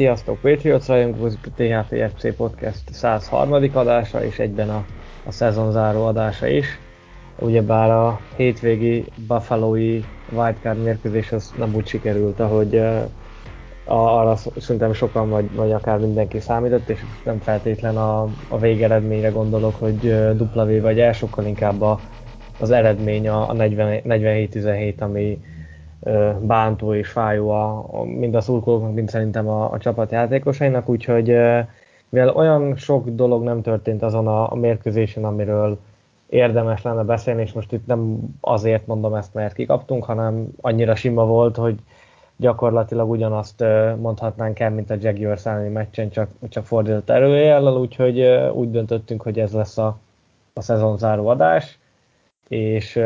[0.00, 3.52] Sziasztok, Patriots rajongók, THPFC Podcast 103.
[3.72, 4.84] adása, és egyben a,
[5.26, 6.66] a szezonzáró adása is.
[7.38, 13.02] Ugyebár a hétvégi Buffalo-i wildcard mérkőzés az nem úgy sikerült, ahogy uh,
[13.84, 19.74] arra szerintem sokan vagy, vagy akár mindenki számított, és nem feltétlen a, a végeredményre gondolok,
[19.78, 22.00] hogy uh, W vagy el, sokkal inkább a,
[22.60, 25.38] az eredmény a, a 47-17, ami
[26.40, 31.26] bántó és fájó a, a, mind a szurkolóknak, mind szerintem a, a csapat játékosainak, úgyhogy
[32.08, 35.78] mivel olyan sok dolog nem történt azon a, a mérkőzésen, amiről
[36.26, 41.24] érdemes lenne beszélni, és most itt nem azért mondom ezt, mert kikaptunk, hanem annyira sima
[41.24, 41.78] volt, hogy
[42.36, 43.64] gyakorlatilag ugyanazt
[44.00, 48.20] mondhatnánk el, mint a Jaguars elleni meccsen, csak, csak fordított erőjellel, úgyhogy
[48.52, 49.98] úgy döntöttünk, hogy ez lesz a,
[50.52, 51.79] a szezonzáró adás
[52.50, 53.00] és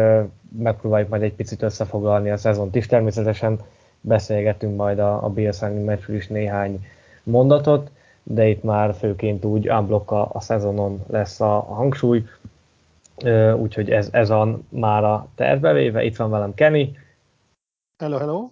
[0.58, 2.86] megpróbáljuk majd egy picit összefoglalni a szezont is.
[2.86, 3.60] Természetesen
[4.00, 6.86] beszélgetünk majd a, a Bills meccsről is néhány
[7.22, 7.90] mondatot,
[8.22, 12.24] de itt már főként úgy unblock a, a szezonon lesz a, a hangsúly,
[13.56, 16.04] úgyhogy ez, ez a már a tervbevéve.
[16.04, 16.96] Itt van velem Kenny.
[18.02, 18.50] Hello, hello.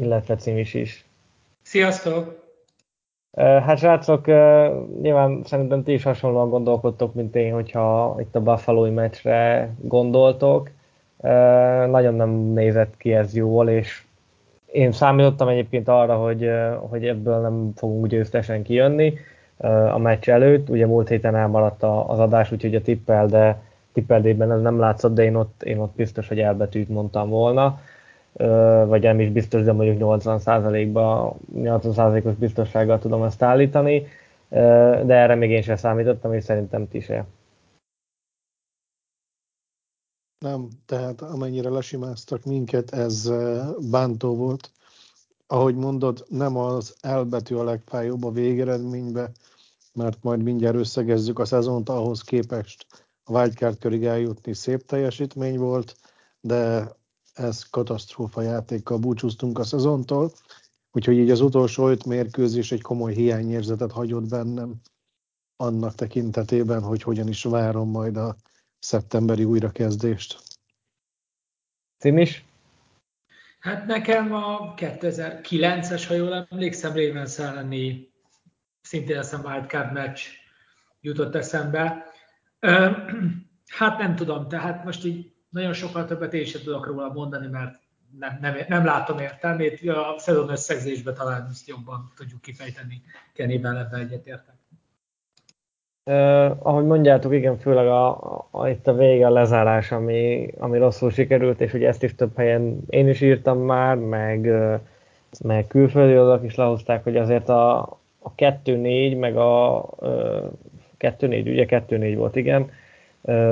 [0.00, 1.04] Illetve Cimis is.
[1.62, 2.43] Sziasztok!
[3.36, 4.26] Hát srácok,
[5.02, 10.70] nyilván szerintem ti is hasonlóan gondolkodtok, mint én, hogyha itt a buffalo meccsre gondoltok.
[11.90, 14.02] Nagyon nem nézett ki ez jól, és
[14.72, 16.50] én számítottam egyébként arra, hogy,
[16.88, 19.14] hogy ebből nem fogunk győztesen kijönni
[19.92, 20.68] a meccs előtt.
[20.68, 23.62] Ugye múlt héten elmaradt az adás, úgyhogy a tippel, de
[23.92, 27.78] tippeldében ez nem látszott, de én ott, én ott biztos, hogy elbetűt mondtam volna
[28.86, 34.06] vagy nem is biztos, de mondjuk 80%-ba, 80%-os biztonsággal tudom ezt állítani,
[34.48, 37.26] de erre még én sem számítottam, és szerintem ti se.
[40.38, 43.32] Nem, tehát amennyire lesimáztak minket, ez
[43.90, 44.70] bántó volt.
[45.46, 49.30] Ahogy mondod, nem az elbetű a legfájóbb a végeredménybe,
[49.94, 52.86] mert majd mindjárt összegezzük a szezont, ahhoz képest
[53.24, 55.96] a wildcard körig eljutni szép teljesítmény volt,
[56.40, 56.88] de
[57.34, 60.32] ez katasztrófa játékkal búcsúztunk a szezontól,
[60.92, 64.74] úgyhogy így az utolsó öt mérkőzés egy komoly hiányérzetet hagyott bennem
[65.56, 68.36] annak tekintetében, hogy hogyan is várom majd a
[68.78, 70.42] szeptemberi újrakezdést.
[71.98, 72.44] Cimis?
[73.58, 78.12] Hát nekem a 2009-es, ha jól emlékszem, Ravens elleni
[78.80, 80.20] szintén eszem wildcard meccs
[81.00, 82.04] jutott eszembe.
[83.66, 87.78] Hát nem tudom, tehát most így nagyon sokkal többet én sem tudok róla mondani, mert
[88.18, 89.88] nem, nem, nem látom értelmét.
[89.88, 93.02] A szezon összegzésben talán ezt jobban tudjuk kifejteni.
[93.32, 94.54] Kennyvel ebben egyetértek.
[96.06, 98.08] Uh, ahogy mondjátok, igen, főleg a,
[98.50, 102.36] a, itt a vége, a lezárás, ami, ami rosszul sikerült, és ugye ezt is több
[102.36, 104.50] helyen én is írtam már, meg,
[105.42, 107.78] meg külföldi oldalak is lehozták, hogy azért a,
[108.18, 110.52] a 2-4, meg a uh,
[110.98, 112.70] 2-4, ugye 2-4 volt, igen,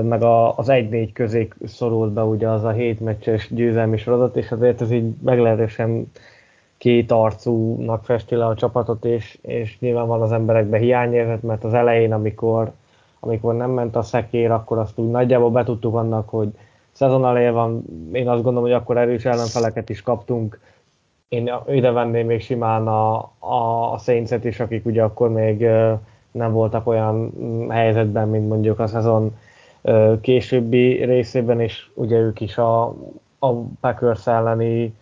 [0.02, 4.52] meg a, az 1-4 közé szorult be ugye az a 7 meccses győzelmi sorozat, és
[4.52, 6.10] azért ez így meglehetősen
[6.78, 11.74] két arcúnak festi le a csapatot, és, és nyilván van az emberekben hiányérzet, mert az
[11.74, 12.72] elején, amikor,
[13.20, 16.48] amikor nem ment a szekér, akkor azt úgy nagyjából betudtuk annak, hogy
[16.92, 20.60] szezon eleje van, én azt gondolom, hogy akkor erős ellenfeleket is kaptunk,
[21.28, 25.66] én ide venném még simán a, a, a saints is, akik ugye akkor még
[26.30, 27.32] nem voltak olyan
[27.68, 29.36] helyzetben, mint mondjuk a szezon
[30.20, 32.86] későbbi részében, és ugye ők is a,
[33.38, 34.94] a Packers elleni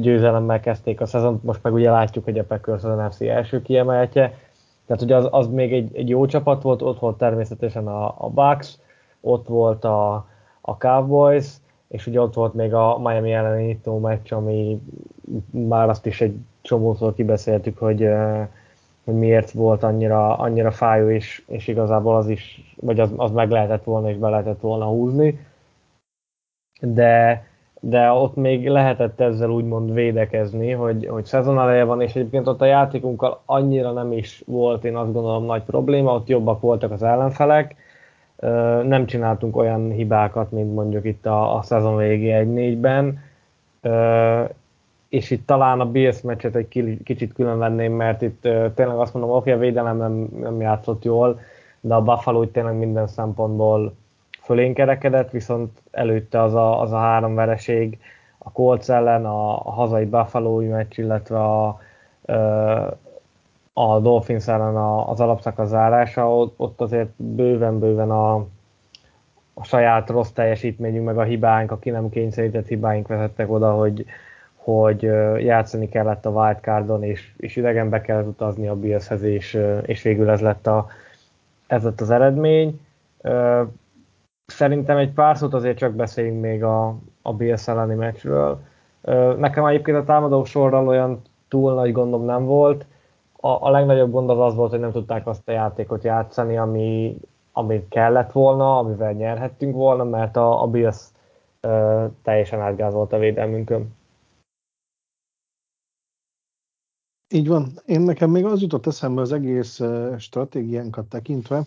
[0.00, 4.38] győzelemmel kezdték a szezont, most meg ugye látjuk, hogy a Packers az NFC első kiemeltje,
[4.86, 8.28] tehát ugye az, az még egy, egy jó csapat volt, ott volt természetesen a, a
[8.28, 8.78] Bucks,
[9.20, 10.26] ott volt a,
[10.60, 11.46] a Cowboys,
[11.88, 14.80] és ugye ott volt még a Miami elleni nyitó meccs, ami
[15.50, 18.08] már azt is egy csomószor kibeszéltük, hogy
[19.06, 23.50] hogy miért volt annyira, annyira fájó, és, és igazából az is, vagy az, az meg
[23.50, 25.46] lehetett volna, és be lehetett volna húzni.
[26.80, 27.46] De,
[27.80, 32.60] de ott még lehetett ezzel úgymond védekezni, hogy, hogy szezon eleje van, és egyébként ott
[32.60, 37.02] a játékunkkal annyira nem is volt, én azt gondolom, nagy probléma, ott jobbak voltak az
[37.02, 37.76] ellenfelek,
[38.82, 43.18] nem csináltunk olyan hibákat, mint mondjuk itt a, a szezon végi 1-4-ben,
[45.08, 48.40] és itt talán a Bills meccset egy kicsit külön venném, mert itt
[48.74, 51.40] tényleg azt mondom, oké, a védelem nem, nem játszott jól,
[51.80, 53.94] de a Buffalo itt tényleg minden szempontból
[54.42, 57.98] fölénkerekedett, viszont előtte az a, az a három vereség
[58.38, 61.80] a Colts ellen, a, a hazai buffalo meccs, illetve a,
[63.72, 64.76] a Dolphins ellen
[65.06, 68.34] az alapszakasz zárása, ott azért bőven-bőven a,
[69.54, 74.04] a saját rossz teljesítményünk, meg a hibáink, a ki nem kényszerített hibáink vezettek oda, hogy,
[74.66, 75.02] hogy
[75.44, 80.40] játszani kellett a wildcardon, és, és idegenbe kellett utazni a Billshez, és, és végül ez
[80.40, 80.86] lett, a,
[81.66, 82.80] ez lett az eredmény.
[84.46, 88.58] Szerintem egy pár szót azért csak beszéljünk még a, a Bills elleni meccsről.
[89.38, 92.86] Nekem egyébként a támadó sorral olyan túl nagy gondom nem volt.
[93.36, 97.16] A, a legnagyobb gond az az volt, hogy nem tudták azt a játékot játszani, ami,
[97.52, 101.06] ami kellett volna, amivel nyerhettünk volna, mert a, a Bills
[102.22, 103.94] teljesen átgázolt a védelmünkön.
[107.36, 107.80] Így van.
[107.86, 109.80] Én nekem még az jutott eszembe az egész
[110.18, 111.66] stratégiánkat tekintve,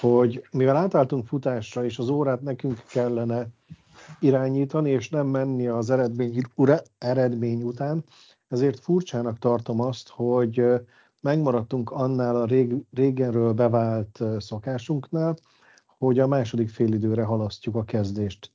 [0.00, 3.46] hogy mivel átálltunk futásra, és az órát nekünk kellene
[4.20, 8.04] irányítani, és nem menni az eredmény, ura, eredmény után,
[8.48, 10.64] ezért furcsának tartom azt, hogy
[11.20, 15.36] megmaradtunk annál a rég, régenről bevált szokásunknál,
[15.98, 18.52] hogy a második félidőre halasztjuk a kezdést.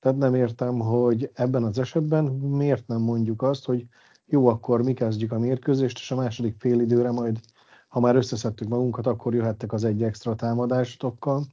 [0.00, 3.86] Tehát nem értem, hogy ebben az esetben miért nem mondjuk azt, hogy
[4.32, 7.40] jó, akkor mi kezdjük a mérkőzést, és a második félidőre majd
[7.88, 11.46] ha már összeszedtük magunkat, akkor jöhettek az egy extra támadásokkal.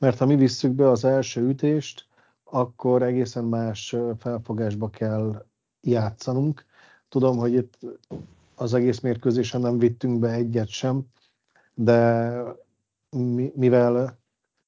[0.00, 2.06] Mert ha mi visszük be az első ütést,
[2.44, 5.46] akkor egészen más felfogásba kell
[5.80, 6.64] játszanunk.
[7.08, 7.78] Tudom, hogy itt
[8.54, 11.06] az egész mérkőzésen nem vittünk be egyet sem,
[11.74, 12.38] de
[13.54, 14.18] mivel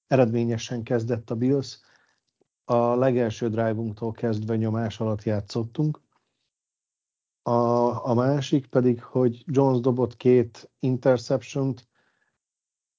[0.07, 1.79] eredményesen kezdett a Bills,
[2.65, 6.05] a legelső drive-unktól kezdve nyomás alatt játszottunk,
[7.47, 11.75] a, a másik pedig, hogy Jones dobott két interception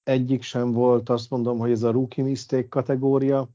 [0.03, 3.47] egyik sem volt, azt mondom, hogy ez a rookie mistake kategória.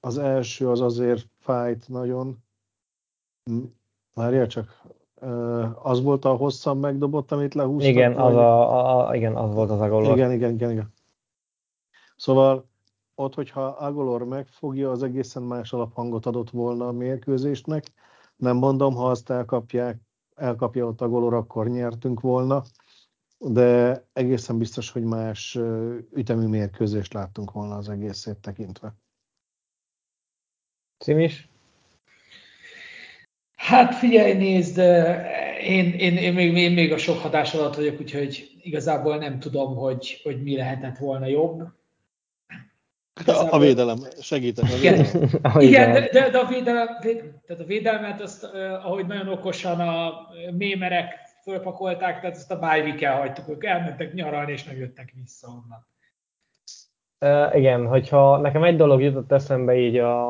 [0.00, 2.42] Az első az azért fájt nagyon.
[4.14, 4.82] Várjál csak,
[5.82, 7.90] az volt a hosszan megdobott, amit lehúztak?
[7.90, 10.16] Igen, az, a, a, igen, az volt az agolor.
[10.16, 10.92] Igen, igen, igen, igen.
[12.16, 12.68] Szóval
[13.14, 17.92] ott, hogyha Agolor megfogja, az egészen más alaphangot adott volna a mérkőzésnek.
[18.36, 20.06] Nem mondom, ha azt elkapják,
[20.38, 22.62] elkapja ott a golor, akkor nyertünk volna,
[23.38, 25.58] de egészen biztos, hogy más
[26.14, 28.94] ütemű mérkőzést láttunk volna az egészét tekintve.
[30.98, 31.48] Cimis?
[33.56, 34.78] Hát figyelj, nézd,
[35.60, 39.76] én, én, én, még, én még a sok hatás alatt vagyok, úgyhogy igazából nem tudom,
[39.76, 41.77] hogy, hogy mi lehetett volna jobb.
[43.20, 43.48] Igazából...
[43.50, 44.64] A védelem, segítek.
[44.64, 45.06] A védelem.
[45.42, 46.86] Igen, Igen de, de, a, védelem,
[47.46, 48.44] tehát a védelmet, azt,
[48.82, 50.12] ahogy nagyon okosan a
[50.56, 55.86] mémerek fölpakolták, tehát ezt a bye hagytuk, ők elmentek nyaralni, és nem jöttek vissza onnan.
[57.20, 60.28] Uh, igen, hogyha nekem egy dolog jutott eszembe így a,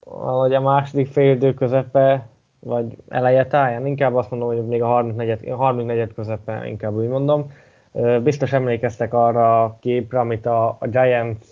[0.00, 2.28] a, a második fél idő közepe,
[2.58, 7.52] vagy eleje táján, inkább azt mondom, hogy még a 34, 34 közepe, inkább úgy mondom,
[8.22, 11.46] Biztos emlékeztek arra a képre, amit a, a Giants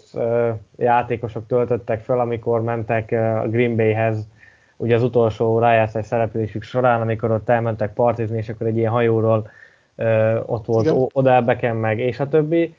[0.77, 4.29] játékosok töltöttek föl, amikor mentek a Green Bayhez,
[4.77, 9.51] ugye az utolsó rájátszás szereplésük során, amikor ott elmentek partizni, és akkor egy ilyen hajóról
[10.47, 11.11] ott volt.
[11.13, 12.75] Odell Beckham meg, és a többi.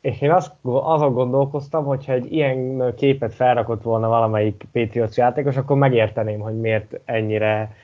[0.00, 5.76] És én azt, azon gondolkoztam, hogyha egy ilyen képet felrakott volna valamelyik Patriots játékos, akkor
[5.76, 7.74] megérteném, hogy miért ennyire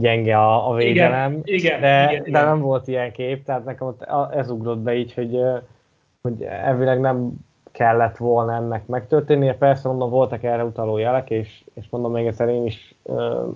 [0.00, 2.44] gyenge a, a védelem, igen, igen, de, igen, de igen.
[2.44, 5.40] nem volt ilyen kép, tehát nekem ott ez ugrott be így, hogy,
[6.22, 7.32] hogy elvileg nem
[7.72, 9.54] kellett volna ennek megtörténnie.
[9.54, 12.94] Persze mondom, voltak erre utaló jelek, és, és mondom még egyszer, én is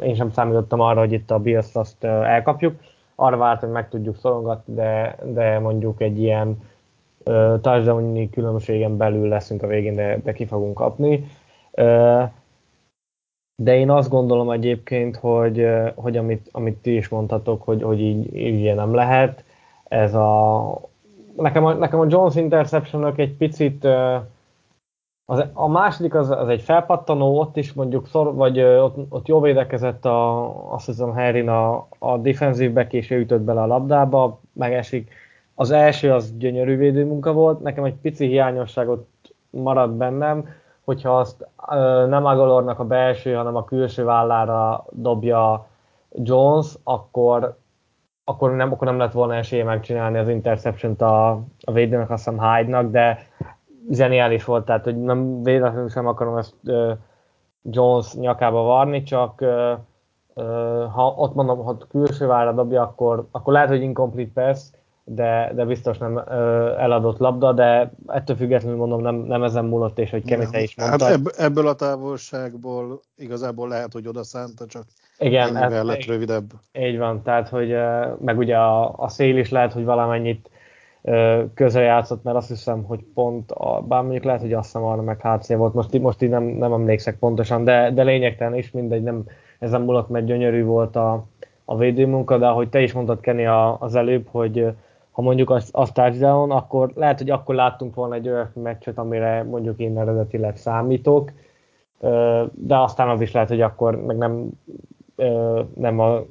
[0.00, 2.74] én sem számítottam arra, hogy itt a Bills azt elkapjuk.
[3.14, 6.58] Arra várt, hogy meg tudjuk szorongatni, de, de mondjuk egy ilyen
[7.60, 11.24] touchdown különbségen belül leszünk a végén, de, de ki fogunk kapni.
[13.56, 18.36] De én azt gondolom egyébként, hogy, hogy amit, amit ti is mondhatok, hogy, hogy így,
[18.36, 19.44] így nem lehet.
[19.84, 20.80] Ez a,
[21.36, 23.86] nekem, a, nekem a Jones interception egy picit
[25.32, 29.40] az, a második az, az egy felpattanó, ott is mondjuk szor, vagy ott, ott jó
[29.40, 34.40] védekezett a, azt hiszem Harry a, a defensív back, és ő ütött bele a labdába,
[34.52, 35.10] megesik.
[35.54, 39.06] Az első az gyönyörű védőmunka volt, nekem egy pici hiányosságot
[39.50, 40.48] maradt bennem,
[40.84, 41.46] hogyha azt
[42.08, 45.66] nem Agolornak a belső, hanem a külső vállára dobja
[46.10, 47.56] Jones, akkor,
[48.24, 52.40] akkor, nem, akkor nem lett volna esélye megcsinálni az interception-t a, a védőnek, azt hiszem
[52.40, 53.18] Hyde-nak, de
[53.90, 56.92] zseniális volt, tehát hogy nem véletlenül sem akarom ezt ö,
[57.62, 59.44] Jones nyakába varni, csak
[60.92, 64.70] ha ott mondom, ha külső vára dobja, akkor, akkor lehet, hogy incomplete pass,
[65.04, 66.18] de, de biztos nem
[66.78, 71.04] eladott labda, de ettől függetlenül mondom, nem, nem ezen múlott, és hogy Kemi is mondta.
[71.04, 74.84] Hát ebből a távolságból igazából lehet, hogy oda szánta, csak
[75.18, 76.50] igen, ez, lett rövidebb.
[76.72, 77.76] Így van, tehát hogy
[78.18, 80.50] meg ugye a, a szél is lehet, hogy valamennyit
[81.54, 85.02] közel játszott, mert azt hiszem, hogy pont, a, bár mondjuk lehet, hogy azt hiszem arra
[85.02, 89.02] meg HC volt, most, most így nem, nem emlékszek pontosan, de, de lényegtelen is, mindegy,
[89.02, 89.24] nem
[89.58, 91.26] ezen múlott, mert gyönyörű volt a,
[91.64, 93.46] a védőmunka, de ahogy te is mondtad, Kenny,
[93.78, 94.66] az előbb, hogy
[95.12, 99.42] ha mondjuk azt, azt touchdown, akkor lehet, hogy akkor láttunk volna egy olyan meccset, amire
[99.42, 101.32] mondjuk én eredetileg számítok,
[102.52, 104.48] de aztán az is lehet, hogy akkor meg nem,
[105.74, 106.24] nem, a,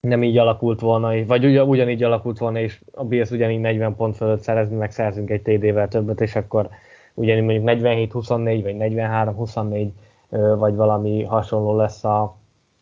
[0.00, 4.16] nem így alakult volna, vagy ugyan, ugyanígy alakult volna, és a Bills ugyanígy 40 pont
[4.16, 6.68] fölött szerezni, meg szerzünk egy TD-vel többet, és akkor
[7.14, 9.88] ugyanígy mondjuk 47-24, vagy 43-24,
[10.58, 12.36] vagy valami hasonló lesz a,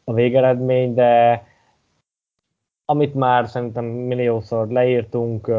[0.05, 1.43] a végeredmény, de
[2.85, 5.51] amit már szerintem milliószor leírtunk,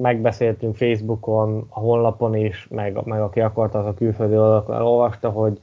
[0.00, 5.60] megbeszéltünk Facebookon, a honlapon is, meg, meg aki akarta, az a külföldi oldalakon elolvasta, hogy,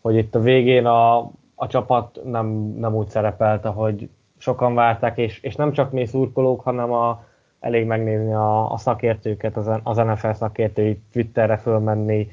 [0.00, 1.18] hogy itt a végén a,
[1.54, 2.46] a csapat nem,
[2.78, 7.24] nem úgy szerepelt, ahogy sokan várták, és, és nem csak mi szurkolók, hanem a,
[7.60, 12.28] elég megnézni a, a szakértőket, az, az NFL szakértői Twitterre fölmenni,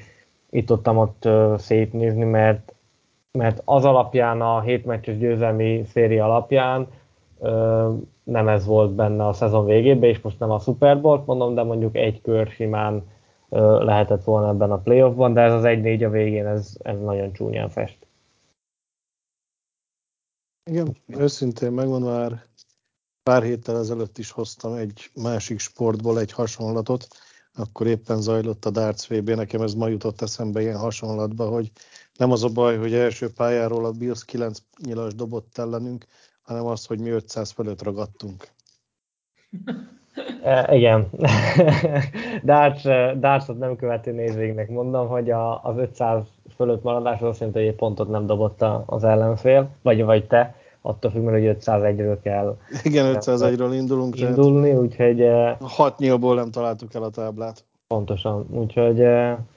[0.50, 2.74] itt ott, ott szétnézni, mert,
[3.32, 6.86] mert az alapján, a hétmeccses győzelmi széria alapján
[8.24, 11.62] nem ez volt benne a szezon végében, és most nem a Super Bowl-t mondom, de
[11.62, 13.04] mondjuk egy kör simán
[13.78, 17.68] lehetett volna ebben a playoffban, de ez az 1-4 a végén, ez, ez nagyon csúnyán
[17.68, 18.06] fest.
[20.70, 22.42] Igen, őszintén megmondva már
[23.22, 27.06] pár héttel ezelőtt is hoztam egy másik sportból egy hasonlatot,
[27.54, 31.70] akkor éppen zajlott a Darts VB, nekem ez ma jutott eszembe ilyen hasonlatba, hogy
[32.16, 36.06] nem az a baj, hogy első pályáról a Bills 9 nyilas dobott ellenünk,
[36.46, 38.48] hanem az, hogy mi 500 fölött ragadtunk.
[40.42, 41.08] E, igen.
[42.44, 42.82] Darts,
[43.18, 46.22] Dartsot nem követő nézőinknek mondom, hogy a, az 500
[46.56, 50.54] fölött maradás az azt jelenti, hogy egy pontot nem dobott az ellenfél, vagy, vagy te,
[50.80, 52.56] attól függ, hogy 501-ről kell.
[52.82, 54.20] Igen, 501-ről indulunk.
[54.20, 55.28] Indulni, úgyhogy...
[55.60, 57.64] 6 nyílból nem találtuk el a táblát.
[57.86, 58.96] Pontosan, úgyhogy...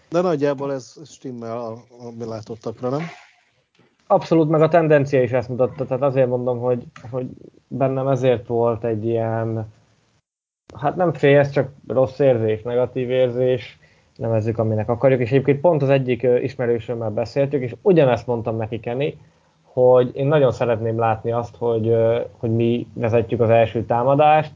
[0.09, 3.01] De nagyjából ez stimmel a, a mi látottakra, nem?
[4.11, 7.27] Abszolút, meg a tendencia is ezt mutatta, tehát azért mondom, hogy, hogy
[7.67, 9.73] bennem ezért volt egy ilyen,
[10.75, 13.79] hát nem félsz, csak rossz érzés, negatív érzés,
[14.15, 19.13] nevezzük, aminek akarjuk, és egyébként pont az egyik ismerősömmel beszéltük, és ugyanezt mondtam neki, Kenny,
[19.63, 21.95] hogy én nagyon szeretném látni azt, hogy,
[22.37, 24.51] hogy mi vezetjük az első támadást,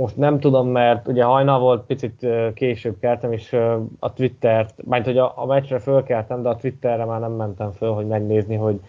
[0.00, 3.52] most nem tudom, mert ugye hajnal volt, picit később keltem, és
[3.98, 7.92] a Twittert, majd hogy a, a meccsre fölkeltem, de a Twitterre már nem mentem föl,
[7.92, 8.80] hogy megnézni, hogy,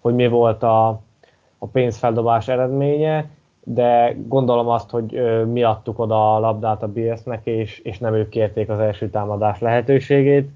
[0.00, 0.88] hogy mi volt a,
[1.58, 3.30] a pénzfeldobás eredménye,
[3.64, 5.20] de gondolom azt, hogy
[5.52, 9.60] mi adtuk oda a labdát a BS-nek, és, és nem ők kérték az első támadás
[9.60, 10.50] lehetőségét.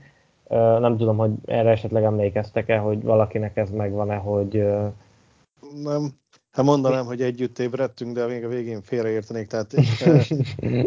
[0.78, 4.66] Nem tudom, hogy erre esetleg emlékeztek-e, hogy valakinek ez megvan-e, hogy...
[5.82, 6.08] Nem,
[6.50, 9.46] Hát mondanám, hogy együtt ébredtünk, de még a végén félreértenék.
[9.46, 10.30] Tehát eh,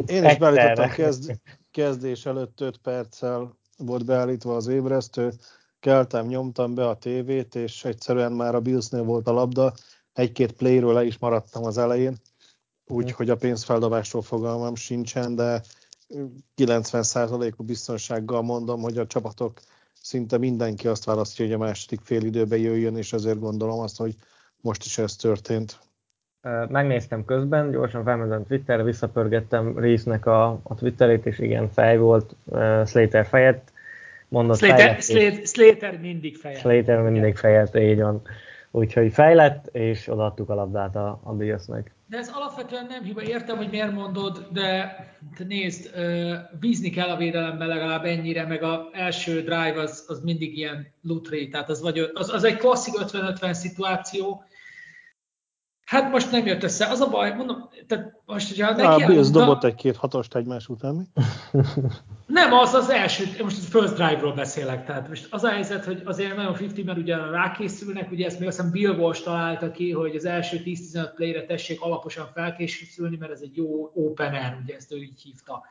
[0.06, 1.40] én is beállítottam kezd,
[1.72, 5.34] kezdés előtt 5 perccel volt beállítva az ébresztő,
[5.80, 9.74] keltem, nyomtam be a tévét, és egyszerűen már a Billsnél volt a labda,
[10.14, 12.18] egy-két playről le is maradtam az elején,
[12.88, 15.62] úgyhogy a pénzfeldobásról fogalmam sincsen, de
[16.56, 19.60] 90%-ú biztonsággal mondom, hogy a csapatok
[20.02, 24.16] szinte mindenki azt választja, hogy a második fél időben jöjjön, és ezért gondolom azt, hogy
[24.64, 25.80] most is ez történt.
[26.68, 32.86] Megnéztem közben, gyorsan felmentem Twitterre, visszapörgettem résznek a, a Twitterét, és igen, fej volt, uh,
[32.86, 33.72] Slater fejet.
[34.28, 36.60] Mondott Slater, fejlett, Slater, Slater mindig fejet.
[36.60, 38.22] Slater mindig fejet, így van.
[38.72, 41.92] Úgyhogy fejlett, és odaadtuk a labdát a, a Billsnek.
[42.10, 44.96] De ez alapvetően nem hiba, értem, hogy miért mondod, de
[45.48, 45.90] nézd,
[46.60, 51.48] bízni kell a védelemben legalább ennyire, meg az első drive az, az mindig ilyen lutri,
[51.48, 54.44] tehát az, vagy, az, az egy klasszik 50-50 szituáció,
[55.94, 56.88] Hát most nem jött össze.
[56.88, 59.06] Az a baj, mondom, tehát most, hogyha neki...
[59.06, 61.04] Bills dobott egy-két hatost egymás után, mi?
[62.26, 66.02] Nem, az az első, most a first drive-ról beszélek, tehát most az a helyzet, hogy
[66.06, 69.92] azért nagyon 50, mert ugye rákészülnek, ugye ezt még azt hiszem Bill Walsh találta ki,
[69.92, 74.92] hogy az első 10-15 play-re tessék alaposan felkészülni, mert ez egy jó opener, ugye ezt
[74.92, 75.64] ő így hívta.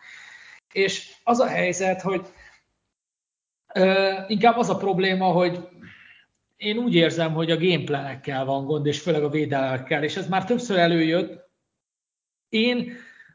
[0.73, 2.27] És az a helyzet, hogy
[3.75, 5.69] uh, inkább az a probléma, hogy
[6.63, 10.45] én úgy érzem, hogy a gameplanekkel van gond, és főleg a védelmekkel, és ez már
[10.45, 11.51] többször előjött.
[12.49, 12.93] Én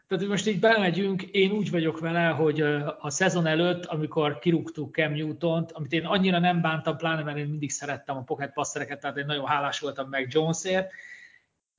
[0.08, 2.62] Tehát, hogy most így belemegyünk, én úgy vagyok vele, hogy
[3.00, 7.48] a szezon előtt, amikor kirúgtuk Cam Newton-t, amit én annyira nem bántam, pláne mert én
[7.48, 10.92] mindig szerettem a pocket passzereket, tehát én nagyon hálás voltam meg Jonesért.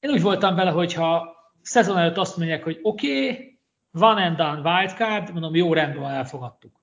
[0.00, 3.59] Én úgy voltam vele, hogyha szezon előtt azt mondják, hogy oké, okay,
[3.90, 6.78] van and done wildcard, mondom, jó rendben elfogadtuk.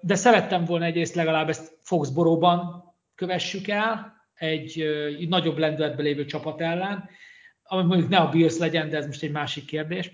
[0.00, 2.84] De szerettem volna egyrészt legalább ezt Foxboróban
[3.14, 4.84] kövessük el, egy,
[5.28, 7.08] nagyobb lendületbe lévő csapat ellen,
[7.62, 10.10] ami mondjuk ne a Bills legyen, de ez most egy másik kérdés.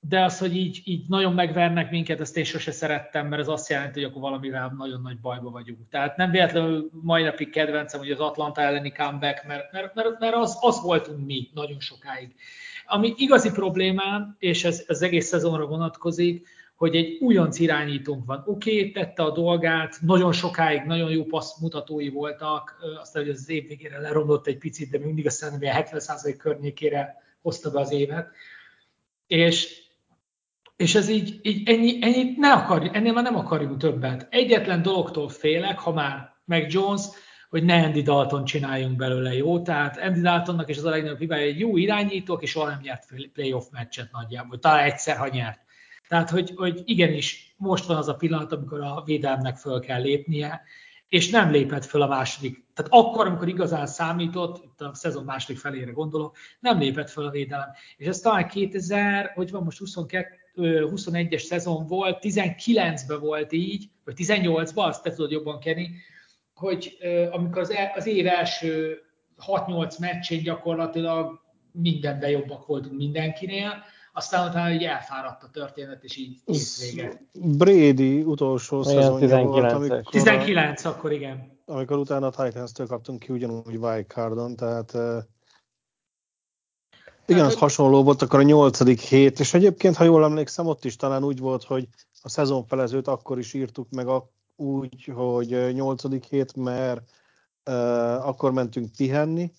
[0.00, 3.68] De az, hogy így, így nagyon megvernek minket, ezt én sose szerettem, mert ez azt
[3.68, 5.88] jelenti, hogy akkor valamivel nagyon nagy bajba vagyunk.
[5.90, 10.34] Tehát nem véletlenül mai napig kedvencem, hogy az Atlanta elleni comeback, mert, mert, mert, mert
[10.34, 12.34] az, az voltunk mi nagyon sokáig.
[12.86, 16.48] Ami igazi problémám, és ez az egész szezonra vonatkozik,
[16.78, 18.42] hogy egy újonc irányítónk van.
[18.46, 23.66] Oké, okay, tette a dolgát, nagyon sokáig nagyon jó passzmutatói voltak, aztán hogy az év
[23.66, 28.30] végére leromlott egy picit, de mindig azt hiszem, hogy 70% környékére hozta be az évet.
[29.26, 29.82] És,
[30.76, 34.26] és ez így, így ennyi, ennyit ne akar, ennél már nem akarjuk többet.
[34.30, 37.02] Egyetlen dologtól félek, ha már meg Jones,
[37.48, 39.62] hogy ne Andy Dalton csináljunk belőle jó.
[39.62, 43.04] Tehát Andy Daltonnak és az a legnagyobb hibája, egy jó irányító, és soha nem nyert
[43.32, 44.58] playoff meccset nagyjából.
[44.58, 45.66] Talán egyszer, ha nyert.
[46.08, 50.62] Tehát, hogy, hogy igenis most van az a pillanat, amikor a védelmnek föl kell lépnie,
[51.08, 52.64] és nem lépett föl a második.
[52.74, 57.30] Tehát akkor, amikor igazán számított, itt a szezon második felére gondolok, nem lépett föl a
[57.30, 57.68] védelem.
[57.96, 64.14] És ez talán 2000, hogy van most 22, 21-es szezon volt, 19-ben volt így, vagy
[64.18, 65.90] 18-ban, azt te tudod jobban kenni,
[66.54, 66.96] hogy
[67.30, 69.02] amikor az, e, az év első
[69.46, 71.40] 6-8 meccsén gyakorlatilag
[71.72, 73.82] mindenben jobbak voltunk mindenkinél,
[74.18, 77.20] aztán utána így elfáradt a történet, és így kész vége.
[77.32, 80.02] Brady utolsó szezonja volt, amikor...
[80.10, 81.60] 19, akkor igen.
[81.64, 84.92] Amikor utána a Titans-től kaptunk ki ugyanúgy wildcardon, tehát
[87.26, 90.96] igen, az hasonló volt akkor a nyolcadik hét, és egyébként, ha jól emlékszem, ott is
[90.96, 91.88] talán úgy volt, hogy
[92.22, 97.00] a szezonfelezőt akkor is írtuk meg a, úgy, hogy nyolcadik hét, mert
[97.64, 99.52] uh, akkor mentünk pihenni,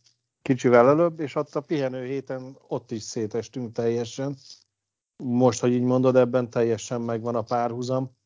[0.49, 4.35] kicsivel előbb, és ott a pihenő héten ott is szétestünk teljesen.
[5.23, 8.17] Most, hogy így mondod, ebben teljesen megvan a párhuzam.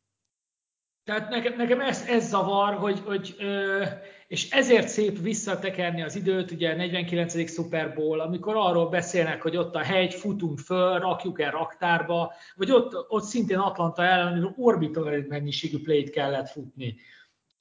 [1.04, 3.84] Tehát nekem, nekem ez, ez zavar, hogy, hogy ö,
[4.28, 7.52] és ezért szép visszatekerni az időt, ugye a 49.
[7.52, 12.72] Super Bowl, amikor arról beszélnek, hogy ott a hegy, futunk föl, rakjuk el raktárba, vagy
[12.72, 16.96] ott, ott szintén Atlanta ellen orbital mennyiségű play kellett futni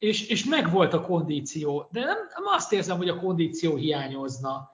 [0.02, 4.70] és, és megvolt a kondíció, de nem, nem azt érzem, hogy a kondíció hiányozna.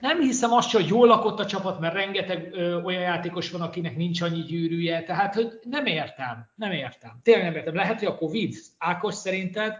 [0.00, 3.96] Nem hiszem azt, hogy jól lakott a csapat, mert rengeteg ö, olyan játékos van, akinek
[3.96, 7.20] nincs annyi gyűrűje, tehát hogy nem értem, nem értem.
[7.22, 7.74] Tényleg nem értem.
[7.74, 9.74] Lehet, hogy a Covid, Ákos szerinted?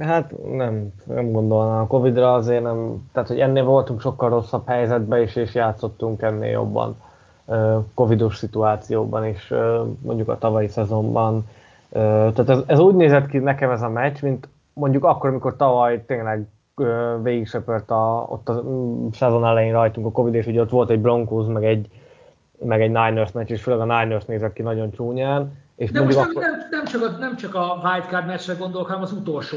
[0.00, 1.80] Hát nem, nem gondolnám.
[1.80, 6.50] A Covid-ra azért nem, tehát hogy ennél voltunk sokkal rosszabb helyzetben is, és játszottunk ennél
[6.50, 6.96] jobban
[7.94, 9.52] Covidos szituációban is,
[10.02, 11.46] mondjuk a tavalyi szezonban
[11.94, 16.04] tehát ez, ez úgy nézett ki nekem ez a meccs, mint mondjuk akkor, amikor tavaly
[16.04, 16.46] tényleg
[17.22, 20.90] végig söpört a, ott a mm, szezon elején rajtunk a Covid, és ugye ott volt
[20.90, 21.88] egy Broncos, meg egy,
[22.58, 25.52] meg egy Niners meccs, és főleg a Niners nézett ki nagyon csúnyán.
[25.76, 26.42] És De most akkor...
[26.42, 29.56] nem, nem, csak a, nem csak a wildcard meccsre gondolok, hanem az utolsó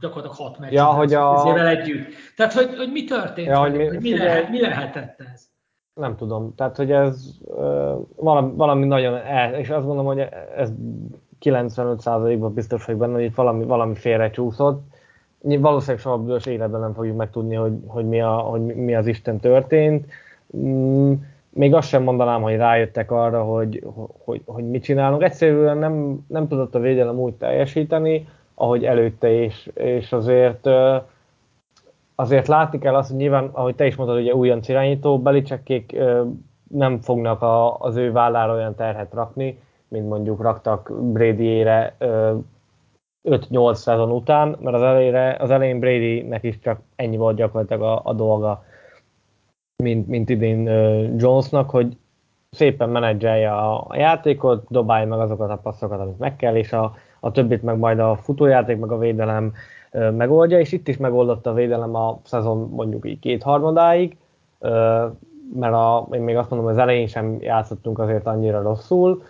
[0.00, 1.68] gyakorlatilag hat meccs ja, hogy a...
[1.68, 2.06] együtt.
[2.36, 3.46] Tehát, hogy, hogy mi történt?
[3.48, 5.52] Ja, hogy mi, hogy mi, figyelj, lehet, mi lehetett ez?
[6.00, 6.54] Nem tudom.
[6.54, 10.72] Tehát, hogy ez uh, valami, valami nagyon el, és azt gondolom, hogy ez
[11.44, 14.82] 95%-ban biztos vagyok benne, hogy itt valami, valami félre csúszott.
[15.40, 19.40] Valószínűleg soha büdös életben nem fogjuk megtudni, hogy, hogy, mi, a, hogy mi az Isten
[19.40, 20.06] történt.
[20.56, 21.12] Mm,
[21.50, 23.82] még azt sem mondanám, hogy rájöttek arra, hogy,
[24.24, 25.22] hogy, hogy mit csinálunk.
[25.22, 30.68] Egyszerűen nem, nem tudott a védelem úgy teljesíteni, ahogy előtte is, és azért
[32.14, 35.96] azért látni kell azt, hogy nyilván, ahogy te is mondtad, ugye újonc irányító, Belicsekkék
[36.68, 39.58] nem fognak a, az ő vállára olyan terhet rakni,
[39.94, 41.96] mint mondjuk raktak Brady-ére
[43.28, 48.00] 5-8 szezon után, mert az, elejére, az elején Bradynek is csak ennyi volt gyakorlatilag a,
[48.04, 48.64] a dolga,
[49.82, 50.62] mint, mint idén
[51.18, 51.96] Jonesnak, hogy
[52.50, 57.30] szépen menedzselje a, játékot, dobálja meg azokat a passzokat, amit meg kell, és a, a
[57.30, 59.52] többit meg majd a futójáték, meg a védelem
[59.90, 64.16] megoldja, és itt is megoldotta a védelem a szezon mondjuk így kétharmadáig,
[64.58, 65.06] ö,
[65.54, 69.22] mert a, én még azt mondom, az elején sem játszottunk azért annyira rosszul,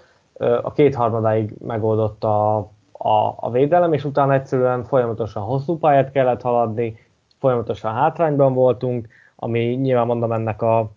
[0.63, 2.57] a kétharmadáig megoldott a,
[2.93, 6.99] a, a védelem, és utána egyszerűen folyamatosan hosszú pályát kellett haladni,
[7.39, 10.91] folyamatosan hátrányban voltunk, ami nyilván mondom ennek a,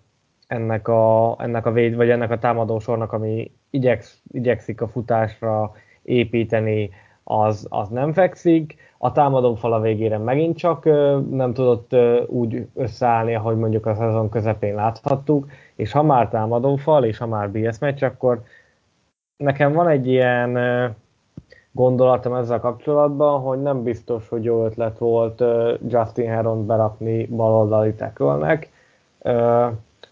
[0.48, 5.72] ennek a, ennek a véd, vagy ennek a támadósornak, ami igyeksz, igyekszik a futásra
[6.02, 6.90] építeni,
[7.30, 8.76] az, az nem fekszik.
[8.98, 10.86] a támadó fal a végére megint csak
[11.30, 11.96] nem tudott
[12.28, 17.28] úgy összeállni, ahogy mondjuk a szezon közepén láthattuk, és ha már támadó fal, és ha
[17.28, 18.42] már BS meccs, akkor
[19.38, 20.58] nekem van egy ilyen
[21.72, 25.44] gondolatom ezzel kapcsolatban, hogy nem biztos, hogy jó ötlet volt
[25.88, 28.72] Justin Heron berakni baloldali tekölnek.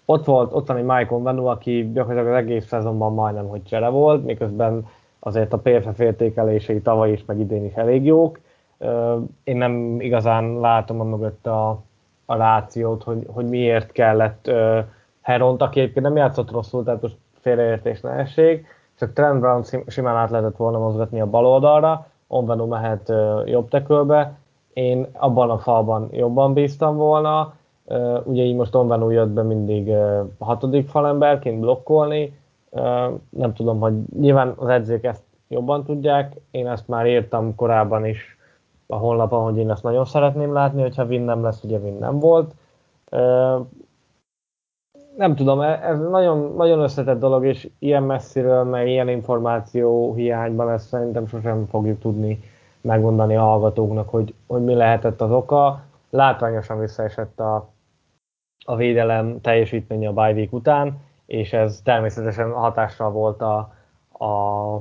[0.05, 4.87] Ott volt ottani Michael Venu, aki gyakorlatilag az egész szezonban majdnem, hogy csere volt, miközben
[5.19, 8.39] azért a PFF értékelései tavaly is, meg idén is elég jók.
[9.43, 11.69] Én nem igazán látom a mögött a,
[12.25, 14.51] a rációt, hogy, hogy miért kellett
[15.21, 20.15] Heront, aki egyébként nem játszott rosszul, tehát most félreértés ne essék, csak Trent Brown simán
[20.15, 23.13] át lehetett volna mozgatni a bal oldalra, Onvenu mehet
[23.45, 24.37] jobb tekölbe,
[24.73, 27.53] én abban a falban jobban bíztam volna,
[28.23, 29.91] ugye így most Onvenu jött be mindig
[30.39, 32.39] hatodik falemberként blokkolni,
[33.29, 38.37] nem tudom, hogy nyilván az edzők ezt jobban tudják, én ezt már írtam korábban is
[38.87, 42.19] a honlapon, hogy én ezt nagyon szeretném látni, hogyha Win nem lesz, ugye Win nem
[42.19, 42.53] volt.
[45.15, 50.71] Nem tudom, e, ez nagyon, nagyon összetett dolog, és ilyen messziről, meg ilyen információ hiányban
[50.71, 52.39] ezt szerintem sosem fogjuk tudni
[52.81, 55.81] megmondani a hallgatóknak, hogy, hogy mi lehetett az oka.
[56.09, 57.69] Látványosan visszaesett a,
[58.65, 63.73] a védelem teljesítménye a bye után, és ez természetesen hatással volt a,
[64.11, 64.73] a,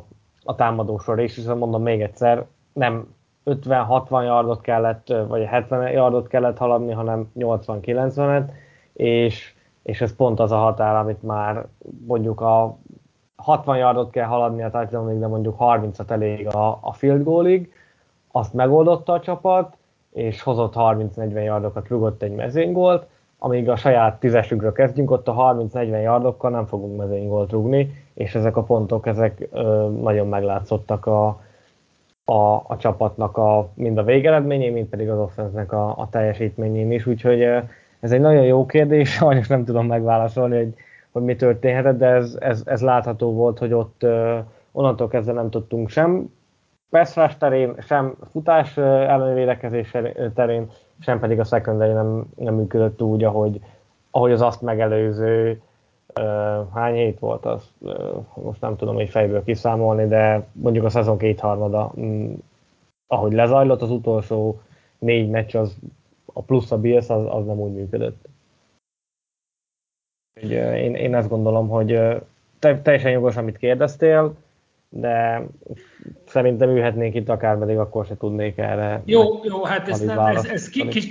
[0.45, 6.59] a támadósor is, és mondom még egyszer, nem 50-60 yardot kellett, vagy 70 yardot kellett
[6.59, 8.51] haladni, hanem 80-90-et,
[8.93, 9.54] és,
[9.85, 11.67] és ez pont az a határ, amit már
[12.07, 12.77] mondjuk a
[13.37, 17.73] 60 yardot kell haladni a touchdownig, de mondjuk 30-at elég a, a field goalig,
[18.33, 19.77] azt megoldotta a csapat,
[20.13, 23.07] és hozott 30-40 yardokat, rugott egy mezőnygolt,
[23.39, 28.57] amíg a saját tízesükről kezdjünk, ott a 30-40 yardokkal nem fogunk mezőnygolt rugni, és ezek
[28.57, 31.27] a pontok, ezek ö, nagyon meglátszottak a,
[32.25, 37.07] a, a csapatnak a, mind a végeredményén, mind pedig az offense a, a teljesítményén is,
[37.07, 37.59] úgyhogy ö,
[38.05, 40.75] ez egy nagyon jó kérdés, sajnos nem tudom megválaszolni, hogy,
[41.13, 44.07] hogy mi történhetett, de ez, ez, ez látható volt, hogy ott
[44.73, 46.33] onnantól kezdve nem tudtunk sem
[46.91, 49.97] pass terén, sem futás elleni védekezés
[50.35, 53.61] terén, sem pedig a secondary nem, nem működött úgy, ahogy,
[54.11, 55.63] ahogy az azt megelőző
[56.75, 57.73] hány hét volt az,
[58.35, 62.37] most nem tudom hogy fejből kiszámolni, de mondjuk a szezon kétharmada, um,
[63.07, 64.61] ahogy lezajlott az utolsó
[64.99, 65.77] négy meccs, az
[66.35, 68.29] a plusz a Bills, az, az nem úgy működött.
[70.43, 72.01] Úgy, én, én ezt gondolom, hogy
[72.59, 74.35] te, teljesen jogos, amit kérdeztél,
[74.89, 75.47] de
[76.27, 79.03] szerintem ülhetnénk itt akár, pedig akkor se tudnék erre.
[79.05, 81.09] Jó, jó, hát ez, nem, ez, ez ki, kis,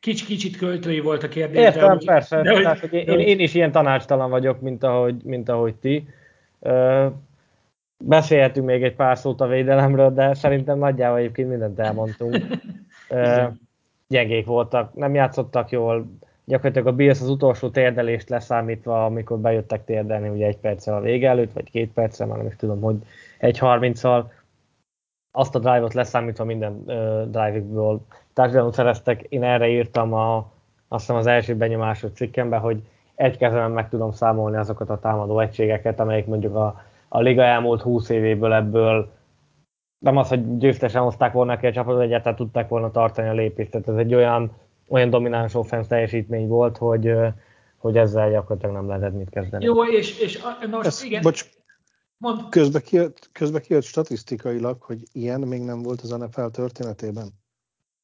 [0.00, 1.60] kicsit, kicsit költői volt a kérdés.
[1.60, 2.42] Értem, de, persze.
[2.42, 6.08] De, de, hogy, én, én, is ilyen tanácstalan vagyok, mint ahogy, mint ahogy ti.
[8.04, 12.36] Beszélhetünk még egy pár szót a védelemről, de szerintem nagyjából egyébként mindent elmondtunk.
[14.14, 16.06] gyengék voltak, nem játszottak jól,
[16.44, 21.28] gyakorlatilag a Bills az utolsó térdelést leszámítva, amikor bejöttek térdelni, ugye egy perccel a vége
[21.28, 22.96] előtt, vagy két perccel, már nem is tudom, hogy
[23.38, 24.32] egy harminccal,
[25.36, 28.00] azt a drive-ot leszámítva minden uh, drive-ból
[28.32, 29.22] touchdown szereztek.
[29.22, 30.36] Én erre írtam a,
[30.88, 32.82] azt hiszem az első benyomásod cikkemben, hogy
[33.14, 37.82] egy kezemben meg tudom számolni azokat a támadó egységeket, amelyek mondjuk a, a liga elmúlt
[37.82, 39.08] 20 évéből ebből
[40.04, 43.70] nem az, hogy győztesen hozták volna ki a csapatot, egyáltalán tudták volna tartani a lépést.
[43.70, 44.52] Tehát ez egy olyan
[44.88, 47.12] olyan domináns offense teljesítmény volt, hogy,
[47.76, 49.64] hogy ezzel gyakorlatilag nem lehetett mit kezdeni.
[49.64, 51.22] Jó, és, és most Ezt, igen.
[51.22, 51.50] Bocs,
[52.16, 52.48] Mond.
[52.48, 57.28] Közbe, kijött, közbe kijött statisztikailag, hogy ilyen még nem volt az NFL történetében.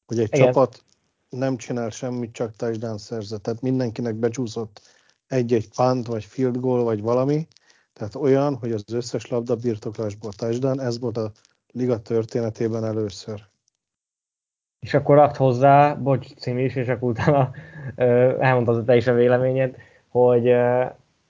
[0.06, 0.46] Hogy egy igen.
[0.46, 0.84] csapat
[1.28, 3.42] nem csinál semmit, csak touchdown szerzett.
[3.42, 4.80] Tehát mindenkinek becsúszott
[5.26, 7.46] egy-egy punt, vagy field goal, vagy valami.
[7.92, 11.32] Tehát olyan, hogy az összes labda birtoklásból touchdown, ez volt a
[11.72, 13.48] liga történetében először
[14.80, 17.50] és akkor add hozzá, bocs, cím is, és akkor utána
[18.40, 19.76] elmondtad te is a véleményed,
[20.08, 20.54] hogy,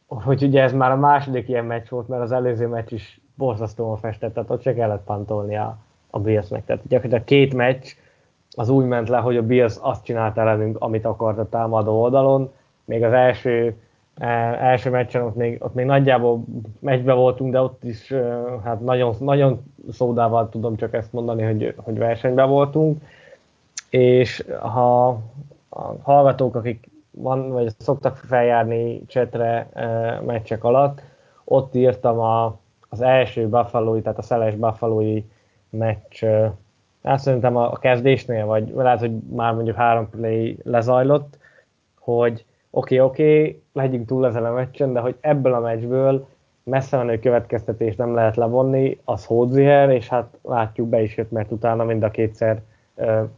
[0.06, 3.96] hogy ugye ez már a második ilyen meccs volt, mert az előző meccs is borzasztóan
[3.96, 5.78] festett, tehát ott se kellett pantolni a,
[6.10, 6.64] a Bills-nek.
[6.64, 7.86] Tehát gyakorlatilag két meccs
[8.50, 12.52] az úgy ment le, hogy a Bills azt csinálta ellenünk, amit akart a támadó oldalon.
[12.84, 13.74] Még az első,
[14.18, 16.44] első meccsen ott még, ott még nagyjából
[16.78, 18.12] meccsbe voltunk, de ott is
[18.64, 23.02] hát nagyon, nagyon szódával tudom csak ezt mondani, hogy, hogy versenyben voltunk.
[23.90, 25.08] És ha
[25.68, 29.68] a hallgatók, akik van, vagy szoktak feljárni csetre
[30.26, 31.02] meccsek alatt,
[31.44, 35.20] ott írtam a, az első buffalo tehát a szeles buffalo
[35.70, 36.24] meccs,
[37.02, 41.38] azt szerintem a, a kezdésnél, vagy lehet, hogy már mondjuk három play lezajlott,
[41.98, 46.26] hogy oké, okay, oké, okay, legyünk túl ezen a meccsen, de hogy ebből a meccsből
[46.64, 51.50] messze menő következtetés nem lehet levonni, az Hódziher, és hát látjuk be is jött, mert
[51.50, 52.60] utána mind a kétszer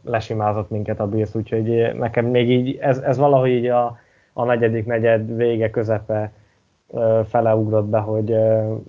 [0.03, 3.97] lesimázott minket a Bills, úgyhogy nekem még így, ez, ez valahogy így a,
[4.33, 6.31] a negyedik negyed vége, közepe
[7.27, 8.35] fele ugrott be, hogy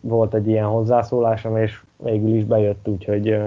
[0.01, 3.39] volt egy ilyen hozzászólásom, és végül is bejött, úgyhogy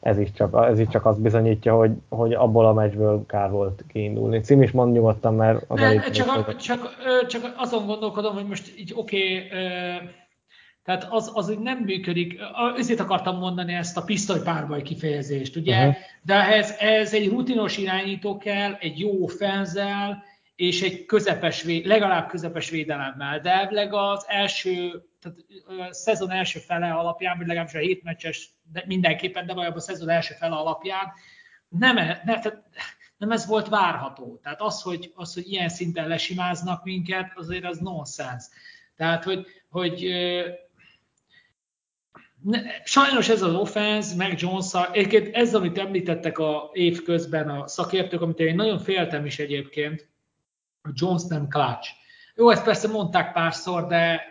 [0.00, 3.84] ez is csak, ez is csak azt bizonyítja, hogy, hogy abból a meccsből kár volt
[3.88, 4.40] kiindulni.
[4.40, 6.96] Cím is mond nyugodtan, mert az ne, csak, a, csak,
[7.28, 9.48] csak, azon gondolkodom, hogy most így oké, okay,
[10.84, 12.38] tehát az, az nem működik.
[12.76, 15.78] Ezért akartam mondani ezt a pisztolypárbaj kifejezést, ugye?
[15.78, 15.94] Uh-huh.
[16.22, 20.22] De ehhez, ez egy rutinos irányító kell, egy jó fenzel,
[20.56, 25.38] és egy közepes, legalább közepes védelemmel, de elvileg az első, tehát
[25.88, 29.82] a szezon első fele alapján, vagy legalábbis a hét meccses, de mindenképpen, de valójában a
[29.82, 31.12] szezon első fele alapján
[31.68, 32.62] nem, e, ne, tehát
[33.16, 34.40] nem ez volt várható.
[34.42, 38.44] Tehát az hogy, az, hogy ilyen szinten lesimáznak minket, azért az nonsens.
[38.96, 40.08] Tehát, hogy, hogy
[42.42, 47.66] ne, sajnos ez az offense, meg jones egyébként ez, amit említettek a év közben a
[47.66, 50.08] szakértők, amit én nagyon féltem is egyébként,
[50.82, 51.90] a Jones nem clutch.
[52.34, 54.22] Jó, ezt persze mondták párszor, de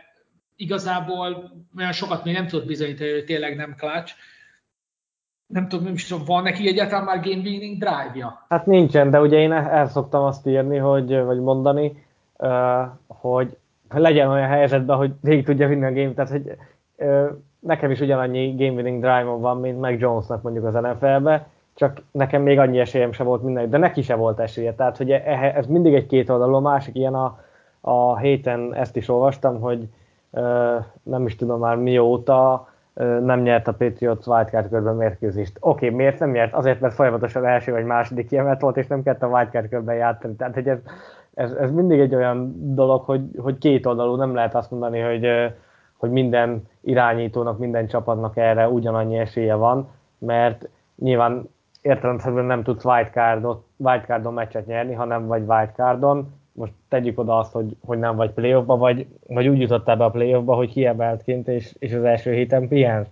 [0.60, 4.14] igazából olyan sokat még nem tudott bizonyítani, hogy tényleg nem clutch.
[5.48, 8.46] Nem tudom, nem is tudom, van neki egyáltalán már game winning drive-ja?
[8.50, 12.06] Hát nincsen, de ugye én el szoktam azt írni, hogy, vagy mondani,
[13.08, 13.58] hogy
[13.90, 16.58] legyen olyan helyzetben, hogy végig tudja vinni a game, tehát hogy
[17.60, 22.42] nekem is ugyanannyi game winning drive van, mint meg Jonesnak mondjuk az NFL-be, csak nekem
[22.42, 24.74] még annyi esélyem se volt minden, de neki se volt esélye.
[24.74, 27.44] Tehát, hogy e, ez mindig egy két oldalú, a másik ilyen a,
[27.82, 29.88] a héten ezt is olvastam, hogy
[31.04, 32.68] nem is tudom már mióta
[33.22, 35.58] nem nyert a Patriots wildcard körben mérkőzést.
[35.60, 36.54] Oké, okay, miért nem nyert?
[36.54, 40.36] Azért, mert folyamatosan első vagy második kiemelt volt, és nem kellett a wildcard körben játszani.
[40.36, 40.78] Tehát, hogy ez,
[41.34, 45.28] ez, ez mindig egy olyan dolog, hogy, hogy két oldalú, nem lehet azt mondani, hogy,
[45.98, 51.50] hogy minden irányítónak, minden csapatnak erre ugyanannyi esélye van, mert nyilván
[51.82, 56.34] értelemszerűen nem tudsz wildcardot, wildcardon meccset nyerni, hanem vagy wildcardon.
[56.60, 60.10] Most tegyük oda azt, hogy, hogy nem vagy playoffba, vagy, vagy úgy jutottál be a
[60.10, 63.08] playoffba, hogy kiemeltként, és, és az első héten pihensz.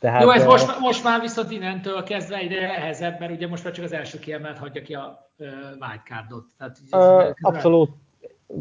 [0.00, 3.64] Tehát, Jó, ez uh, most, most már viszont innentől kezdve egyre nehezebb, mert ugye most
[3.64, 5.46] már csak az első kiemelt hagyja ki a uh,
[5.80, 6.44] wildcardot.
[6.58, 7.90] Tehát, uh, abszolút.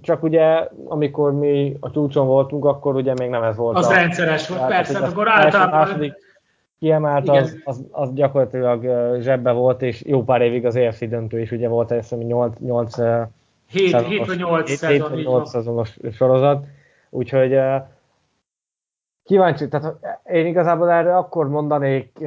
[0.01, 3.77] Csak ugye, amikor mi a csúcson voltunk, akkor ugye még nem ez volt.
[3.77, 5.79] Az a, rendszeres volt, persze, akkor általában...
[5.79, 6.13] Második,
[6.79, 8.85] kiemelt, az, az, az, gyakorlatilag
[9.21, 12.95] zsebbe volt, és jó pár évig az EFC döntő is ugye volt, ezt 8, 8
[13.75, 16.65] 7 vagy 8 szezon, 7, 8 szezonos sorozat,
[17.09, 17.59] úgyhogy
[19.23, 22.19] kíváncsi, tehát én igazából erre akkor mondanék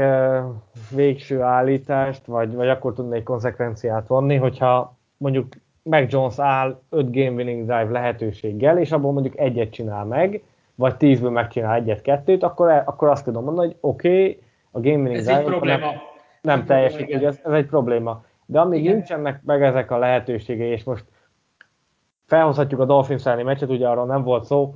[0.94, 5.46] végső állítást, vagy, vagy akkor tudnék konzekvenciát vonni, hogyha mondjuk
[5.82, 10.42] meg Jones áll 5 game winning drive lehetőséggel, és abból mondjuk egyet csinál meg,
[10.74, 15.26] vagy 10-ből megcsinál egyet-kettőt, akkor, akkor azt tudom mondani, hogy oké, okay, a game winning
[15.26, 15.78] egy probléma.
[15.78, 15.94] nem,
[16.40, 18.24] nem teljesít, ez, ez egy probléma.
[18.46, 18.94] De amíg Igen.
[18.94, 21.04] nincsenek meg ezek a lehetőségei, és most
[22.28, 24.74] felhozhatjuk a Dolphins elleni meccset, ugye arról nem volt szó,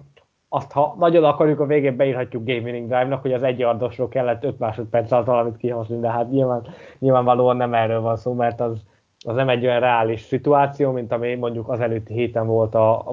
[0.49, 4.45] azt ha nagyon akarjuk, a végén beírhatjuk Game Winning Drive-nak, hogy az egy yardosról kellett
[4.45, 6.67] 5 másodperc alatt valamit kihozni, de hát nyilván,
[6.99, 8.83] nyilvánvalóan nem erről van szó, mert az,
[9.27, 13.09] az nem egy olyan reális szituáció, mint ami mondjuk az előtti héten volt a,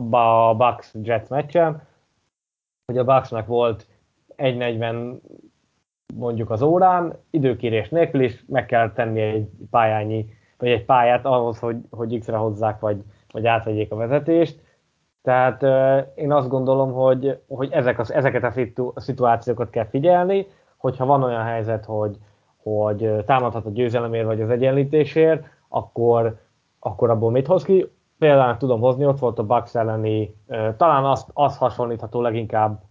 [0.49, 1.81] a Bucks Jets meccsen,
[2.85, 3.87] hogy a Bucksnak volt
[4.37, 5.19] 1.40
[6.15, 10.25] mondjuk az órán, időkérés nélkül is meg kell tenni egy pályányi,
[10.57, 14.59] vagy egy pályát ahhoz, hogy, hogy X-re hozzák, vagy, vagy átvegyék a vezetést.
[15.21, 15.63] Tehát
[16.15, 21.05] én azt gondolom, hogy, hogy ezek az, ezeket a, szitu, a szituációkat kell figyelni, hogyha
[21.05, 22.17] van olyan helyzet, hogy,
[22.63, 26.37] hogy támadhat a győzelemért vagy az egyenlítésért, akkor,
[26.79, 27.91] akkor abból mit hoz ki?
[28.19, 30.35] Például tudom hozni, ott volt a Bucks elleni,
[30.77, 32.81] talán az, az hasonlítható leginkább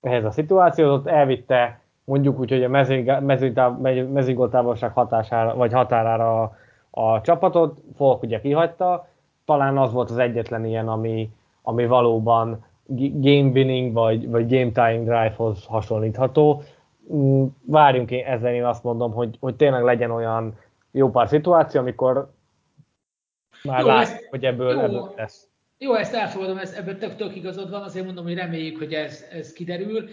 [0.00, 6.56] ehhez a szituációhoz, ott elvitte mondjuk úgy, hogy a mezőgoltávolság hatására, vagy határára a,
[6.90, 9.08] a csapatot, Folk ugye kihagyta,
[9.50, 11.30] talán az volt az egyetlen ilyen, ami,
[11.62, 12.64] ami valóban
[13.14, 16.62] game winning vagy, vagy game tying drive-hoz hasonlítható.
[17.12, 20.58] Mm, várjunk én ezzel, én azt mondom, hogy, hogy tényleg legyen olyan
[20.90, 22.30] jó pár szituáció, amikor
[23.62, 24.80] már lát, hogy ebből, jó.
[24.80, 25.48] ebből lesz.
[25.78, 29.24] Jó, ezt elfogadom, ez, ebben tök, tök igazad van, azért mondom, hogy reméljük, hogy ez,
[29.32, 30.08] ez kiderül.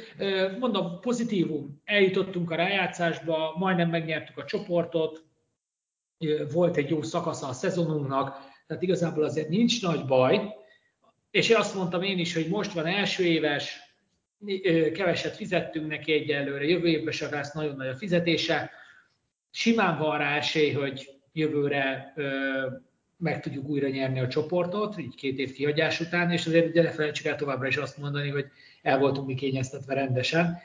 [0.60, 5.24] Mondom, pozitívum, eljutottunk a rájátszásba, majdnem megnyertük a csoportot,
[6.54, 10.56] volt egy jó szakasza a szezonunknak, tehát igazából azért nincs nagy baj,
[11.32, 13.80] és azt mondtam én is, hogy most van első éves,
[14.94, 18.72] keveset fizettünk neki egyelőre, jövő évben se lesz nagyon nagy a fizetése,
[19.52, 22.14] simán van rá esély, hogy jövőre
[23.18, 26.92] meg tudjuk újra nyerni a csoportot, így két év kihagyás után, és azért ugye ne
[26.92, 28.46] felejtsük el továbbra is azt mondani, hogy
[28.82, 30.58] el voltunk mi kényeztetve rendesen.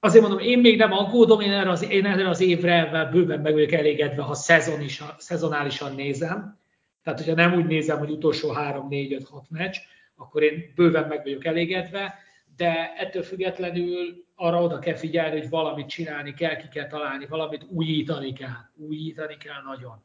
[0.00, 3.52] azért mondom, én még nem aggódom, én erre az, én erre az évre bőven meg
[3.52, 6.58] vagyok elégedve, ha szezon is, szezonálisan nézem.
[7.06, 9.76] Tehát, hogyha nem úgy nézem, hogy utolsó 3, 4, 5, 6 meccs,
[10.16, 12.14] akkor én bőven meg vagyok elégedve,
[12.56, 17.66] de ettől függetlenül arra oda kell figyelni, hogy valamit csinálni kell, ki kell találni, valamit
[17.70, 18.56] újítani kell.
[18.76, 20.02] Újítani kell nagyon.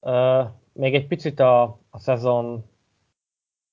[0.00, 2.64] Uh, még egy picit a, a szezon,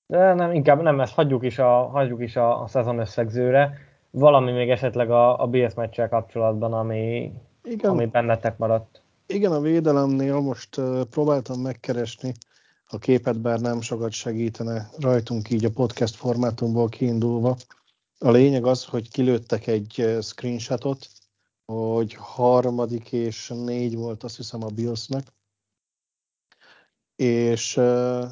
[0.05, 3.77] de nem, inkább nem, ezt hagyjuk is a, hagyjuk is a, a szezon összegzőre.
[4.09, 7.31] Valami még esetleg a, a BS meccsel kapcsolatban, ami,
[7.63, 7.91] Igen.
[7.91, 9.00] ami bennetek maradt.
[9.33, 12.33] Igen, a védelemnél most próbáltam megkeresni
[12.85, 17.57] a képet, bár nem sokat segítene rajtunk így a podcast formátumból kiindulva.
[18.17, 21.07] A lényeg az, hogy kilőttek egy screenshotot,
[21.65, 25.27] hogy harmadik és négy volt, azt hiszem a Billsnek,
[27.15, 28.29] és uh,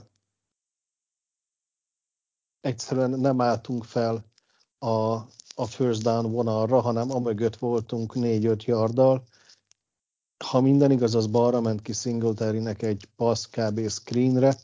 [2.61, 4.25] egyszerűen nem álltunk fel
[4.77, 5.13] a,
[5.55, 9.23] a first down vonalra, hanem amögött voltunk 4-5 yarddal.
[10.45, 13.89] Ha minden igaz, az balra ment ki Singletary-nek egy pass kb.
[13.89, 14.55] screenre,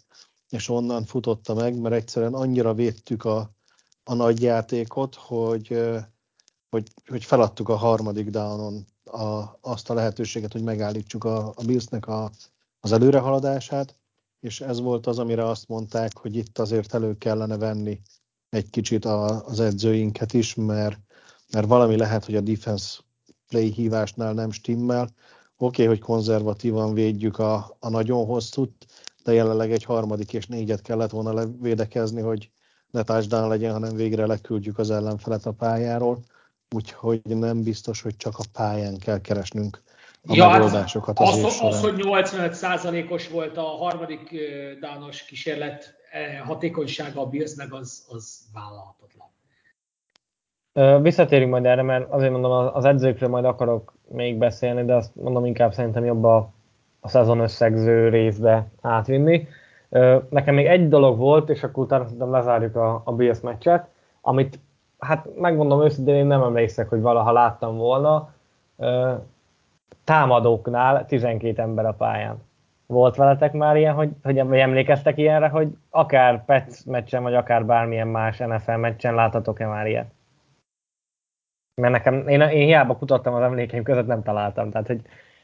[0.50, 3.52] és onnan futotta meg, mert egyszerűen annyira védtük a,
[4.04, 5.80] a nagy játékot, hogy,
[6.70, 12.08] hogy, hogy feladtuk a harmadik downon a, azt a lehetőséget, hogy megállítsuk a, a Billsnek
[12.08, 12.32] a,
[12.80, 13.96] az előrehaladását,
[14.40, 18.02] és ez volt az, amire azt mondták, hogy itt azért elő kellene venni
[18.50, 21.00] egy kicsit a, az edzőinket is, mert,
[21.52, 23.00] mert valami lehet, hogy a defense
[23.48, 25.10] play hívásnál nem stimmel.
[25.58, 28.86] Oké, okay, hogy konzervatívan védjük a, a nagyon hosszút,
[29.24, 32.50] de jelenleg egy harmadik és négyet kellett volna védekezni, hogy
[32.92, 36.20] ne touchdown legyen, hanem végre leküldjük az ellenfelet a pályáról.
[36.76, 39.84] Úgyhogy nem biztos, hogy csak a pályán kell keresnünk
[40.28, 44.36] a ja, hát megoldásokat az, az, az, hogy 85%-os volt a harmadik
[44.80, 45.96] dános kísérlet
[46.44, 49.35] hatékonysága a Billsnek, az, az vállalhatatlan.
[51.02, 55.46] Visszatérünk majd erre, mert azért mondom, az edzőkről majd akarok még beszélni, de azt mondom
[55.46, 56.50] inkább szerintem jobb a,
[57.00, 59.48] a szezon összegző részbe átvinni.
[60.30, 63.88] Nekem még egy dolog volt, és akkor utána szerintem lezárjuk a, a Bills meccset,
[64.22, 64.60] amit
[65.00, 68.34] hát megmondom őszintén, én nem emlékszek, hogy valaha láttam volna
[70.04, 72.44] támadóknál 12 ember a pályán.
[72.86, 78.08] Volt veletek már ilyen, hogy, hogy emlékeztek ilyenre, hogy akár Pets meccsen, vagy akár bármilyen
[78.08, 80.14] más NFL meccsen láthatok-e már ilyet?
[81.82, 84.72] Mert nekem, én, én hiába kutattam az emlékeim között, nem találtam.
[84.72, 85.02] Tehát, hogy...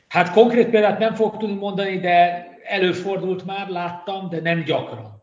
[0.08, 5.20] Hát konkrét példát nem fogok tudni mondani, de előfordult már, láttam, de nem gyakran.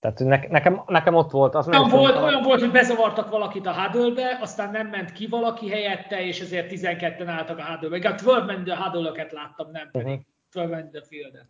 [0.00, 1.54] Tehát ne, nekem, nekem ott volt.
[1.54, 5.70] Az nem volt, olyan volt, hogy bezavartak valakit a huddle aztán nem ment ki valaki
[5.70, 7.96] helyette, és ezért 12-en álltak a huddle-be.
[7.96, 10.24] Igen, 12 man the huddle láttam, nem pedig uh-huh.
[10.50, 11.48] 12 man the fieldet.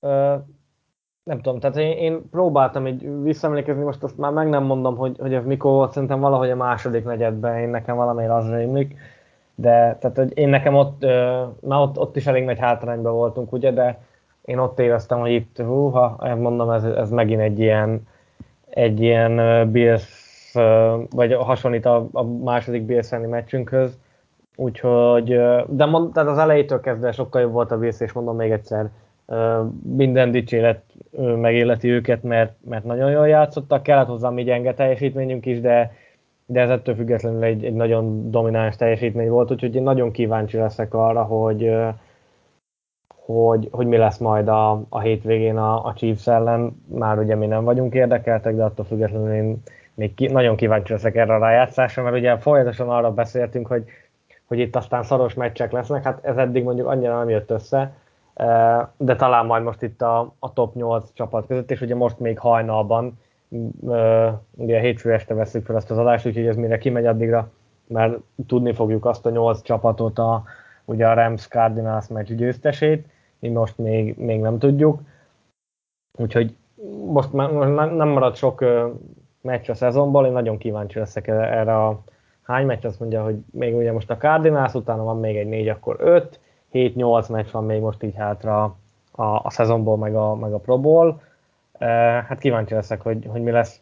[0.00, 0.46] Uh,
[1.26, 5.16] nem tudom, tehát én, én próbáltam így visszaemlékezni, most azt már meg nem mondom, hogy,
[5.18, 8.96] hogy ez mikor volt, szerintem valahogy a második negyedben, én nekem valamiért az rémlik,
[9.54, 11.00] de tehát hogy én nekem ott,
[11.60, 13.98] na ott, ott is elég nagy hátrányban voltunk, ugye, de
[14.44, 18.06] én ott éreztem, hogy itt, húha, mondom, ez, ez megint egy ilyen,
[18.70, 20.54] egy ilyen Bills,
[21.10, 23.98] vagy hasonlít a, a második Bills meccsünkhöz,
[24.56, 28.50] úgyhogy, de mond, tehát az elejétől kezdve sokkal jobb volt a Bills, és mondom még
[28.50, 28.90] egyszer,
[29.82, 30.82] minden dicséret
[31.18, 35.92] megéleti őket, mert, mert nagyon jól játszottak, kellett hozzá mi gyenge teljesítményünk is, de,
[36.46, 40.94] de ez ettől függetlenül egy, egy nagyon domináns teljesítmény volt, úgyhogy én nagyon kíváncsi leszek
[40.94, 41.76] arra, hogy,
[43.08, 46.82] hogy, hogy mi lesz majd a, a hétvégén a, a Chiefs ellen.
[46.86, 49.62] Már ugye mi nem vagyunk érdekeltek, de attól függetlenül én
[49.94, 53.84] még ki, nagyon kíváncsi leszek erre a rájátszásra, mert ugye folyamatosan arra beszéltünk, hogy,
[54.44, 57.92] hogy itt aztán szaros meccsek lesznek, hát ez eddig mondjuk annyira nem jött össze,
[58.96, 62.38] de talán majd most itt a, a top 8 csapat között, és ugye most még
[62.38, 63.18] hajnalban,
[64.54, 67.50] ugye hétfő este veszük fel ezt az adást, úgyhogy ez mire kimegy addigra,
[67.86, 70.42] mert tudni fogjuk azt a 8 csapatot, a,
[70.84, 73.06] ugye a Rams Cardinals meccs győztesét,
[73.38, 75.00] mi most még, még nem tudjuk.
[76.18, 76.56] Úgyhogy
[77.06, 77.50] most már,
[77.92, 78.64] nem marad sok
[79.40, 82.02] meccs a szezonból, én nagyon kíváncsi leszek erre a
[82.42, 85.68] hány meccs, azt mondja, hogy még ugye most a Cardinals, utána van még egy négy,
[85.68, 86.40] akkor öt,
[86.72, 88.76] 7-8 meccs van még most így hátra
[89.10, 91.20] a, a szezonból, meg a, meg a Pro Bowl.
[92.28, 93.80] Hát kíváncsi leszek, hogy, hogy mi lesz.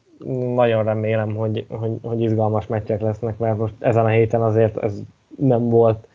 [0.55, 5.00] Nagyon remélem, hogy, hogy, hogy izgalmas meccsek lesznek, mert most ezen a héten azért ez
[5.38, 6.06] nem volt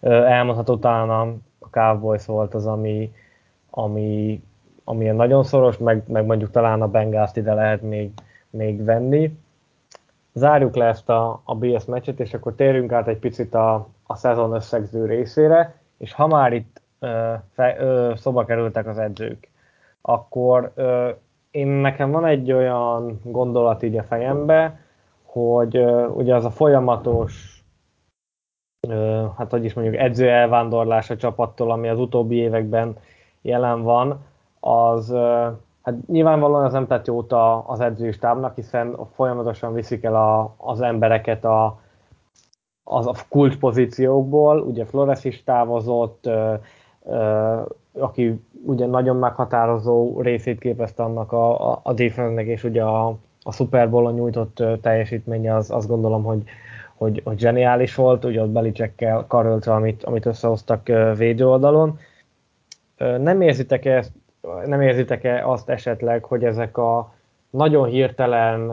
[0.00, 1.20] elmondható, talán a,
[1.58, 3.12] a Cowboys volt az, ami,
[3.70, 4.42] ami,
[4.84, 8.10] ami nagyon szoros, meg, meg mondjuk talán a Bengals ide lehet még,
[8.50, 9.38] még venni.
[10.32, 14.16] Zárjuk le ezt a, a BS meccset, és akkor térjünk át egy picit a, a
[14.16, 19.48] szezon összegző részére, és ha már itt ö, fe, ö, szoba kerültek az edzők,
[20.00, 21.10] akkor ö,
[21.50, 24.80] én nekem van egy olyan gondolat így a fejembe,
[25.22, 25.78] hogy
[26.14, 27.62] ugye az a folyamatos,
[29.36, 32.96] hát hogy is mondjuk edző elvándorlás a csapattól, ami az utóbbi években
[33.42, 34.24] jelen van,
[34.60, 35.14] az
[35.82, 37.32] hát nyilvánvalóan az nem tett jót
[37.66, 41.80] az edzőstábnak, hiszen folyamatosan viszik el a, az embereket a,
[42.88, 46.30] az a kulcspozíciókból, ugye Flores is távozott,
[47.92, 53.52] aki ugye nagyon meghatározó részét képezte annak a, a, a defense és ugye a, a
[53.52, 56.42] Super Bowl-on nyújtott teljesítménye az azt gondolom, hogy,
[56.94, 61.98] hogy, hogy zseniális volt, ugye ott Belicsekkel karöltve, amit, amit összehoztak védő oldalon.
[63.18, 64.04] Nem érzitek-e,
[64.64, 67.12] nem érzitek-e azt esetleg, hogy ezek a
[67.50, 68.72] nagyon hirtelen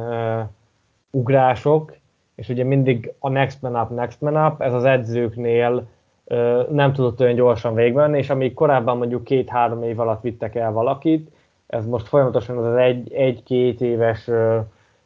[1.11, 1.93] ugrások,
[2.35, 5.87] és ugye mindig a next man up, next man up, ez az edzőknél
[6.25, 10.71] uh, nem tudott olyan gyorsan végben, és amíg korábban mondjuk két-három év alatt vittek el
[10.71, 11.31] valakit,
[11.67, 14.57] ez most folyamatosan az egy, egy-két éves uh,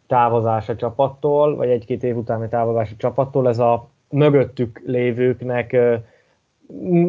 [0.07, 5.77] távozás a csapattól, vagy egy-két év utáni távozás a csapattól, ez a mögöttük lévőknek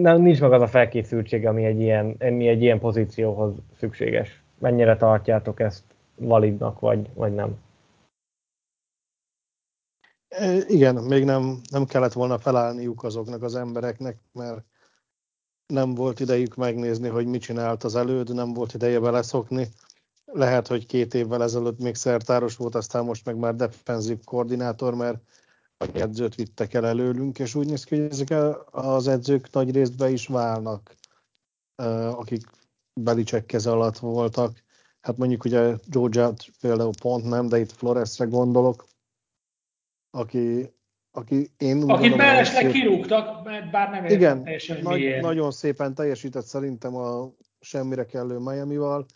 [0.03, 4.43] nem, nincs meg az a felkészültség, ami egy, ilyen, ami egy ilyen pozícióhoz szükséges.
[4.59, 5.83] Mennyire tartjátok ezt
[6.17, 7.59] validnak, vagy, vagy nem?
[10.67, 14.65] Igen, még nem, nem kellett volna felállniuk azoknak az embereknek, mert
[15.67, 19.69] nem volt idejük megnézni, hogy mit csinált az előd, nem volt ideje beleszokni.
[20.25, 25.23] Lehet, hogy két évvel ezelőtt még szertáros volt, aztán most meg már defenzív koordinátor, mert
[25.77, 28.35] a edzőt vittek el előlünk, és úgy néz ki, hogy ezek
[28.71, 30.95] az edzők nagy részt be is válnak,
[32.11, 32.43] akik
[33.01, 34.63] Belicek keze alatt voltak.
[35.01, 38.85] Hát mondjuk ugye georgia például pont nem, de itt Floresre gondolok,
[40.11, 40.73] aki,
[41.11, 45.23] aki én Akit gondolom, mellesleg kirúgtak, mert bár nem Igen, teljesen nagy, miért.
[45.23, 47.31] nagyon szépen teljesített szerintem a
[47.61, 49.07] semmire kellő Miami-val,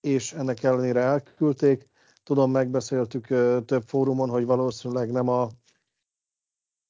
[0.00, 1.88] és ennek ellenére elküldték.
[2.22, 3.26] Tudom, megbeszéltük
[3.64, 5.48] több fórumon, hogy valószínűleg nem a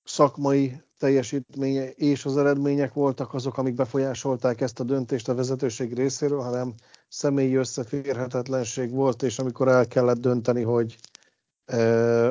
[0.05, 6.41] szakmai teljesítménye és az eredmények voltak azok, amik befolyásolták ezt a döntést a vezetőség részéről,
[6.41, 6.75] hanem
[7.09, 10.97] személyi összeférhetetlenség volt, és amikor el kellett dönteni, hogy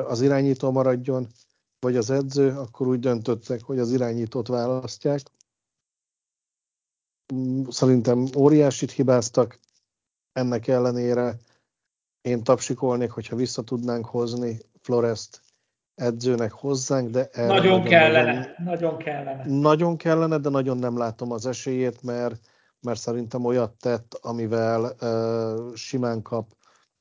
[0.06, 1.26] az irányító maradjon,
[1.80, 5.20] vagy az edző, akkor úgy döntöttek, hogy az irányítót választják.
[7.68, 9.58] Szerintem óriásit hibáztak,
[10.32, 11.38] ennek ellenére
[12.20, 15.42] én tapsikolnék, hogyha vissza tudnánk hozni Florest
[15.94, 19.44] edzőnek hozzánk, de erre nagyon, nagyon kellene, nagyon, nagyon kellene.
[19.46, 22.40] Nagyon kellene, de nagyon nem látom az esélyét, mert,
[22.80, 26.56] mert szerintem olyat tett, amivel uh, simán kap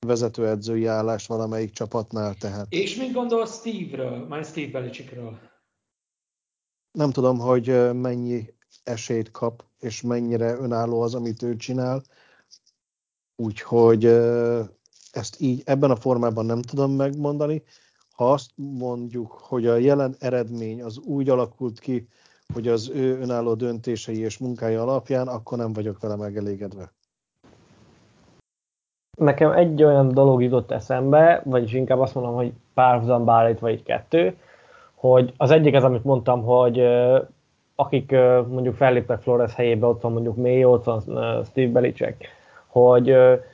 [0.06, 2.36] vezetőedzői állás valamelyik csapatnál.
[2.36, 2.66] Tehát.
[2.70, 5.40] És mit gondol Steve-ről, majd Steve Belicsikről?
[6.92, 12.04] Nem tudom, hogy mennyi esélyt kap, és mennyire önálló az, amit ő csinál.
[13.36, 14.06] Úgyhogy
[15.12, 17.64] ezt így ebben a formában nem tudom megmondani
[18.18, 22.08] ha azt mondjuk, hogy a jelen eredmény az úgy alakult ki,
[22.54, 26.94] hogy az ő önálló döntései és munkája alapján, akkor nem vagyok vele megelégedve.
[29.18, 34.38] Nekem egy olyan dolog jutott eszembe, vagyis inkább azt mondom, hogy párhuzamba állítva így kettő,
[34.96, 36.88] hogy az egyik az, amit mondtam, hogy
[37.76, 38.12] akik
[38.50, 41.00] mondjuk felléptek Flores helyébe, ott van mondjuk Mayo, ott van
[41.46, 42.26] Steve Belichick,
[42.68, 43.08] hogy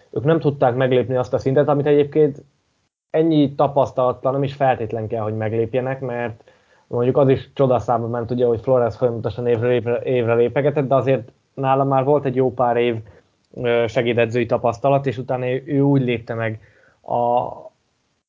[0.09, 2.43] ők nem tudták meglépni azt a szintet, amit egyébként
[3.09, 6.43] ennyi tapasztalattal nem is feltétlen kell, hogy meglépjenek, mert
[6.87, 11.31] mondjuk az is csodaszámba ment, ugye, hogy Flores folyamatosan évre, évre, évre lépegetett, de azért
[11.53, 12.95] nála már volt egy jó pár év
[13.87, 16.59] segédedzői tapasztalat, és utána ő úgy lépte meg
[17.01, 17.17] a,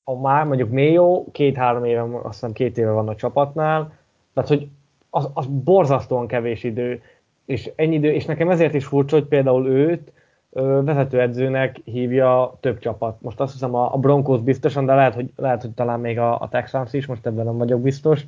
[0.05, 3.93] a már mondjuk Mayo két-három éve, azt hiszem két éve van a csapatnál,
[4.35, 4.69] tehát hogy
[5.11, 7.03] az, az borzasztóan kevés idő,
[7.45, 10.13] és ennyi idő, és nekem ezért is furcsa, hogy például őt
[10.85, 13.17] vezetőedzőnek hívja több csapat.
[13.21, 16.41] Most azt hiszem a, a Broncos biztosan, de lehet hogy, lehet, hogy talán még a,
[16.41, 18.25] a Texans is, most ebben nem vagyok biztos.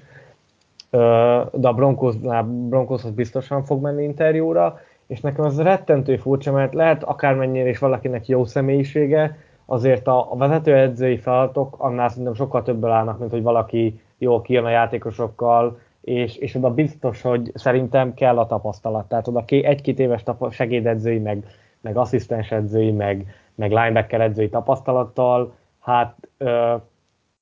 [1.52, 7.04] De a Broncosnál, Broncoshoz biztosan fog menni interjúra, és nekem az rettentő furcsa, mert lehet
[7.04, 13.30] akármennyire is valakinek jó személyisége, azért a, vezetőedzői feladatok annál szerintem sokkal többől állnak, mint
[13.30, 19.08] hogy valaki jól kijön a játékosokkal, és, és oda biztos, hogy szerintem kell a tapasztalat.
[19.08, 21.44] Tehát oda egy-két éves segédedzői, meg
[21.86, 26.74] meg asszisztens edzői, meg, meg linebacker edzői tapasztalattal, hát ö,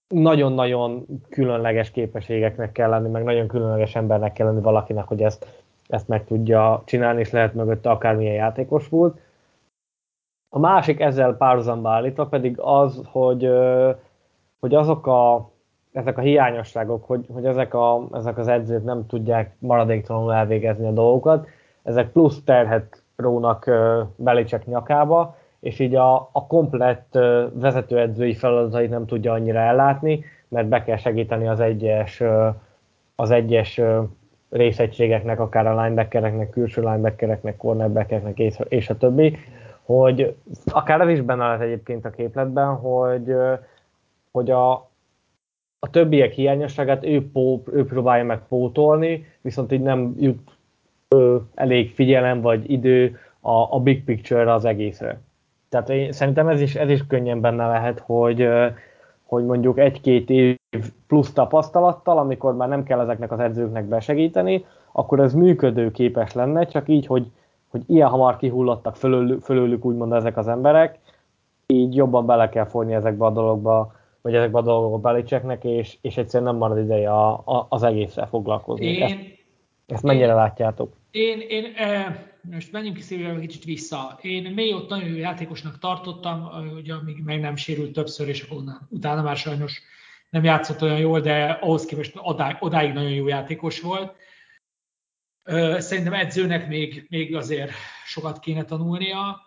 [0.09, 6.09] nagyon-nagyon különleges képességeknek kell lenni, meg nagyon különleges embernek kell lenni valakinek, hogy ezt, ezt
[6.09, 9.19] meg tudja csinálni, és lehet mögötte akármilyen játékos volt.
[10.49, 13.51] A másik ezzel párhuzamba állítva pedig az, hogy,
[14.61, 15.51] hogy azok a,
[15.93, 20.93] ezek a hiányosságok, hogy, hogy ezek, a, ezek az edzők nem tudják maradéktalanul elvégezni a
[20.93, 21.47] dolgokat,
[21.83, 23.71] ezek plusz terhet rónak
[24.17, 27.19] Belicek nyakába, és így a, a komplett
[27.53, 32.23] vezetőedzői feladatait nem tudja annyira ellátni, mert be kell segíteni az egyes,
[33.17, 33.81] az egyes
[34.55, 39.37] részegységeknek, akár a linebackereknek, külső linebackereknek, cornerbackereknek és, és a többi,
[39.83, 40.35] hogy
[40.67, 43.35] akár ez is benne lehet egyébként a képletben, hogy,
[44.31, 44.73] hogy a,
[45.79, 50.51] a többiek hiányosságát ő, pó, ő próbálja meg pótolni, viszont így nem jut
[51.09, 55.21] ö, elég figyelem vagy idő a, a big picture az egészre.
[55.69, 58.49] Tehát én, szerintem ez is, ez is könnyen benne lehet, hogy,
[59.27, 60.57] hogy mondjuk egy-két év
[61.07, 66.89] plusz tapasztalattal, amikor már nem kell ezeknek az edzőknek besegíteni, akkor ez működőképes lenne, csak
[66.89, 67.27] így, hogy,
[67.69, 70.99] hogy ilyen hamar kihullottak fölül, fölőlük úgymond ezek az emberek,
[71.67, 76.17] így jobban bele kell folyni ezekbe a dologba, vagy ezekbe a dolgokba Belicseknek, és, és
[76.17, 78.87] egyszerűen nem marad ideje a, a, az egészre foglalkozni.
[78.87, 79.17] Én, ezt,
[79.87, 80.93] ezt mennyire én, látjátok?
[81.11, 82.17] Én, én eh,
[82.51, 84.19] most menjünk ki szívvel kicsit vissza.
[84.23, 88.63] Én mély ott nagyon jó játékosnak tartottam, ugye még meg nem sérült többször, és akkor
[88.89, 89.83] utána már sajnos
[90.31, 94.17] nem játszott olyan jól, de ahhoz képest odáig, odáig nagyon jó játékos volt.
[95.79, 97.73] Szerintem edzőnek még, még azért
[98.07, 99.41] sokat kéne tanulnia.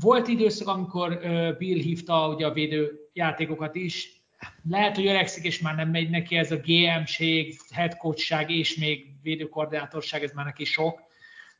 [0.00, 1.18] Volt időszak, amikor
[1.58, 4.20] Bill hívta ugye a védő játékokat is,
[4.68, 10.22] lehet, hogy öregszik, és már nem megy neki ez a GM-ség, headcoachság és még védőkoordinátorság,
[10.22, 11.10] ez már neki sok.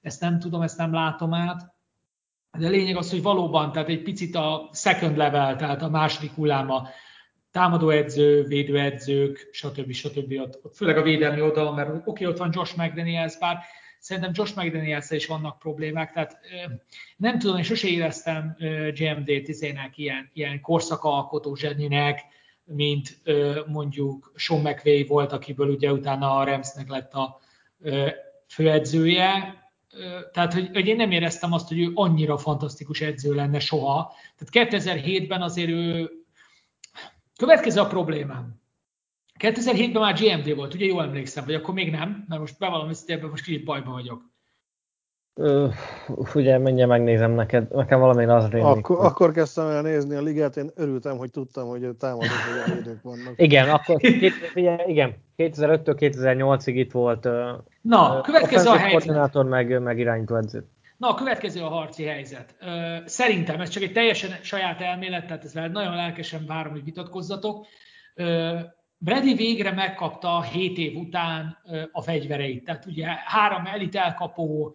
[0.02, 1.74] Ezt nem tudom, ezt nem látom át.
[2.58, 6.32] De a lényeg az, hogy valóban, tehát egy picit a second level, tehát a második
[6.32, 6.88] hulláma
[7.50, 9.92] támadóedző, védőedzők, stb.
[9.92, 10.32] stb.
[10.40, 13.58] Ott, ott főleg a védelmi oldalon, mert oké, okay, ott van Josh McDaniels, bár
[13.98, 16.38] szerintem Josh mcdaniels is vannak problémák, tehát
[17.16, 18.56] nem tudom, én sose éreztem
[18.94, 22.20] GMD-t izének ilyen, ilyen korszakalkotó zseninek,
[22.64, 23.20] mint
[23.66, 27.40] mondjuk Sean McVay volt, akiből ugye utána a Ramsnek lett a
[28.48, 29.61] főedzője,
[30.32, 34.14] tehát, hogy, hogy én nem éreztem azt, hogy ő annyira fantasztikus edző lenne soha.
[34.36, 36.10] Tehát 2007-ben azért ő
[37.42, 38.60] Következő a problémám.
[39.38, 43.30] 2007-ben már GMD volt, ugye jól emlékszem, vagy akkor még nem, mert most bevallom ebben
[43.30, 44.31] most kicsit bajban vagyok.
[45.34, 45.68] Ö,
[46.34, 48.76] ugye, mindjárt megnézem neked, nekem valami az rémlik.
[48.76, 49.06] Akkor, hogy...
[49.06, 52.28] akkor kezdtem el nézni a ligát, én örültem, hogy tudtam, hogy támadók
[52.66, 53.32] vagy védők vannak.
[53.36, 53.96] Igen, akkor
[54.54, 57.28] ugye, igen, 2005-től 2008-ig itt volt
[57.82, 58.90] Na, következő a helyzet.
[58.90, 60.66] koordinátor, meg, meg irányító edző.
[60.96, 62.54] Na, a következő a harci helyzet.
[63.04, 67.66] Szerintem ez csak egy teljesen saját elmélet, tehát ezzel nagyon lelkesen várom, hogy vitatkozzatok.
[68.98, 71.58] Brady végre megkapta 7 év után
[71.92, 72.64] a fegyvereit.
[72.64, 74.74] Tehát ugye három elit elkapó,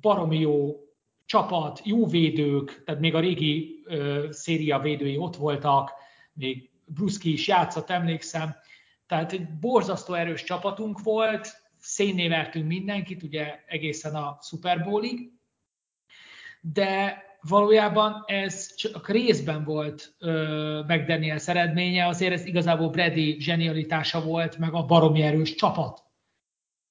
[0.00, 0.80] baromi jó
[1.24, 3.84] csapat, jó védők, tehát még a régi
[4.30, 5.90] széria védői ott voltak,
[6.32, 8.54] még Bruski is játszott, emlékszem.
[9.06, 15.32] Tehát egy borzasztó erős csapatunk volt, szénné vertünk mindenkit, ugye egészen a Super Bowlig,
[16.60, 24.58] de valójában ez csak részben volt ö, McDaniels eredménye, azért ez igazából Brady zsenialitása volt,
[24.58, 26.02] meg a baromi erős csapat.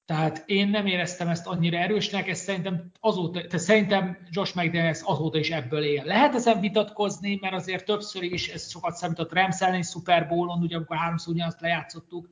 [0.06, 5.38] Tehát én nem éreztem ezt annyira erősnek, ez szerintem azóta, tehát szerintem Josh McDaniels azóta
[5.38, 6.02] is ebből él.
[6.04, 10.76] Lehet ezen vitatkozni, mert azért többször is ez sokat számított Rams elleni Super Bowl-on, ugye
[10.76, 12.30] amikor háromszor ugyanazt lejátszottuk,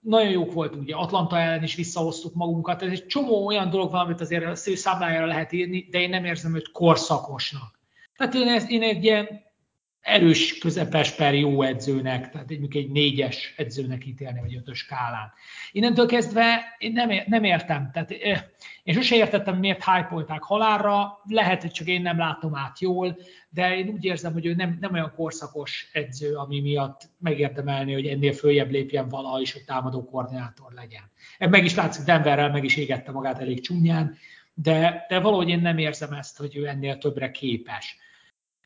[0.00, 4.00] nagyon jók voltunk, ugye Atlanta ellen is visszahoztuk magunkat, ez egy csomó olyan dolog van,
[4.00, 7.80] amit azért számlájára lehet írni, de én nem érzem őt korszakosnak.
[8.16, 9.43] Tehát én, én egy ilyen
[10.04, 15.32] erős, közepes per jó edzőnek, tehát egy, egy négyes edzőnek ítélni, vagy ötös skálán.
[15.72, 18.10] Innentől kezdve én nem, nem értem, tehát
[18.82, 23.16] én sose értettem, miért hype halálra, lehet, hogy csak én nem látom át jól,
[23.50, 28.06] de én úgy érzem, hogy ő nem, nem olyan korszakos edző, ami miatt megérdemelni, hogy
[28.06, 31.10] ennél följebb lépjen valaha is, hogy támadó koordinátor legyen.
[31.38, 34.16] Ebben meg is látszik, Denverrel meg is égette magát elég csúnyán,
[34.54, 37.98] de, de valahogy én nem érzem ezt, hogy ő ennél többre képes.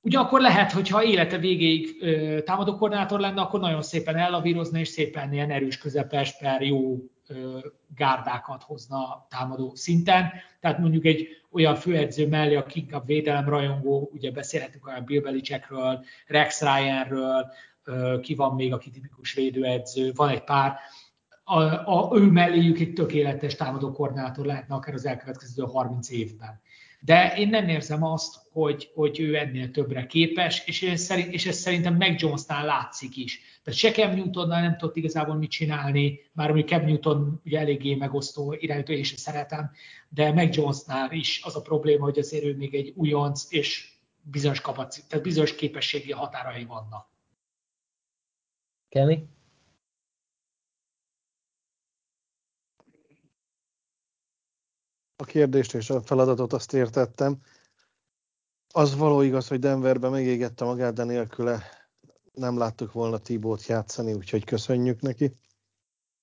[0.02, 5.32] Ugyanakkor lehet, hogyha élete végéig ö, támadó koordinátor lenne, akkor nagyon szépen ellavírozna, és szépen
[5.32, 6.96] ilyen erős közepes per jó
[7.26, 7.58] ö,
[7.96, 10.32] gárdákat hozna támadó szinten.
[10.60, 16.04] Tehát mondjuk egy olyan főedző mellé, a inkább védelem rajongó, ugye beszélhetünk a Bill Belichickről,
[16.26, 17.52] Rex Ryanről,
[18.20, 20.76] ki van még, aki tipikus védőedző, van egy pár,
[21.44, 26.60] a, a, ő melléjük egy tökéletes támadó koordinátor lehetne akár az elkövetkező 30 évben
[27.00, 31.46] de én nem érzem azt, hogy, hogy ő ennél többre képes, és ez, szerint, és
[31.46, 33.40] ez szerintem meg Jonesnál látszik is.
[33.62, 37.94] Tehát se Cam Newtonnál nem tudott igazából mit csinálni, már ami Cam Newton ugye eléggé
[37.94, 39.70] megosztó irányító, és szeretem,
[40.08, 43.92] de meg Jonesnál is az a probléma, hogy azért ő még egy újonc, és
[44.22, 47.08] bizonyos kapacit, tehát bizonyos képességi határai vannak.
[48.88, 49.14] Kenny?
[55.20, 57.38] A kérdést és a feladatot azt értettem.
[58.72, 61.62] Az való igaz, hogy Denverben megégette magát, de nélküle
[62.32, 65.32] nem láttuk volna Tibót játszani, úgyhogy köszönjük neki.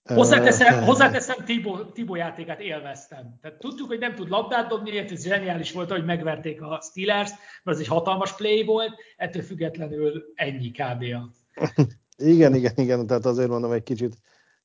[0.04, 3.38] Hozzáteszem, hozzáteszem Tibó, Tibó játékát élveztem.
[3.42, 7.30] Tehát tudtuk, hogy nem tud labdát dobni, ez zseniális volt, hogy megverték a Steelers,
[7.64, 11.04] mert ez egy hatalmas play volt, ettől függetlenül ennyi kb.
[12.18, 14.16] igen, igen, igen, tehát azért mondom egy kicsit,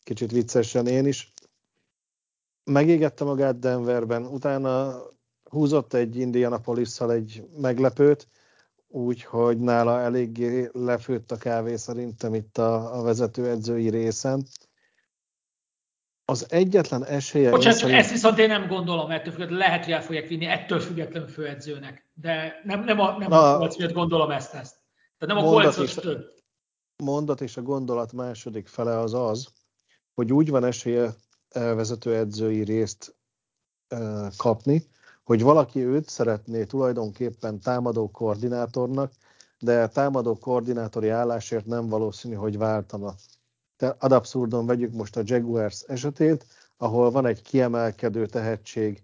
[0.03, 1.33] kicsit viccesen én is.
[2.65, 5.03] Megégette magát Denverben, utána
[5.51, 8.29] húzott egy indianapolis egy meglepőt,
[8.89, 14.47] úgyhogy nála eléggé lefőtt a kávé szerintem itt a, a vezetőedzői részen
[16.31, 17.51] az egyetlen esélye...
[17.51, 17.99] Bocsánat, szerint...
[17.99, 22.09] ezt viszont én nem gondolom ettől függetlenül, lehet, hogy el fogják vinni ettől függetlenül főedzőnek,
[22.15, 24.77] de nem, nem a, nem a, a miatt gondolom ezt, ezt.
[25.19, 26.33] Tehát nem a több.
[27.03, 29.53] Mondat és a gondolat második fele az az,
[30.15, 31.11] hogy úgy van esélye
[31.53, 33.15] vezető edzői részt
[34.37, 34.85] kapni,
[35.25, 39.13] hogy valaki őt szeretné tulajdonképpen támadó koordinátornak,
[39.59, 43.15] de támadó koordinátori állásért nem valószínű, hogy váltana.
[43.99, 46.47] Ad abszurdon vegyük most a Jaguars esetét,
[46.77, 49.03] ahol van egy kiemelkedő tehetség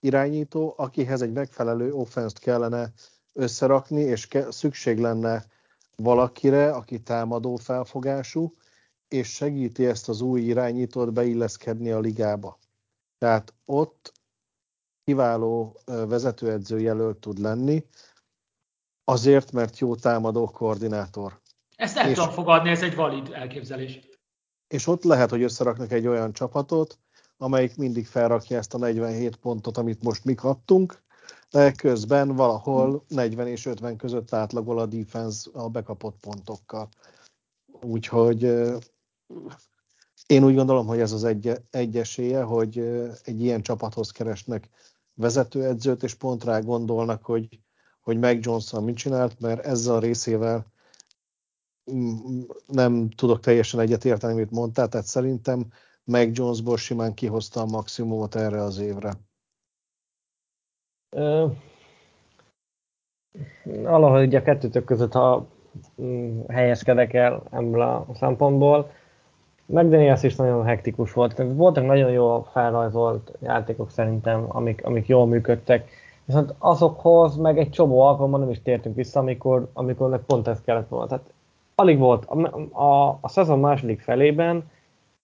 [0.00, 2.92] irányító, akihez egy megfelelő offenszt kellene
[3.32, 5.44] összerakni, és ke- szükség lenne
[5.96, 8.54] valakire, aki támadó felfogású,
[9.08, 12.58] és segíti ezt az új irányítót beilleszkedni a ligába.
[13.18, 14.12] Tehát ott
[15.04, 17.84] kiváló vezetőedző jelölt tud lenni,
[19.04, 21.40] azért, mert jó támadó koordinátor.
[21.76, 22.16] Ezt el és...
[22.16, 24.08] tudom fogadni, ez egy valid elképzelés
[24.68, 26.98] és ott lehet, hogy összeraknak egy olyan csapatot,
[27.36, 31.02] amelyik mindig felrakja ezt a 47 pontot, amit most mi kaptunk,
[31.50, 36.88] de közben valahol 40 és 50 között átlagol a defense a bekapott pontokkal.
[37.80, 38.44] Úgyhogy
[40.26, 42.78] én úgy gondolom, hogy ez az egy, egy esélye, hogy
[43.24, 44.68] egy ilyen csapathoz keresnek
[45.14, 47.60] vezetőedzőt, és pont rá gondolnak, hogy,
[48.00, 50.66] hogy Meg Johnson mit csinált, mert ezzel a részével
[52.66, 55.66] nem tudok teljesen egyetérteni, amit mondtál, tehát szerintem
[56.04, 59.12] meg Jonesból simán kihozta a maximumot erre az évre.
[61.10, 61.46] Ö,
[63.64, 65.48] valahogy a kettőtök között, ha
[66.48, 68.90] helyezkedek el ebből a szempontból,
[69.70, 71.42] McDaniels is nagyon hektikus volt.
[71.54, 75.88] Voltak nagyon jól felrajzolt játékok szerintem, amik, amik jól működtek,
[76.24, 80.60] viszont azokhoz meg egy csomó alkalommal nem is tértünk vissza, amikor, amikor meg pont ez
[80.64, 81.06] kellett volna.
[81.06, 81.24] Tehát
[81.74, 82.24] alig volt.
[82.24, 84.70] A, a, a szezon második felében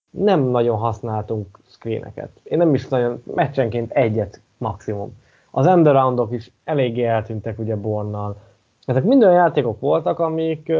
[0.09, 2.29] nem nagyon használtunk screeneket.
[2.43, 5.17] Én nem is nagyon, meccsenként egyet maximum.
[5.51, 8.35] Az endaroundok is eléggé eltűntek ugye Bornnal.
[8.85, 10.71] Ezek minden játékok voltak, amik,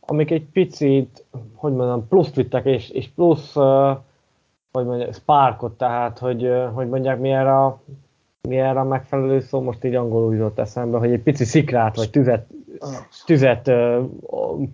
[0.00, 1.24] amik egy picit,
[1.54, 3.96] hogy mondjam, plusz vittek, és, és plusz, uh,
[4.72, 7.80] hogy mondjam, sparkot, tehát, hogy, uh, hogy mondják, mi erre, a,
[8.48, 12.10] mi erre a megfelelő szó, most így angolul jutott eszembe, hogy egy pici szikrát, vagy
[12.10, 12.46] tüzet
[13.26, 14.08] tüzet uh,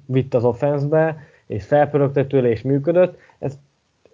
[0.06, 1.16] vitt az offenszbe,
[1.46, 3.18] és felpörögte tőle, és működött.
[3.38, 3.58] Ez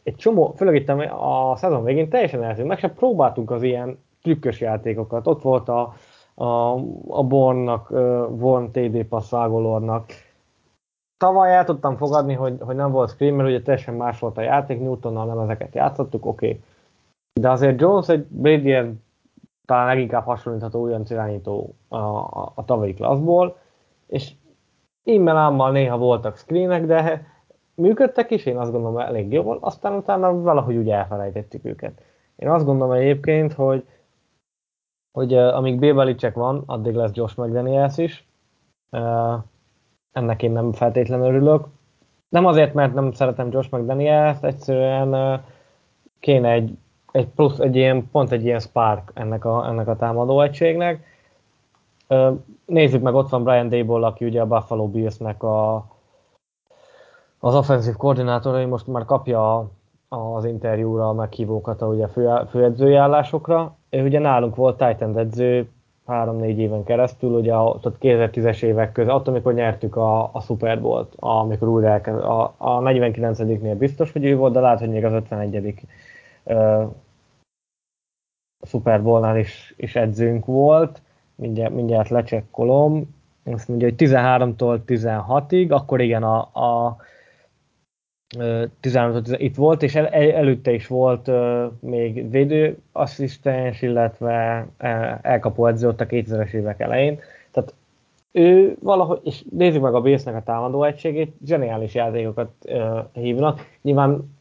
[0.02, 4.60] egy csomó, főleg itt a szezon végén teljesen eltűnt, meg sem próbáltunk az ilyen trükkös
[4.60, 5.26] játékokat.
[5.26, 5.94] Ott volt a,
[6.34, 6.72] a,
[7.08, 10.04] a Bornnak, uh, Born TD passzágolornak.
[11.22, 14.40] Tavaly el tudtam fogadni, hogy, hogy nem volt screen, mert ugye teljesen más volt a
[14.40, 16.48] játék, Newtonnal nem ezeket játszottuk, oké.
[16.48, 16.62] Okay.
[17.40, 18.98] De azért Jones egy Brady
[19.66, 23.56] talán leginkább hasonlítható olyan irányító a, a, a tavalyi klasszból,
[24.06, 24.32] és
[25.02, 27.26] immel ámmal néha voltak screenek, de
[27.74, 32.02] működtek is, én azt gondolom elég jól, aztán utána valahogy úgy elfelejtettük őket.
[32.36, 33.86] Én azt gondolom egyébként, hogy,
[35.12, 38.26] hogy uh, amíg Bébelicek van, addig lesz Josh McDaniels is.
[38.90, 39.34] Uh,
[40.12, 41.66] ennek én nem feltétlenül örülök.
[42.28, 45.40] Nem azért, mert nem szeretem Josh McDaniels, egyszerűen uh,
[46.20, 46.76] kéne egy,
[47.12, 51.10] egy plusz, egy ilyen, pont egy ilyen spark ennek a, ennek a támadó egységnek
[52.64, 55.86] Nézzük meg, ott van Brian Dable, aki ugye a Buffalo Bills-nek a,
[57.38, 59.70] az offenzív koordinátora, most már kapja
[60.08, 63.76] az interjúra a meghívókat a ugye fő, főedzői állásokra.
[63.90, 65.70] Ő ugye nálunk volt Titan edző
[66.06, 71.14] három-négy éven keresztül, ugye a 2010-es évek között, attól, amikor nyertük a, a Super Bowl-t,
[71.16, 75.12] amikor újra elkezd, a, a 49-nél biztos, hogy ő volt, de lehet, hogy még az
[75.12, 75.74] 51
[76.44, 76.90] uh,
[78.66, 81.02] Super Bowl-nál is, is edzőnk volt.
[81.34, 86.96] Mindjárt, mindjárt lecsekkolom, azt mondja, hogy 13-tól 16-ig, akkor igen, a, a
[88.80, 95.88] 13 itt volt, és el, előtte is volt uh, még védőasszisztens, illetve uh, elkapó edző
[95.88, 97.18] ott a 2000-es évek elején.
[97.50, 97.74] Tehát
[98.32, 103.60] ő valahogy, és nézzük meg a Bésznek a támadó egységét, zseniális játékokat uh, hívnak.
[103.82, 104.34] Nyilván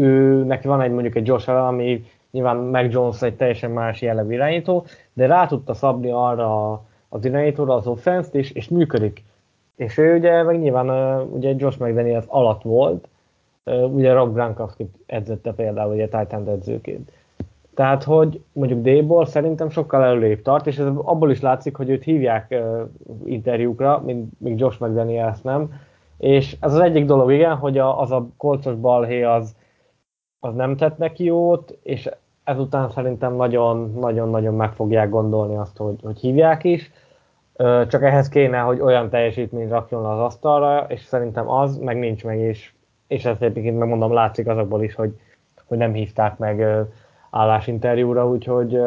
[0.00, 4.02] ő, neki van egy mondjuk egy Josh Allen, ami nyilván Mac Jones egy teljesen más
[4.02, 6.72] jellegű irányító, de rá tudta szabni arra
[7.08, 9.24] az irányítóra az offense és, és működik.
[9.76, 13.08] És ő ugye, meg nyilván ugye Josh McDaniels alatt volt,
[13.64, 17.12] ugye Rob Gronkowski edzette például ugye Titan edzőként.
[17.74, 22.04] Tehát, hogy mondjuk D-ból szerintem sokkal előrébb tart, és ez abból is látszik, hogy őt
[22.04, 22.62] hívják
[23.24, 25.72] interjúkra, mint még Josh McDaniels nem.
[26.18, 29.56] És ez az egyik dolog, igen, hogy a, az a kolcos balhé az,
[30.40, 32.10] az nem tett neki jót, és
[32.44, 36.90] ezután szerintem nagyon-nagyon-nagyon meg fogják gondolni azt, hogy, hogy hívják is.
[37.88, 42.38] Csak ehhez kéne, hogy olyan teljesítményt rakjon az asztalra, és szerintem az meg nincs meg,
[42.38, 42.72] és,
[43.06, 45.20] és ezt egyébként megmondom, látszik azokból is, hogy,
[45.66, 46.86] hogy nem hívták meg
[47.30, 48.80] állásinterjúra, úgyhogy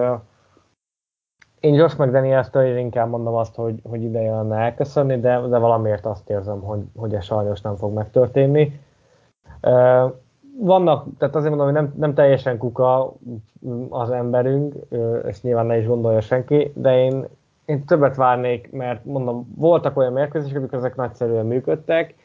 [1.59, 6.29] én Josh McDaniels-től inkább mondom azt, hogy, hogy ideje lenne elköszönni, de, de valamiért azt
[6.29, 8.79] érzem, hogy, hogy ez sajnos nem fog megtörténni.
[10.59, 13.13] Vannak, tehát azért mondom, hogy nem, nem teljesen kuka
[13.89, 14.75] az emberünk,
[15.25, 17.27] ezt nyilván ne is gondolja senki, de én,
[17.67, 22.15] én többet várnék, mert mondom, voltak olyan mérkőzések, amikor ezek nagyszerűen működtek,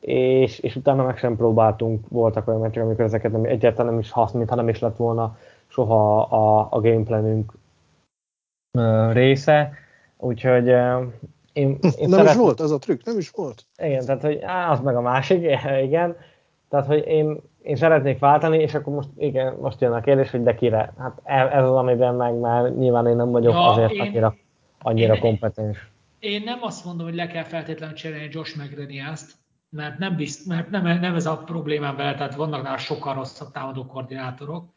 [0.00, 4.10] és, és utána meg sem próbáltunk, voltak olyan meccsek, amikor ezeket nem, egyáltalán nem is
[4.10, 5.36] hasznít, ha nem is lett volna
[5.66, 7.52] soha a, a gameplanünk
[9.12, 9.72] része,
[10.16, 10.98] úgyhogy én,
[11.52, 12.30] én Nem szeret...
[12.30, 13.66] is volt, az a trükk, nem is volt.
[13.82, 15.42] Igen, tehát hogy á, az meg a másik,
[15.86, 16.16] igen,
[16.68, 20.42] tehát hogy én, én szeretnék váltani, és akkor most, igen, most jön a kérdés, hogy
[20.42, 20.92] de kire?
[20.98, 24.34] Hát e, ez az, amiben meg már nyilván én nem vagyok ja, azért én, annyira,
[24.80, 25.88] annyira én, kompetens.
[26.18, 29.32] Én nem azt mondom, hogy le kell feltétlenül cserélni Josh McDaniels-t,
[29.68, 33.50] mert nem, bizt, mert nem, nem ez a problémám vele, tehát vannak nála sokkal rosszabb
[33.50, 34.72] támadó koordinátorok,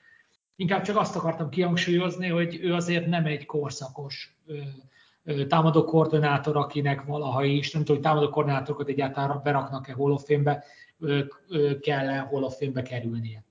[0.56, 4.38] Inkább csak azt akartam kihangsúlyozni, hogy ő azért nem egy korszakos
[5.47, 10.64] támadó koordinátor, akinek valaha is, nem tudom, hogy támadó koordinátorokat egyáltalán beraknak-e holofémbe,
[11.82, 13.43] kell-e holofémbe kerülnie.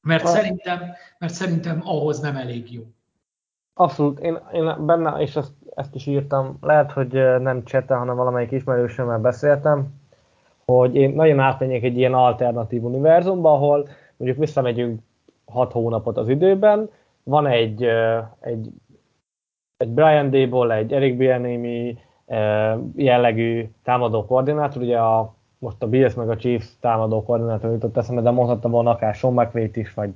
[0.00, 0.26] Mert a...
[0.26, 2.82] szerintem, mert szerintem ahhoz nem elég jó.
[3.78, 8.50] Abszolút, én, én benne, és ezt, ezt is írtam, lehet, hogy nem csete, hanem valamelyik
[8.50, 9.88] ismerősömmel beszéltem,
[10.66, 15.00] hogy én nagyon átmenjek egy ilyen alternatív univerzumba, ahol mondjuk visszamegyünk
[15.44, 16.90] hat hónapot az időben.
[17.22, 17.84] Van egy,
[18.40, 18.68] egy,
[19.76, 21.98] egy Brian Dable, egy Eric Bieniemy
[22.94, 28.20] jellegű támadó koordinátor, ugye a, most a Bills meg a Chiefs támadó koordinátor jutott eszembe,
[28.22, 30.10] de mondhatta volna akár Sean mcvay is, vagy,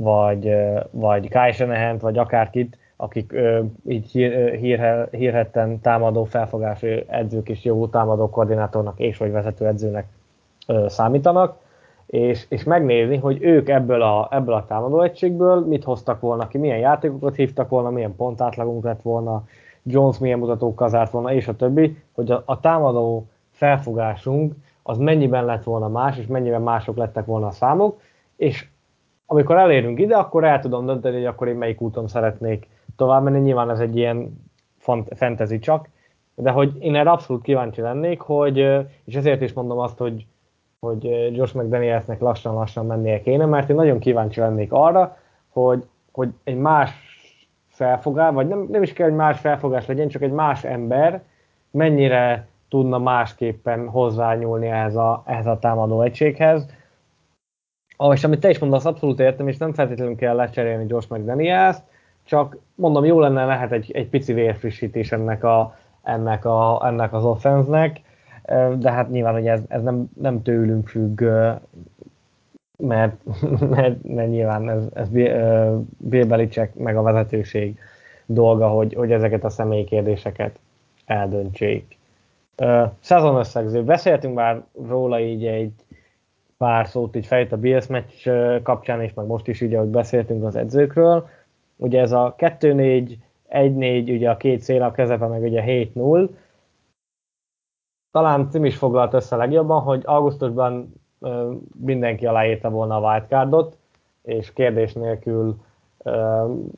[0.00, 0.54] vagy,
[0.90, 7.64] vagy Kai Shanahan, vagy akárkit, akik ö, így hír, hír, hírhetten támadó felfogású edzők és
[7.64, 10.06] jó támadó koordinátornak és vagy vezető edzőnek
[10.66, 11.56] ö, számítanak
[12.06, 16.58] és, és megnézni, hogy ők ebből a, ebből a támadó egységből mit hoztak volna ki,
[16.58, 19.44] milyen játékokat hívtak volna, milyen pontátlagunk lett volna,
[19.82, 25.44] Jones milyen mutatókkal zárt volna, és a többi, hogy a, a támadó felfogásunk az mennyiben
[25.44, 28.00] lett volna más, és mennyiben mások lettek volna a számok,
[28.36, 28.66] és
[29.30, 33.38] amikor elérünk ide, akkor el tudom dönteni, hogy akkor én melyik úton szeretnék tovább menni.
[33.38, 34.46] Nyilván ez egy ilyen
[35.14, 35.88] fantasy csak,
[36.34, 38.58] de hogy én erre abszolút kíváncsi lennék, hogy,
[39.04, 40.26] és ezért is mondom azt, hogy
[40.80, 45.16] hogy Josh McDanielsnek lassan-lassan mennie kéne, mert én nagyon kíváncsi lennék arra,
[45.48, 46.90] hogy, hogy egy más
[47.68, 51.22] felfogás, vagy nem, nem is kell, hogy más felfogás legyen, csak egy más ember
[51.70, 56.66] mennyire tudna másképpen hozzányúlni ehhez a, ehhez a támadó egységhez.
[58.00, 61.82] Ah, és amit te is mondasz, abszolút értem, és nem feltétlenül kell lecserélni Josh McDaniels-t,
[62.24, 67.24] csak mondom, jó lenne lehet egy, egy pici vérfrissítés ennek, a, ennek, a, ennek az
[67.24, 68.00] offense-nek,
[68.78, 71.22] de hát nyilván, hogy ez, ez nem, nem tőlünk függ,
[72.76, 73.14] mert,
[73.74, 75.08] mert, mert nyilván ez, ez
[75.96, 77.78] Bill Belichick meg a vezetőség
[78.26, 80.58] dolga, hogy, hogy ezeket a személyi kérdéseket
[81.04, 81.98] eldöntsék.
[83.00, 83.84] Szezon összegző.
[83.84, 85.72] Beszéltünk már róla így egy
[86.58, 88.28] pár szót így fejt a Bills meccs
[88.62, 91.28] kapcsán, és meg most is így, ahogy beszéltünk az edzőkről.
[91.76, 93.16] Ugye ez a 2-4,
[93.50, 96.28] 1-4, ugye a két szél a kezepe, meg ugye 7-0
[98.10, 100.92] talán Tim is foglalt össze legjobban, hogy augusztusban
[101.80, 103.76] mindenki aláírta volna a wildcardot,
[104.22, 105.56] és kérdés nélkül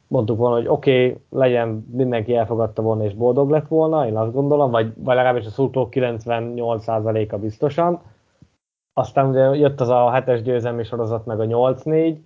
[0.07, 4.33] mondtuk volna, hogy oké, okay, legyen, mindenki elfogadta volna és boldog lett volna, én azt
[4.33, 8.01] gondolom, vagy, vagy legalábbis a szurkolók 98%-a biztosan.
[8.93, 12.16] Aztán ugye jött az a hetes győzelmi sorozat, meg a 8-4,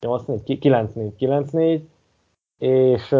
[0.00, 1.80] 8-4, 9-4, 9-4,
[2.58, 3.14] és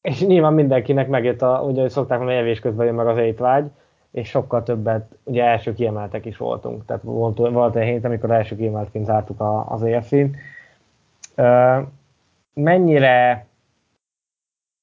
[0.00, 3.70] és nyilván mindenkinek megjött, a, ugye szokták mondani, evés közben jön meg az étvágy,
[4.10, 6.84] és sokkal többet, ugye első kiemeltek is voltunk.
[6.84, 10.36] Tehát volt, volt egy hét, amikor első kiemeltként zártuk az EFC-n.
[12.54, 13.48] Mennyire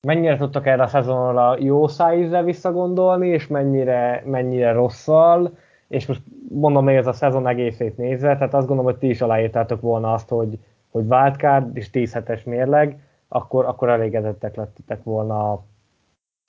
[0.07, 5.57] mennyire tudtak erre a szezonra jó szájízzel visszagondolni, és mennyire, mennyire rosszal,
[5.87, 9.21] és most mondom még ez a szezon egészét nézve, tehát azt gondolom, hogy ti is
[9.21, 10.59] aláírtátok volna azt, hogy,
[10.89, 15.65] hogy wildcard és 10 hetes mérleg, akkor, akkor elégedettek lettetek volna a,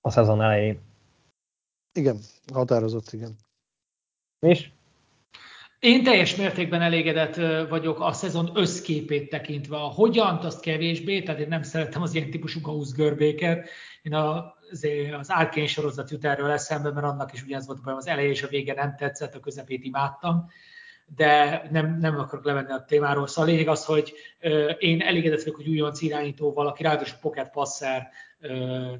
[0.00, 0.80] a szezon elején.
[1.92, 2.16] Igen,
[2.52, 3.36] határozott, igen.
[4.38, 4.70] És?
[5.78, 7.34] Én teljes mértékben elégedett
[7.68, 9.76] vagyok a szezon összképét tekintve.
[9.76, 13.68] A hogyan, azt kevésbé, tehát én nem szeretem az ilyen típusú gauss görbéket.
[14.02, 14.42] Én az,
[15.18, 18.48] az Arkane sorozat jut erről eszembe, mert annak is ugyanaz volt, az eleje és a
[18.48, 20.46] vége nem tetszett, a közepét imádtam
[21.16, 23.26] de nem, nem akarok levenni a témáról.
[23.26, 24.12] Szóval a lényeg az, hogy
[24.78, 28.08] én elégedett vagyok, hogy újonc irányítóval, aki ráadásul pocket passer,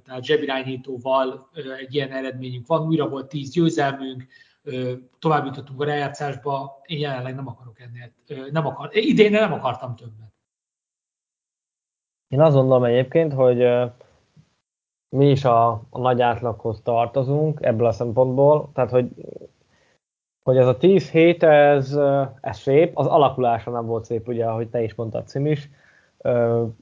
[0.05, 1.49] tehát zsebirányítóval
[1.79, 2.87] egy ilyen eredményünk van.
[2.87, 4.27] Újra volt 10 győzelmünk,
[5.19, 8.13] tovább jutottunk a rájátszásba, én jelenleg nem akarok ennél,
[8.51, 10.33] nem akar, idén nem akartam többet.
[12.29, 13.59] Én azt gondolom egyébként, hogy
[15.09, 19.11] mi is a, a nagy átlaghoz tartozunk ebből a szempontból, tehát hogy
[20.49, 21.99] hogy ez a 10 hét, ez,
[22.41, 25.71] ez szép, az alakulása nem volt szép, ugye, ahogy te is mondtad, Cim is,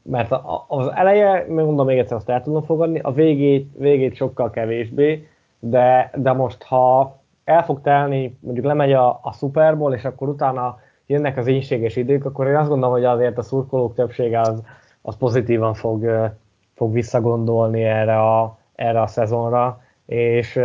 [0.03, 0.35] mert
[0.69, 6.11] az eleje, mondom még egyszer, azt el tudom fogadni, a végét, végét sokkal kevésbé, de,
[6.15, 11.37] de most ha el fog telni, mondjuk lemegy a, a Super és akkor utána jönnek
[11.37, 14.63] az ínséges idők, akkor én azt gondolom, hogy azért a szurkolók többsége az,
[15.03, 16.31] az pozitívan fog,
[16.77, 20.61] fog visszagondolni erre a, erre a szezonra, és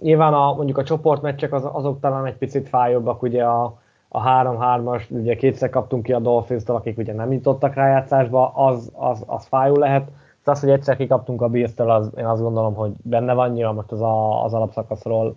[0.00, 3.78] nyilván a, mondjuk a csoportmeccsek az, azok talán egy picit fájóbbak, ugye a,
[4.08, 9.24] a 3-3-as, ugye kétszer kaptunk ki a dolphins akik ugye nem jutottak rájátszásba, az, az,
[9.26, 10.10] az fájó lehet.
[10.44, 13.74] De az, hogy egyszer kikaptunk a bills az, én azt gondolom, hogy benne van, nyilván
[13.74, 15.36] most az, a, az alapszakaszról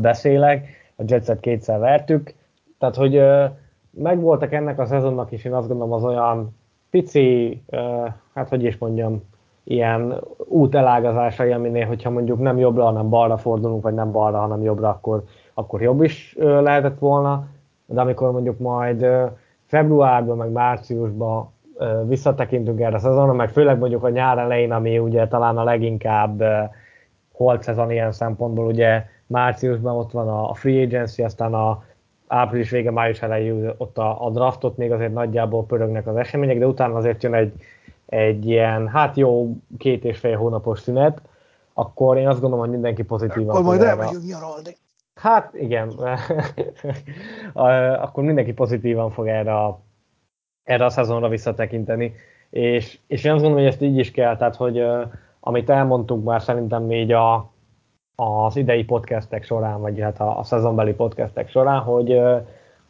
[0.00, 2.34] beszélek, a Jetset kétszer vertük,
[2.78, 3.22] tehát hogy
[3.90, 6.56] megvoltak ennek a szezonnak is, én azt gondolom az olyan
[6.92, 7.62] pici,
[8.34, 9.22] hát hogy is mondjam,
[9.64, 14.88] ilyen útelágazásai, aminél, hogyha mondjuk nem jobbra, hanem balra fordulunk, vagy nem balra, hanem jobbra,
[14.88, 15.22] akkor,
[15.54, 17.46] akkor jobb is lehetett volna,
[17.86, 19.06] de amikor mondjuk majd
[19.66, 21.52] februárban, meg márciusban
[22.06, 26.42] visszatekintünk erre a szezonra, meg főleg mondjuk a nyár elején, ami ugye talán a leginkább
[27.32, 31.82] holt szezon ilyen szempontból, ugye márciusban ott van a free agency, aztán a
[32.32, 36.66] április vége, május elején ott a, a draftot még azért nagyjából pörögnek az események, de
[36.66, 37.52] utána azért jön egy,
[38.06, 41.22] egy ilyen, hát jó két és fél hónapos szünet,
[41.72, 44.76] akkor én azt gondolom, hogy mindenki pozitívan Akkor majd elmegyünk nyaralni.
[45.14, 45.92] Hát igen,
[48.04, 49.80] akkor mindenki pozitívan fog erre a,
[50.64, 52.14] erre a szezonra visszatekinteni,
[52.50, 54.82] és, és én azt gondolom, hogy ezt így is kell, tehát hogy
[55.40, 57.52] amit elmondtunk már szerintem így a,
[58.22, 62.20] az idei podcastek során, vagy hát a, a szezonbeli podcastek során, hogy,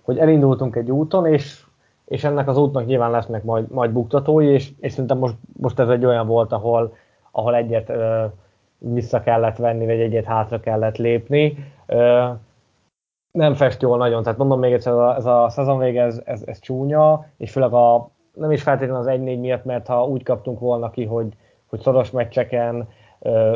[0.02, 1.64] hogy elindultunk egy úton, és
[2.12, 5.88] és ennek az útnak nyilván lesznek majd, majd buktatói, és, és szerintem most, most ez
[5.88, 6.96] egy olyan volt, ahol,
[7.30, 8.24] ahol egyet ö,
[8.78, 11.72] vissza kellett venni, vagy egyet hátra kellett lépni.
[11.86, 12.28] Ö,
[13.30, 16.22] nem fest jól nagyon, tehát mondom még egyszer, ez a, ez a szezon vége, ez,
[16.24, 20.22] ez, ez csúnya, és főleg a, nem is feltétlenül az 1-4 miatt, mert ha úgy
[20.22, 21.32] kaptunk volna ki, hogy,
[21.66, 22.88] hogy szoros meccseken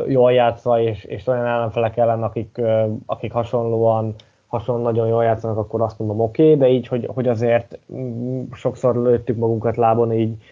[0.07, 2.61] jól játszva, és, és olyan ellenfelek ellen, akik,
[3.05, 4.15] akik hasonlóan
[4.47, 8.43] hasonlóan nagyon jól játszanak, akkor azt mondom oké, okay, de így, hogy, hogy azért mm,
[8.51, 10.43] sokszor lőttük magunkat lábon, így,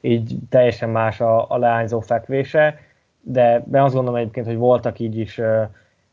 [0.00, 2.78] így teljesen más a, a leányzó fekvése,
[3.20, 5.40] de, de azt gondolom egyébként, hogy voltak így is,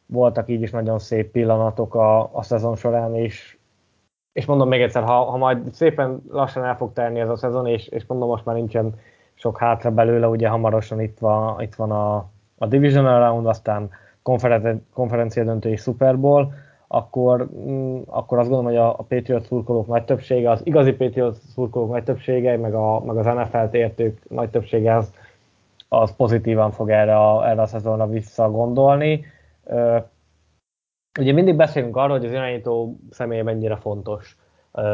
[0.05, 3.57] voltak így is nagyon szép pillanatok a, a szezon során, és,
[4.33, 7.67] és mondom még egyszer, ha, ha majd szépen lassan el fog tenni ez a szezon,
[7.67, 8.99] és, és mondom, most már nincsen
[9.33, 13.89] sok hátra belőle, ugye hamarosan itt van, itt van a, a Divisional Round, aztán
[14.93, 16.53] konferencia döntő és Super Bowl,
[16.87, 21.35] akkor, mm, akkor azt gondolom, hogy a, a Patriot szurkolók nagy többsége, az igazi Patriot
[21.35, 25.13] szurkolók nagy többsége, meg, a, meg az NFL-t értők nagy többsége az,
[25.89, 29.25] az pozitívan fog erre a, erre a szezonra visszagondolni.
[31.19, 34.37] Ugye mindig beszélünk arról, hogy az irányító személy mennyire fontos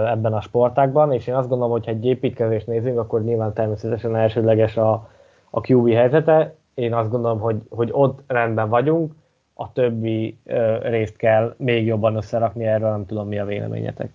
[0.05, 4.16] ebben a sportákban, és én azt gondolom, hogy ha egy építkezést nézünk, akkor nyilván természetesen
[4.16, 5.09] elsődleges a,
[5.49, 6.55] a QB helyzete.
[6.74, 9.14] Én azt gondolom, hogy, hogy ott rendben vagyunk,
[9.54, 14.14] a többi ö, részt kell még jobban összerakni, erről nem tudom, mi a véleményetek.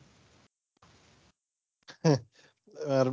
[2.88, 3.10] Mert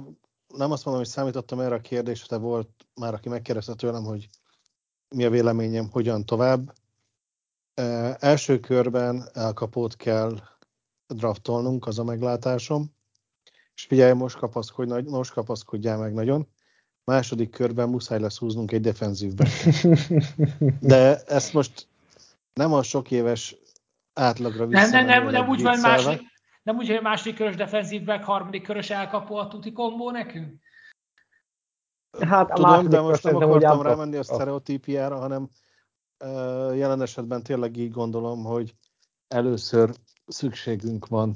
[0.58, 4.30] nem azt mondom, hogy számítottam erre a kérdésre, de volt már, aki megkérdezte tőlem, hogy
[5.16, 6.74] mi a véleményem, hogyan tovább.
[7.74, 10.34] E, első körben elkapót kell
[11.08, 12.96] draftolnunk, az a meglátásom.
[13.76, 16.48] És figyelj, most, kapaszkodj, most kapaszkodjál meg nagyon.
[17.06, 19.48] Második körben muszáj lesz húznunk egy defenzívbe.
[20.80, 21.88] De ezt most
[22.54, 23.56] nem a sok éves
[24.14, 24.82] átlagra vissza.
[24.82, 26.22] Nem, nem, nem, nem úgy van második,
[26.64, 30.62] nem úgy, hogy a második körös defenzív back, harmadik körös elkapó a tuti kombó nekünk?
[32.20, 35.50] Hát a Tudom, de most nem akartam rámenni a sztereotípiára, hanem
[36.24, 38.76] uh, jelen esetben tényleg így gondolom, hogy
[39.28, 39.94] először
[40.28, 41.36] szükségünk van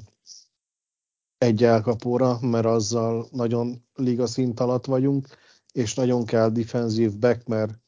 [1.38, 5.28] egy elkapóra, mert azzal nagyon liga szint alatt vagyunk,
[5.78, 7.78] és nagyon kell defensív back, mert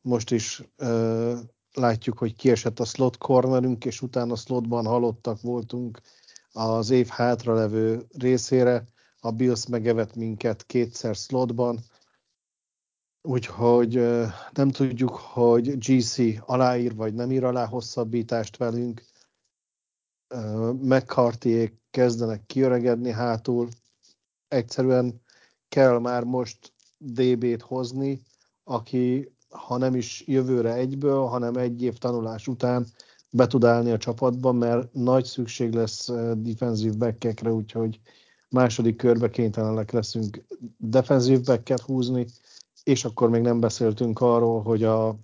[0.00, 1.38] most is uh,
[1.72, 6.00] látjuk, hogy kiesett a slot cornerünk, és utána slotban halottak voltunk
[6.52, 8.84] az év hátralevő részére.
[9.20, 11.78] A Bills megevett minket kétszer slotban,
[13.22, 13.94] úgyhogy
[14.52, 19.02] nem tudjuk, hogy GC aláír vagy nem ír alá hosszabbítást velünk.
[20.80, 23.68] mccarthy kezdenek kiöregedni hátul.
[24.48, 25.20] Egyszerűen
[25.68, 28.22] kell már most DB-t hozni,
[28.64, 32.86] aki ha nem is jövőre egyből, hanem egy év tanulás után
[33.30, 38.00] be tud állni a csapatban, mert nagy szükség lesz defensív backekre, úgyhogy
[38.48, 40.44] második körbe kénytelenek leszünk
[40.76, 42.26] defensív backet húzni,
[42.82, 45.16] és akkor még nem beszéltünk arról, hogy a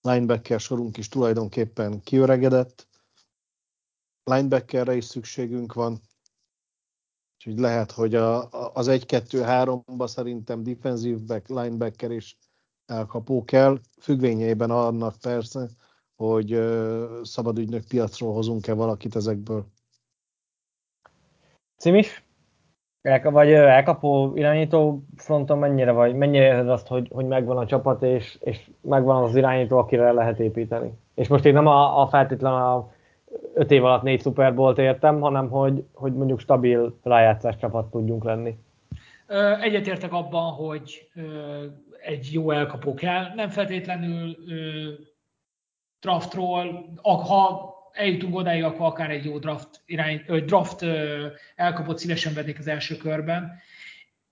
[0.00, 2.88] linebacker sorunk is tulajdonképpen kiöregedett,
[4.24, 6.00] linebackerre is szükségünk van,
[7.46, 12.34] úgyhogy lehet, hogy a, az 1-2-3-ba szerintem defensív back, linebacker és
[12.86, 15.68] elkapó kell, függvényeiben annak persze,
[16.16, 16.60] hogy
[17.22, 19.64] szabadügynök piacról hozunk-e valakit ezekből.
[21.76, 22.24] Cimis?
[23.00, 28.02] El, vagy elkapó irányító fronton mennyire vagy, mennyire érzed azt, hogy, hogy megvan a csapat,
[28.02, 30.92] és, és megvan az irányító, akire lehet építeni?
[31.14, 32.91] És most én nem a, a feltétlen a
[33.54, 38.56] öt év alatt négy szuperbolt értem, hanem hogy, hogy mondjuk stabil rájátszás csapat tudjunk lenni.
[39.60, 41.10] Egyetértek abban, hogy
[42.02, 43.34] egy jó elkapó kell.
[43.34, 44.36] Nem feltétlenül
[46.00, 50.84] draftról, ha eljutunk odáig, akkor akár egy jó draft, irány, draft
[51.56, 53.52] elkapott szívesen vennék az első körben.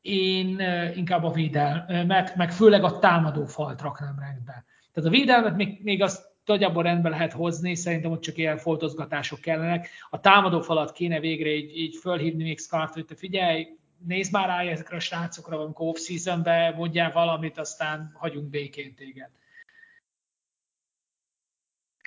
[0.01, 0.61] Én
[0.95, 4.65] inkább a védelmet, meg főleg a támadó falt raknám rendbe.
[4.93, 9.41] Tehát a védelmet még, még azt nagyjából rendbe lehet hozni, szerintem ott csak ilyen foltozgatások
[9.41, 9.89] kellenek.
[10.11, 13.67] A támadó falat kéne végre így, így fölhívni még Scarlett, hogy te figyelj,
[14.07, 19.31] nézd már rá ezekre a srácokra, amikor off-seasonbe mondjál valamit, aztán hagyunk békén téged.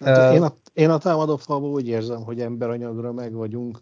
[0.05, 3.81] Hát én, a, én a támadó falban úgy érzem, hogy emberanyagra meg vagyunk.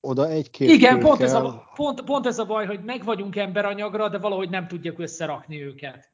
[0.00, 4.08] Oda egy-két Igen, pont ez, a, pont, pont ez a baj, hogy meg vagyunk emberanyagra,
[4.08, 6.10] de valahogy nem tudjuk összerakni őket.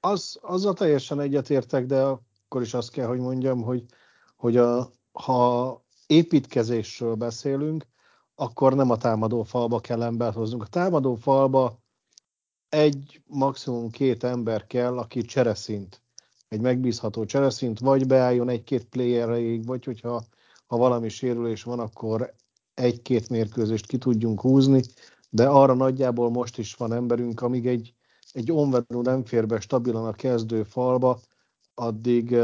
[0.00, 2.04] Az, azzal teljesen egyetértek, de
[2.52, 3.84] akkor is azt kell, hogy mondjam, hogy,
[4.36, 7.86] hogy a, ha építkezésről beszélünk,
[8.34, 10.62] akkor nem a támadó falba kell embert hoznunk.
[10.62, 11.80] A támadó falba
[12.68, 16.02] egy, maximum két ember kell, aki csereszint
[16.48, 20.24] egy megbízható csereszint, vagy beálljon egy-két playerreig, vagy hogyha
[20.66, 22.34] ha valami sérülés van, akkor
[22.74, 24.82] egy-két mérkőzést ki tudjunk húzni,
[25.30, 27.94] de arra nagyjából most is van emberünk, amíg egy,
[28.32, 31.20] egy onvedú nem fér be stabilan a kezdő falba,
[31.74, 32.36] addig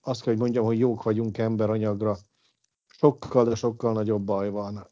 [0.00, 2.16] azt kell, hogy mondjam, hogy jók vagyunk emberanyagra.
[2.86, 4.86] Sokkal, de sokkal nagyobb baj van.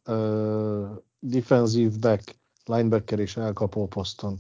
[1.19, 4.39] Defensive back, linebacker és elkapó poszton.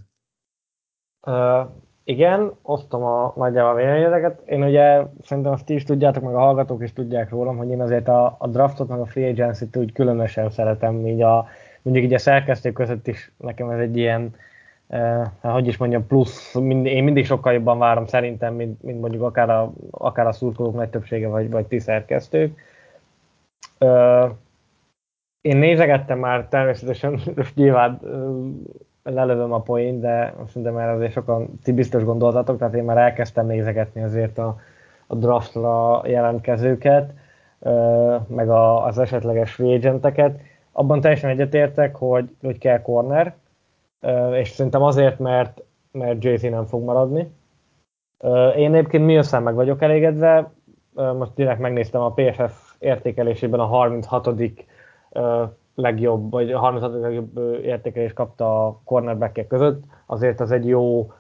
[1.27, 1.69] Uh,
[2.05, 4.43] igen, osztom a nagyjából véleményeket.
[4.47, 8.09] Én ugye szerintem azt is tudjátok, meg a hallgatók is tudják rólam, hogy én azért
[8.09, 11.47] a, a draftot, meg a free agency-t úgy különösen szeretem, így a,
[11.83, 14.35] mondjuk így a szerkesztők között is nekem ez egy ilyen,
[14.89, 19.23] eh, hogy is mondjam, plusz, mind, én mindig sokkal jobban várom szerintem, mint, mint mondjuk
[19.23, 22.59] akár a, akár a szurkolók nagy többsége, vagy, vagy ti szerkesztők.
[23.79, 24.31] Eh,
[25.41, 27.21] én nézegettem már természetesen,
[27.55, 28.01] nyilván
[29.03, 33.47] lelövöm a poén, de szerintem már azért sokan ti biztos gondoltatok, tehát én már elkezdtem
[33.47, 34.61] nézegetni azért a,
[35.07, 37.13] a draftra jelentkezőket,
[38.27, 40.41] meg a, az esetleges free agenteket.
[40.73, 43.35] Abban teljesen egyetértek, hogy, hogy kell corner,
[44.33, 47.33] és szerintem azért, mert, mert JC nem fog maradni.
[48.57, 50.53] Én egyébként mi össze meg vagyok elégedve,
[50.95, 54.29] most direkt megnéztem a PFF értékelésében a 36
[55.75, 57.01] legjobb, vagy a 36.
[57.01, 61.13] legjobb értékelést kapta a cornerback között, azért az egy jó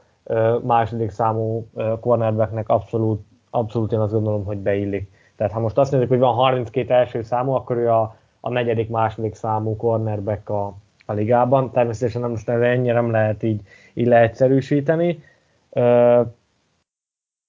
[0.62, 1.68] második számú
[2.01, 3.20] cornerbacknek abszolút,
[3.51, 5.11] abszolút én azt gondolom, hogy beillik.
[5.37, 8.89] Tehát ha most azt nézzük, hogy van 32 első számú, akkor ő a, a negyedik,
[8.89, 10.74] második számú cornerback a,
[11.13, 11.71] a ligában.
[11.71, 13.61] Természetesen nem most ennyire nem lehet így,
[13.95, 15.23] így leegyszerűsíteni,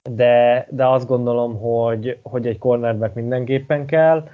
[0.09, 4.27] de, de azt gondolom, hogy, hogy egy cornerback mindenképpen kell,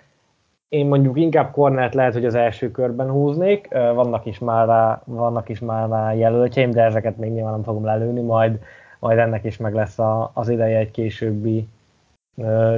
[0.69, 5.49] én mondjuk inkább kornert lehet, hogy az első körben húznék, vannak is már rá, vannak
[5.49, 8.59] is már rá jelöltjeim, de ezeket még nyilván nem fogom lelőni, majd,
[8.99, 11.67] majd ennek is meg lesz a, az ideje egy későbbi,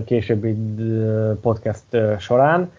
[0.05, 0.55] későbbi
[1.41, 1.85] podcast
[2.17, 2.71] során.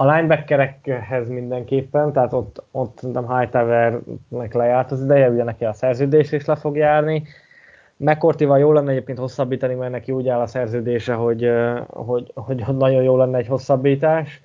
[0.00, 6.32] A linebackerekhez mindenképpen, tehát ott, ott nem Hightowernek lejárt az ideje, ugye neki a szerződés
[6.32, 7.22] is le fog járni.
[7.96, 11.50] McCourtival jó lenne egyébként hosszabbítani, mert neki úgy áll a szerződése, hogy,
[11.86, 14.42] hogy, hogy nagyon jó lenne egy hosszabbítás,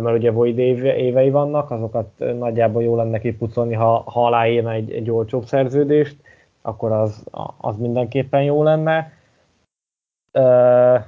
[0.00, 2.08] mert ugye Void évei vannak, azokat
[2.38, 6.16] nagyjából jó lenne kipucolni, ha, ha aláírna egy, egy olcsóbb szerződést,
[6.62, 7.24] akkor az,
[7.60, 9.12] az mindenképpen jó lenne.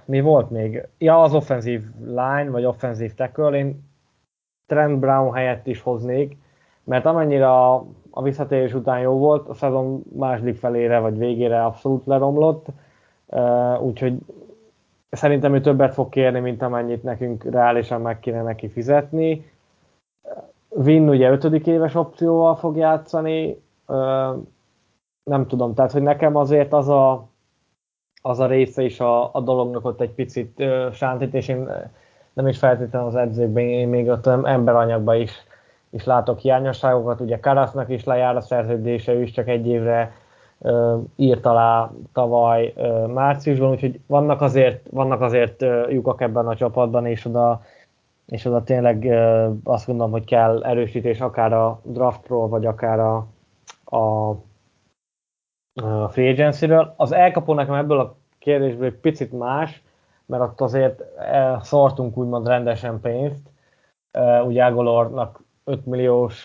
[0.05, 0.89] Mi volt még?
[0.99, 3.57] Ja, az offenzív line, vagy offenzív tackle.
[3.57, 3.85] Én
[4.67, 6.37] Trent Brown helyett is hoznék,
[6.85, 12.07] mert amennyire a, a visszatérés után jó volt, a szezon második felére vagy végére abszolút
[12.07, 12.67] leromlott,
[13.81, 14.19] úgyhogy
[15.11, 19.51] szerintem ő többet fog kérni, mint amennyit nekünk reálisan meg kéne neki fizetni.
[20.69, 23.63] Vin ugye ötödik éves opcióval fog játszani,
[25.23, 27.29] nem tudom, tehát hogy nekem azért az a,
[28.27, 31.69] az a része is a, a dolognak ott egy picit uh, sántít, és én
[32.33, 35.33] nem is feltétlenül az edzőkben, én még ott emberanyagban is,
[35.91, 37.21] is látok hiányosságokat.
[37.21, 40.13] Ugye Karasznak is lejár a szerződése, ő is csak egy évre
[40.59, 46.57] uh, írt alá tavaly uh, márciusban, úgyhogy vannak azért, vannak azért uh, lyukak ebben a
[46.57, 47.61] csapatban, és oda,
[48.27, 53.27] és oda tényleg uh, azt gondolom, hogy kell erősítés akár a draftról, vagy akár a,
[53.97, 54.35] a,
[55.83, 56.95] a free agency-ről.
[56.97, 59.83] Az elkapó nekem ebből a kérdésből egy picit más,
[60.27, 61.03] mert ott azért
[61.61, 63.51] szartunk úgymond rendesen pénzt.
[64.47, 66.43] Ugye Ágolornak 5 milliós,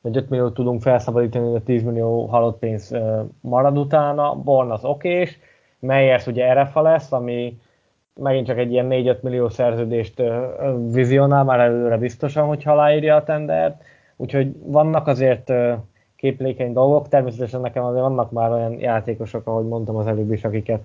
[0.00, 2.96] vagy 5 milliót tudunk felszabadítani, de 10 millió halott pénz
[3.40, 4.34] marad utána.
[4.34, 5.38] Born az okés,
[5.78, 7.58] Meyers ugye RFA lesz, ami
[8.14, 10.22] megint csak egy ilyen 4-5 millió szerződést
[10.90, 13.82] vizionál már előre biztosan, hogy aláírja a tendert.
[14.16, 15.52] Úgyhogy vannak azért
[16.18, 20.80] képlékeny dolgok, természetesen nekem azért vannak már olyan játékosok, ahogy mondtam az előbb is, akiket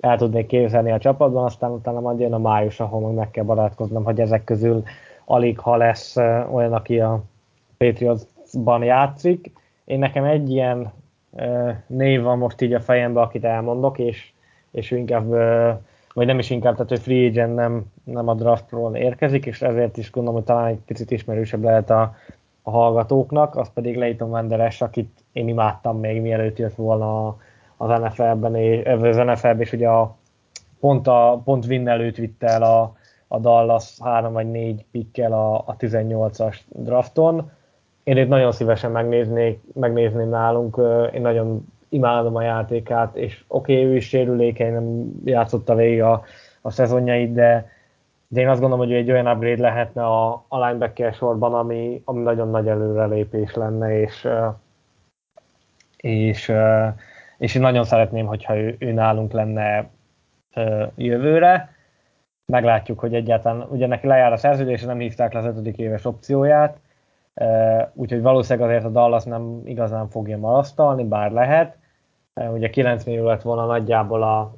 [0.00, 3.44] el tudnék képzelni a csapatban, aztán utána majd jön a május, ahol meg meg kell
[3.44, 4.82] barátkoznom, hogy ezek közül
[5.24, 6.16] alig ha lesz
[6.52, 7.22] olyan, aki a
[7.76, 9.52] Patriotsban játszik.
[9.84, 10.92] Én nekem egy ilyen
[11.86, 14.32] név van most így a fejembe, akit elmondok, és,
[14.70, 15.28] és inkább,
[16.14, 19.96] vagy nem is inkább, tehát hogy free agent nem, nem a draftról érkezik, és ezért
[19.96, 22.14] is gondolom, hogy talán egy picit ismerősebb lehet a,
[22.62, 27.36] a hallgatóknak, az pedig Leighton Wanderes, akit én imádtam még mielőtt jött volna
[27.76, 28.54] az NFL-ben,
[29.02, 30.16] az NFL-ben, és ugye a,
[30.80, 32.96] pont, a, pont Win előtt vitte el a,
[33.28, 37.50] a Dallas 3 vagy 4 pikkel a, a 18-as drafton.
[38.04, 40.80] Én itt nagyon szívesen megnéznék, megnézném nálunk,
[41.12, 46.22] én nagyon imádom a játékát, és oké, okay, ő is sérülékeny, nem játszotta végig a,
[46.60, 47.70] a szezonjait, de,
[48.32, 52.22] de én azt gondolom, hogy egy olyan upgrade lehetne a, a linebacker sorban, ami, ami
[52.22, 54.28] nagyon nagy előrelépés lenne, és,
[55.96, 56.52] és
[57.42, 59.88] és én nagyon szeretném, hogyha ő, ő nálunk lenne
[60.96, 61.74] jövőre.
[62.52, 66.78] Meglátjuk, hogy egyáltalán, ugye neki lejár a szerződés, nem hívták le az ötödik éves opcióját,
[67.94, 71.76] úgyhogy valószínűleg azért a Dallas nem igazán fogja marasztalni, bár lehet.
[72.52, 74.54] Ugye 9 millió lett volna nagyjából a,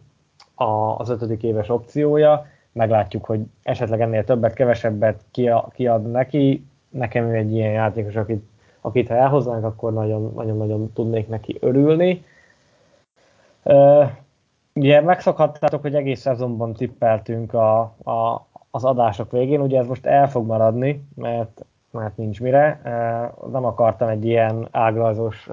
[0.64, 5.24] a, az ötödik éves opciója, meglátjuk, hogy esetleg ennél többet, kevesebbet
[5.72, 6.66] kiad neki.
[6.88, 8.44] Nekem ő egy ilyen játékos, akit,
[8.80, 12.24] akit ha elhoznánk, akkor nagyon-nagyon tudnék neki örülni.
[14.74, 20.28] Ugye megszokhattátok, hogy egész szezonban tippeltünk a, a, az adások végén, ugye ez most el
[20.28, 22.80] fog maradni, mert, mert nincs mire.
[23.52, 25.48] Nem akartam egy ilyen ágrajzos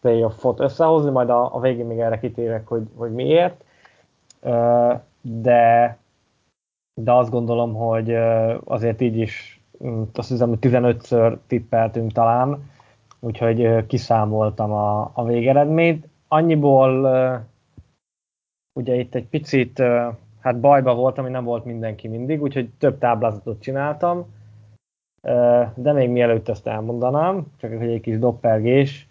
[0.00, 3.64] playoffot összehozni, majd a, a végén még erre kitérek, hogy, hogy miért.
[5.20, 5.96] De,
[7.04, 8.14] de azt gondolom, hogy
[8.64, 9.60] azért így is
[10.12, 12.70] azt hiszem, hogy 15-ször tippeltünk talán,
[13.20, 16.08] úgyhogy kiszámoltam a, a végeredményt.
[16.28, 17.04] Annyiból
[18.72, 19.82] ugye itt egy picit
[20.40, 24.26] hát bajba voltam, hogy nem volt mindenki mindig, úgyhogy több táblázatot csináltam,
[25.74, 29.08] de még mielőtt ezt elmondanám, csak egy kis doppergés,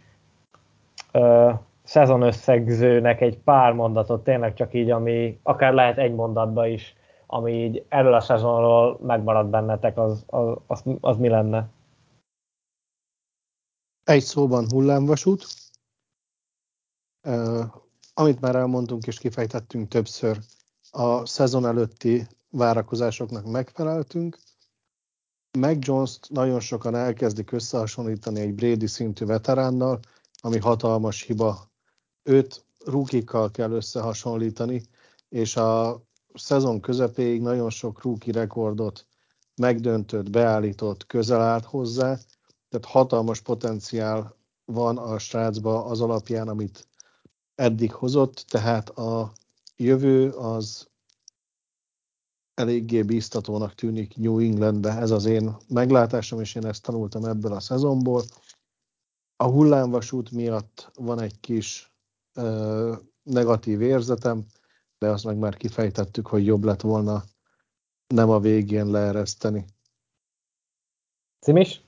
[1.83, 6.95] szezon összegzőnek egy pár mondatot, tényleg csak így, ami akár lehet egy mondatba is,
[7.31, 11.69] ami így erről a szezonról megmarad bennetek, az, az, az, az mi lenne?
[14.03, 15.45] Egy szóban hullámvasút,
[18.13, 20.39] amit már elmondtunk és kifejtettünk többször,
[20.91, 24.37] a szezon előtti várakozásoknak megfeleltünk.
[25.57, 29.99] Meg jones nagyon sokan elkezdik összehasonlítani egy Brady szintű veteránnal,
[30.41, 31.71] ami hatalmas hiba.
[32.23, 34.81] Őt rúkikkal kell összehasonlítani,
[35.29, 36.01] és a
[36.39, 39.05] szezon közepéig nagyon sok rúki rekordot
[39.55, 42.17] megdöntött, beállított, közel állt hozzá,
[42.69, 44.35] tehát hatalmas potenciál
[44.65, 46.87] van a srácba az alapján, amit
[47.55, 49.31] eddig hozott, tehát a
[49.75, 50.87] jövő az
[52.53, 54.97] eléggé bíztatónak tűnik New Englandbe.
[54.97, 58.23] Ez az én meglátásom, és én ezt tanultam ebből a szezonból.
[59.35, 61.93] A hullámvasút miatt van egy kis
[62.33, 64.45] ö, negatív érzetem,
[64.99, 67.23] de azt meg már kifejtettük, hogy jobb lett volna
[68.07, 69.65] nem a végén leereszteni.
[71.39, 71.81] Cimis?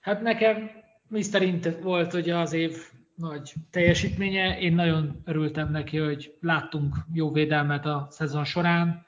[0.00, 0.70] Hát nekem
[1.08, 1.42] Mr.
[1.42, 2.76] Int volt ugye az év
[3.14, 4.58] nagy teljesítménye.
[4.60, 9.06] Én nagyon örültem neki, hogy láttunk jó védelmet a szezon során.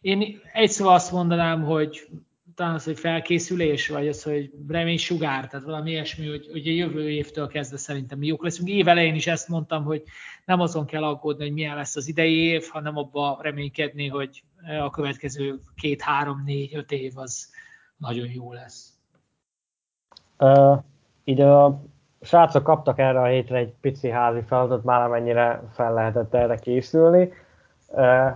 [0.00, 2.08] Én egy szóval azt mondanám, hogy
[2.54, 6.70] talán az, hogy felkészülés, vagy az, hogy remény sugár, tehát valami ilyesmi, hogy, hogy a
[6.70, 8.68] jövő évtől kezdve szerintem mi jók leszünk.
[8.68, 10.02] Év elején is ezt mondtam, hogy
[10.44, 14.42] nem azon kell aggódni, hogy milyen lesz az idei év, hanem abba reménykedni, hogy
[14.80, 17.52] a következő két, három, négy, öt év az
[17.96, 18.92] nagyon jó lesz.
[20.38, 20.78] Uh,
[21.24, 21.82] így a
[22.20, 27.32] srácok kaptak erre a hétre egy pici házi feladatot, már amennyire fel lehetett erre készülni.
[27.88, 28.30] Uh,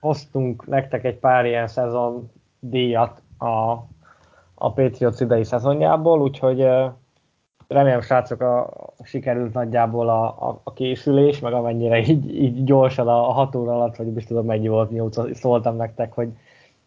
[0.00, 3.70] hoztunk nektek egy pár ilyen szezon díjat a,
[4.54, 6.66] a Patriots idei szezonjából, úgyhogy
[7.70, 8.70] remélem srácok a,
[9.02, 13.72] sikerült nagyjából a, a, a készülés, meg amennyire így, így gyorsan a, a hat óra
[13.72, 16.28] alatt, vagy biztos mennyi volt, mióta szóltam nektek, hogy,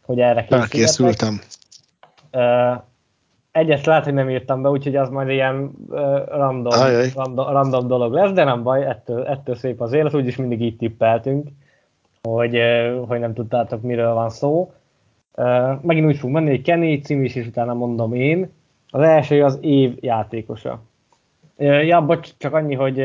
[0.06, 1.40] hogy erre készültem.
[2.34, 2.82] Uh,
[3.52, 6.74] egyet lehet, hogy nem írtam be, úgyhogy az majd ilyen uh, random,
[7.14, 10.78] random, random dolog lesz, de nem baj, ettől, ettől szép az élet, úgyis mindig így
[10.78, 11.48] tippeltünk,
[12.22, 14.74] hogy, uh, hogy nem tudtátok, miről van szó.
[15.82, 18.52] Megint úgy fog menni, hogy Kenny cím is, és utána mondom én.
[18.90, 20.82] Az első az év játékosa.
[21.58, 22.96] Ja, bocs, csak annyi, hogy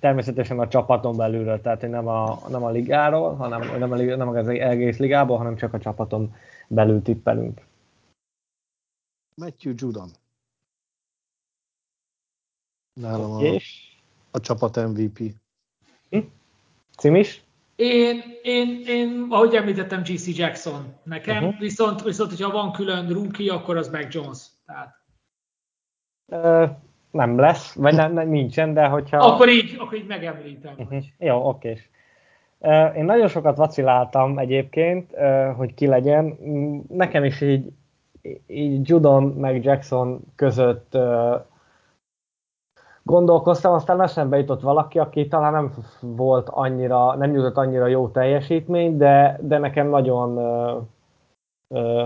[0.00, 4.28] természetesen a csapaton belülről, tehát hogy nem a, nem a ligáról, hanem nem, a, nem
[4.28, 6.34] az egész ligából, hanem csak a csapaton
[6.68, 7.60] belül tippelünk.
[9.34, 10.08] Matthew Judon.
[13.00, 13.60] Nálam a,
[14.30, 15.18] a csapat MVP.
[16.10, 16.18] Hm?
[16.96, 17.43] Cím is?
[17.76, 21.58] Én, én, én, ahogy említettem, GC Jackson nekem, uh-huh.
[21.58, 24.38] viszont, viszont, hogyha van külön rookie, akkor az meg Jones.
[24.66, 24.94] Tehát...
[26.28, 26.64] Ö,
[27.10, 29.16] nem lesz, vagy nem, nem, nincsen, de hogyha...
[29.16, 30.74] Akkor így, akkor így megemlítem.
[30.76, 31.02] Uh-huh.
[31.18, 31.80] Jó, oké.
[32.96, 35.10] Én nagyon sokat vaciláltam egyébként,
[35.56, 36.38] hogy ki legyen.
[36.88, 37.72] Nekem is így
[38.46, 40.96] így Judon meg Jackson között
[43.04, 48.96] gondolkoztam, aztán eszembe jutott valaki, aki talán nem volt annyira, nem jutott annyira jó teljesítmény,
[48.96, 50.78] de, de nekem nagyon ö,
[51.68, 52.04] ö,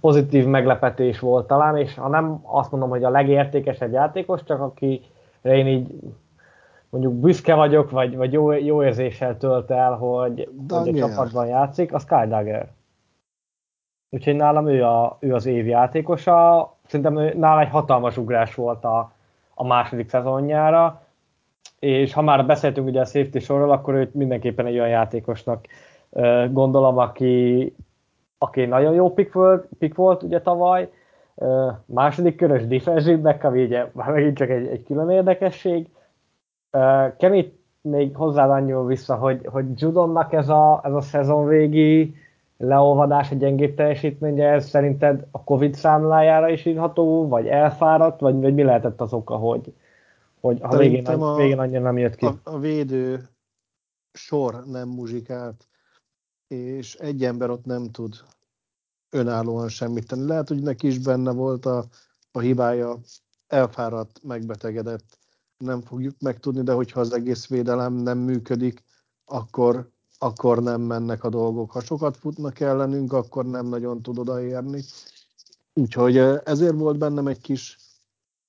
[0.00, 5.02] pozitív meglepetés volt talán, és ha nem azt mondom, hogy a legértékesebb játékos, csak aki
[5.42, 5.94] én így
[6.90, 11.92] mondjuk büszke vagyok, vagy, vagy jó, jó érzéssel tölt el, hogy, hogy a csapatban játszik,
[11.94, 12.68] az Kyle.
[14.10, 16.68] Úgyhogy nálam ő, a, ő az év játékosa.
[16.86, 19.12] Szerintem nála egy hatalmas ugrás volt a,
[19.60, 21.02] a második szezonjára,
[21.78, 25.66] és ha már beszéltünk ugye a safety sorról, akkor őt mindenképpen egy olyan játékosnak
[26.50, 27.74] gondolom, aki,
[28.38, 30.90] aki nagyon jó pick volt, pick volt ugye tavaly,
[31.84, 35.88] második körös defensive back, ami ugye már megint csak egy, egy külön érdekesség.
[37.16, 37.44] Kenny
[37.80, 42.14] még hozzá annyival vissza, hogy, hogy Judonnak ez a, ez a szezon végi
[42.60, 48.54] leolvadás, egy gyengébb teljesítménye, ez szerinted a Covid számlájára is írható, vagy elfáradt, vagy, vagy
[48.54, 49.74] mi lehetett az oka, hogy,
[50.40, 52.26] hogy a végén, a, végén annyira nem jött ki?
[52.26, 53.28] A, a védő
[54.12, 55.68] sor nem muzsikált,
[56.48, 58.14] és egy ember ott nem tud
[59.10, 60.26] önállóan semmit tenni.
[60.26, 61.84] Lehet, hogy neki is benne volt a,
[62.32, 62.96] a hibája,
[63.46, 65.18] elfáradt, megbetegedett,
[65.58, 68.82] nem fogjuk megtudni, de hogyha az egész védelem nem működik,
[69.24, 69.90] akkor
[70.22, 71.70] akkor nem mennek a dolgok.
[71.70, 74.82] Ha sokat futnak ellenünk, akkor nem nagyon tud odaérni.
[75.74, 77.78] Úgyhogy ezért volt bennem egy kis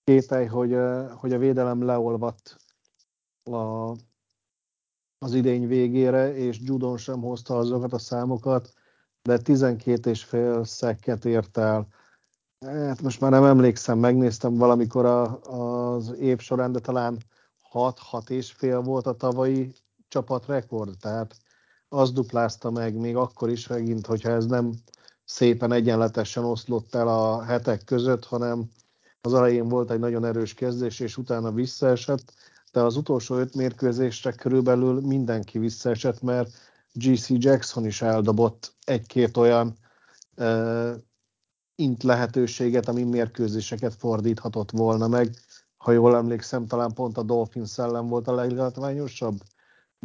[0.04, 0.78] képely, hogy,
[1.16, 2.58] hogy a védelem leolvadt
[3.44, 3.90] a,
[5.18, 8.74] az idény végére, és Judon sem hozta azokat a számokat,
[9.22, 11.88] de 12 és fél szekket ért el.
[12.66, 15.42] Hát most már nem emlékszem, megnéztem valamikor a,
[15.96, 17.18] az év során, de talán
[17.72, 19.74] 6-6 és fél volt a tavalyi
[20.08, 21.36] csapatrekord, tehát
[21.94, 24.74] az duplázta meg még akkor is megint, hogyha ez nem
[25.26, 28.70] szépen egyenletesen oszlott el a hetek között, hanem
[29.22, 32.34] az elején volt egy nagyon erős kezdés, és utána visszaesett,
[32.72, 36.52] de az utolsó öt mérkőzésre körülbelül mindenki visszaesett, mert
[36.94, 39.78] GC Jackson is eldobott egy-két olyan
[40.38, 40.92] uh,
[41.76, 45.36] int lehetőséget, ami mérkőzéseket fordíthatott volna meg.
[45.78, 49.36] Ha jól emlékszem, talán pont a Dolphins ellen volt a leglátványosabb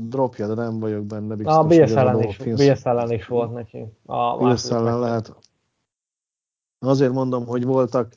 [0.02, 1.56] dropja, de nem vagyok benne biztos.
[1.56, 3.85] A BS ellen, is, BS ellen is volt neki.
[4.05, 5.36] A BS ellen lehet.
[6.78, 8.12] Azért mondom, hogy voltak,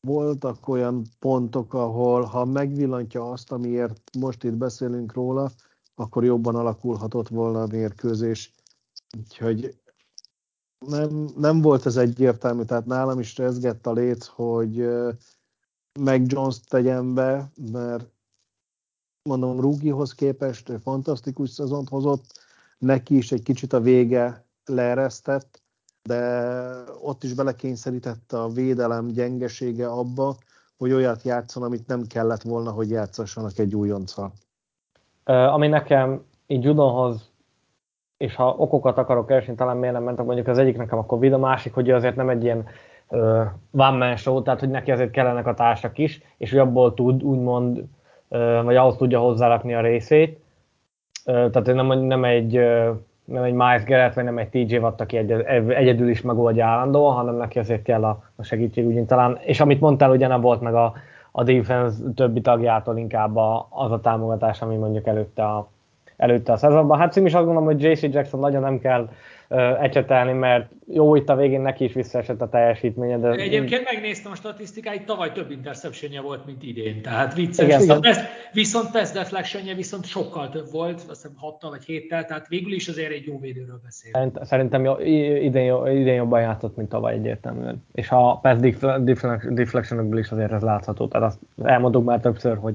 [0.00, 5.50] voltak olyan pontok, ahol ha megvillantja azt, amiért most itt beszélünk róla,
[5.94, 8.54] akkor jobban alakulhatott volna a mérkőzés.
[9.18, 9.76] Úgyhogy
[10.86, 14.88] nem, nem volt ez egyértelmű, tehát nálam is rezgett a léc, hogy
[16.00, 18.13] meg Jones-t tegyen be, mert
[19.28, 22.24] mondom, Rúgihoz képest ő fantasztikus szezont hozott,
[22.78, 25.62] neki is egy kicsit a vége leeresztett,
[26.02, 26.20] de
[27.02, 30.34] ott is belekényszerítette a védelem gyengesége abba,
[30.78, 34.32] hogy olyat játszon, amit nem kellett volna, hogy játszassanak egy újonccal.
[35.24, 37.30] Ami nekem így judonhoz,
[38.16, 41.32] és ha okokat akarok keresni, talán miért nem mentek, mondjuk az egyik nekem a Covid,
[41.32, 42.66] a másik, hogy azért nem egy ilyen
[43.08, 46.94] uh, one man show, tehát hogy neki azért kellenek a társak is, és hogy abból
[46.94, 47.84] tud úgymond,
[48.64, 50.40] vagy ahhoz tudja hozzárakni a részét.
[51.24, 52.60] Tehát nem, nem egy
[53.24, 55.30] nem egy Miles Garrett, vagy nem egy TJ Watt, aki egy,
[55.68, 59.38] egyedül is megoldja állandóan, hanem neki azért kell a, a segítség, úgy talán.
[59.42, 60.94] És amit mondtál, ugye nem volt meg a,
[61.30, 65.68] a defense többi tagjától inkább a, az a támogatás, ami mondjuk előtte a,
[66.16, 66.98] előtte a szezonban.
[66.98, 69.08] Hát is azt gondolom, hogy JC Jackson nagyon nem kell
[69.80, 73.18] ecsetelni, mert jó itt a végén neki is visszaesett a teljesítménye.
[73.18, 73.30] De...
[73.30, 77.66] Egyébként megnéztem a statisztikáit, tavaly több interceptionje volt, mint idén, tehát vicces.
[77.66, 78.18] Igen, viszont, pass,
[78.52, 82.88] viszont pass deflectionje viszont sokkal több volt, azt hiszem 6 vagy 7 tehát végül is
[82.88, 84.38] azért egy jó védőről beszélünk.
[84.42, 87.84] Szerintem jó, idén, idén jobban játszott, mint tavaly egyértelműen.
[87.92, 88.56] És a pass
[89.48, 92.74] deflectionokból is azért ez látható, tehát azt elmondtuk már többször, hogy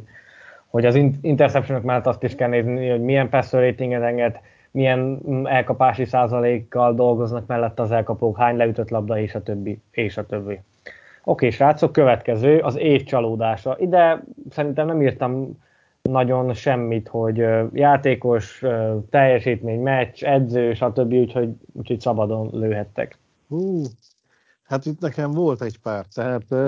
[0.70, 4.40] hogy az interceptionok mellett azt is kell nézni, hogy milyen passer ratinget enged,
[4.72, 10.26] milyen elkapási százalékkal dolgoznak mellett az elkapók, hány leütött labda, és a többi, és a
[10.26, 10.60] többi.
[11.24, 13.76] Oké, srácok, következő, az év csalódása.
[13.80, 15.58] Ide szerintem nem írtam
[16.02, 18.64] nagyon semmit, hogy játékos,
[19.10, 23.18] teljesítmény, meccs, edző, stb., úgyhogy, úgyhogy szabadon lőhettek.
[23.48, 23.84] Hú,
[24.64, 26.44] hát itt nekem volt egy pár, tehát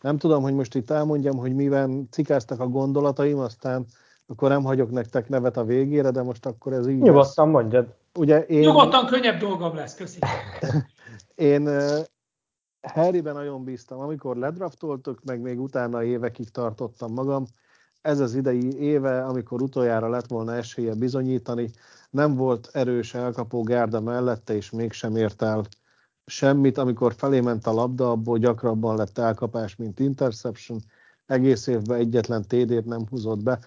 [0.00, 3.86] nem tudom, hogy most itt elmondjam, hogy mivel cikáztak a gondolataim, aztán
[4.32, 7.54] akkor nem hagyok nektek nevet a végére, de most akkor ez így Nyugodtan lesz.
[7.54, 7.94] mondjad.
[8.14, 8.60] Ugye én...
[8.60, 10.18] Nyugodtan könnyebb dolgom lesz, köszi.
[11.34, 11.68] én
[12.82, 17.44] Harryben nagyon bíztam, amikor ledraftoltuk, meg még utána évekig tartottam magam.
[18.00, 21.70] Ez az idei éve, amikor utoljára lett volna esélye bizonyítani,
[22.10, 25.62] nem volt erős elkapó gárda mellette, és mégsem ért el
[26.26, 26.78] semmit.
[26.78, 30.78] Amikor felé ment a labda, abból gyakrabban lett elkapás, mint interception.
[31.26, 33.58] Egész évben egyetlen TD-t nem húzott be.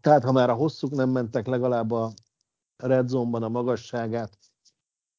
[0.00, 2.12] Tehát ha már a hosszúk nem mentek legalább a
[2.76, 4.38] red zone-ban a magasságát,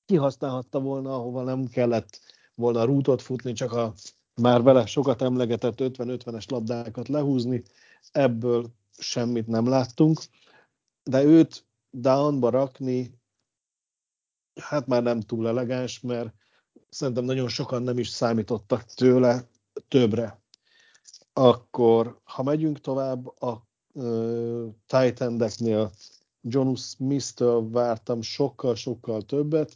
[0.05, 2.19] kihasználhatta volna, ahova nem kellett
[2.55, 3.93] volna rútot futni, csak a
[4.41, 7.63] már vele sokat emlegetett 50-50-es labdákat lehúzni,
[8.11, 10.19] ebből semmit nem láttunk,
[11.03, 13.19] de őt downba rakni,
[14.61, 16.33] hát már nem túl elegáns, mert
[16.89, 19.49] szerintem nagyon sokan nem is számítottak tőle
[19.87, 20.41] többre.
[21.33, 23.66] Akkor, ha megyünk tovább, a
[24.85, 25.91] Titan-deknél
[26.41, 29.73] John Smith-től vártam sokkal-sokkal többet.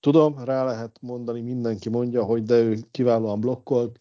[0.00, 4.00] Tudom, rá lehet mondani, mindenki mondja, hogy de ő kiválóan blokkolt.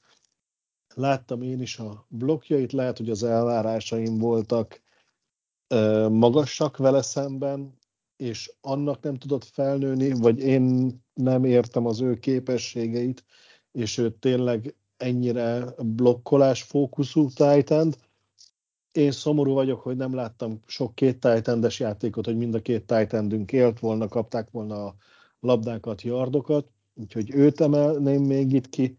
[0.95, 4.81] Láttam én is a blokkjait, lehet, hogy az elvárásaim voltak
[6.09, 7.77] magasak vele szemben,
[8.17, 13.23] és annak nem tudott felnőni, vagy én nem értem az ő képességeit,
[13.71, 17.93] és ő tényleg ennyire blokkolás fókuszú titan
[18.91, 23.45] én szomorú vagyok, hogy nem láttam sok két titan játékot, hogy mind a két titan
[23.47, 24.95] élt volna, kapták volna a
[25.39, 28.97] labdákat, yardokat, úgyhogy őt emelném még itt ki.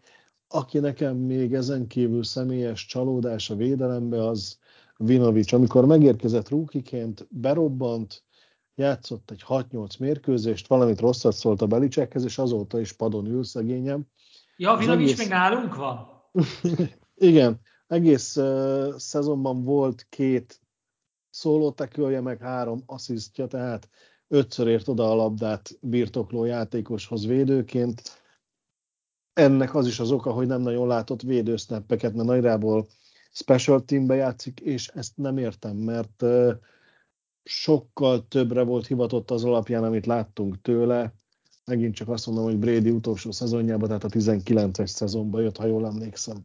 [0.49, 4.59] Aki nekem még ezen kívül személyes csalódás a védelembe, az
[4.97, 5.53] Vinovics.
[5.53, 8.25] Amikor megérkezett rúkiként, berobbant,
[8.75, 14.03] játszott egy 6-8 mérkőzést, valamit rosszat szólt a Belicsekhez, és azóta is padon ül szegényem.
[14.57, 15.19] Ja, Vinovics egész...
[15.19, 16.09] még nálunk van?
[17.15, 17.61] Igen,
[17.91, 20.61] egész uh, szezonban volt két
[21.31, 23.89] szólótekölje, meg három asszisztja, tehát
[24.29, 28.03] ötször ért oda a labdát birtokló játékoshoz védőként.
[29.33, 32.87] Ennek az is az oka, hogy nem nagyon látott védősznappeket, mert nagyjából
[33.33, 36.25] special teambe játszik, és ezt nem értem, mert
[37.43, 41.15] sokkal többre volt hivatott az alapján, amit láttunk tőle.
[41.65, 45.87] Megint csak azt mondom, hogy Brady utolsó szezonjában, tehát a 19-es szezonban jött, ha jól
[45.87, 46.45] emlékszem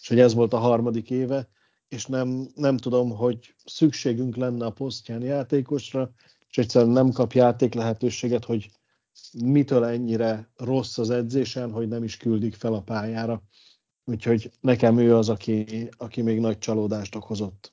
[0.00, 1.48] és hogy ez volt a harmadik éve,
[1.88, 6.10] és nem, nem tudom, hogy szükségünk lenne a posztján játékosra,
[6.50, 8.70] és egyszerűen nem kap játék lehetőséget, hogy
[9.44, 13.42] mitől ennyire rossz az edzésen, hogy nem is küldik fel a pályára.
[14.04, 17.72] Úgyhogy nekem ő az, aki, aki még nagy csalódást okozott.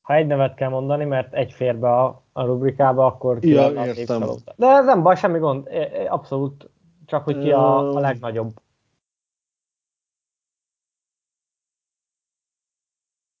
[0.00, 3.66] Ha egy nevet kell mondani, mert egy fér be a, a rubrikába, akkor ki ja,
[3.66, 4.24] a értem.
[4.56, 5.68] De ez nem baj, semmi gond.
[6.08, 6.70] Abszolút
[7.06, 8.60] csak, hogy ki a, a legnagyobb.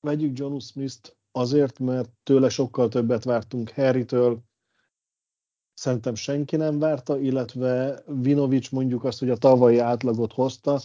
[0.00, 4.38] Vegyük John Smith-t azért, mert tőle sokkal többet vártunk Harry-től,
[5.74, 10.80] szerintem senki nem várta, illetve Vinovics mondjuk azt, hogy a tavalyi átlagot hozta.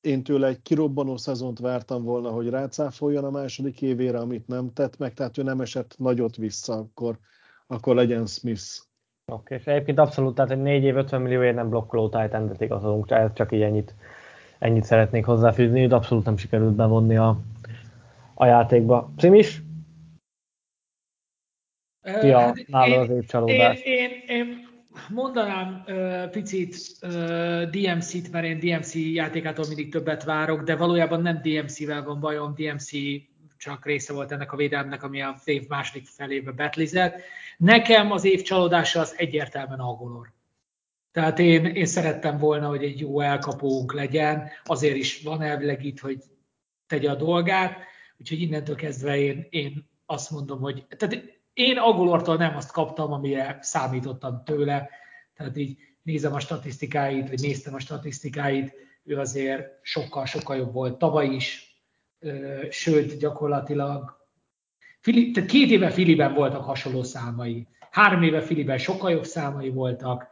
[0.00, 4.98] Én tőle egy kirobbanó szezont vártam volna, hogy rácáfoljon a második évére, amit nem tett
[4.98, 7.18] meg, tehát ő nem esett nagyot vissza, akkor,
[7.66, 8.62] akkor legyen Smith
[9.32, 13.52] Oké, és egyébként abszolút, tehát egy 4 év 50 millióért nem blokkoló Titan-et igazolunk, csak
[13.52, 13.94] így ennyit,
[14.58, 17.38] ennyit szeretnék hozzáfűzni, de abszolút nem sikerült bevonni a,
[18.34, 19.12] a játékba.
[19.16, 19.62] Cimis?
[22.02, 23.80] Ja, hát nála az év csalódás.
[23.80, 24.68] Én, én, én
[25.08, 31.40] mondanám uh, picit uh, DMC-t, mert én DMC játékától mindig többet várok, de valójában nem
[31.42, 32.90] DMC-vel van bajom, DMC
[33.56, 37.20] csak része volt ennek a védelmnek, ami a év második felébe betlizett.
[37.56, 40.32] Nekem az év csalódása az egyértelműen Agolor.
[41.12, 45.98] Tehát én, én szerettem volna, hogy egy jó elkapónk legyen, azért is van elvileg itt,
[45.98, 46.22] hogy
[46.86, 47.78] tegye a dolgát,
[48.18, 53.58] úgyhogy innentől kezdve én, én azt mondom, hogy tehát én Agolortól nem azt kaptam, amire
[53.60, 54.88] számítottam tőle,
[55.34, 58.74] tehát így nézem a statisztikáit, vagy néztem a statisztikáit,
[59.04, 61.78] ő azért sokkal-sokkal jobb volt tavaly is,
[62.70, 64.22] sőt gyakorlatilag
[65.00, 70.28] Fili, tehát két éve Filiben voltak hasonló számai, három éve Filiben sokkal jobb számai voltak,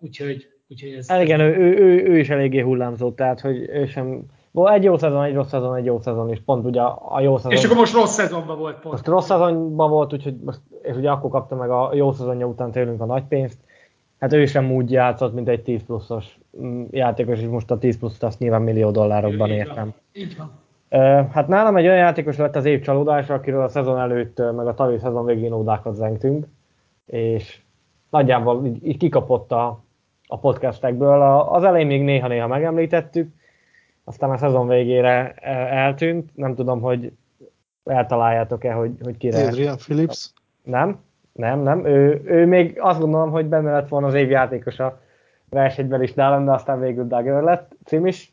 [0.00, 1.08] úgyhogy, úgyhogy ez...
[1.08, 5.22] Hát igen, ő, ő, ő, is eléggé hullámzott, tehát hogy ő sem egy jó szezon,
[5.22, 6.40] egy rossz szezon, egy jó szezon is.
[6.40, 7.52] Pont ugye a jó szezon.
[7.52, 8.94] És akkor most rossz szezonban volt pont.
[8.94, 12.70] Most rossz szezonban volt, úgyhogy most, és ugye akkor kapta meg a jó szezonja után
[12.70, 13.58] tőlünk a nagy pénzt.
[14.18, 17.98] Hát ő sem úgy játszott, mint egy 10 pluszos mm, játékos, és most a 10
[17.98, 19.94] plusz azt nyilván millió dollárokban értem.
[20.12, 20.50] Így van.
[21.32, 24.74] Hát nálam egy olyan játékos lett az év csalódása, akiről a szezon előtt, meg a
[24.74, 26.46] tavalyi szezon végén ódákat zengtünk,
[27.06, 27.60] és
[28.10, 29.82] nagyjából így, így kikapott a,
[30.26, 31.22] a podcastekből.
[31.48, 33.32] Az elején még néha-néha megemlítettük,
[34.10, 35.32] aztán a szezon végére
[35.70, 37.12] eltűnt, nem tudom, hogy
[37.84, 39.46] eltaláljátok-e, hogy, hogy kire.
[39.46, 40.32] Adrian Phillips?
[40.62, 41.00] Nem,
[41.32, 41.84] nem, nem.
[41.84, 45.00] Ő, ő még azt gondolom, hogy benne lett volna az év játékos a
[45.48, 47.76] versenyben is nálam, de aztán végül Dagger lett.
[47.84, 48.32] Cím is?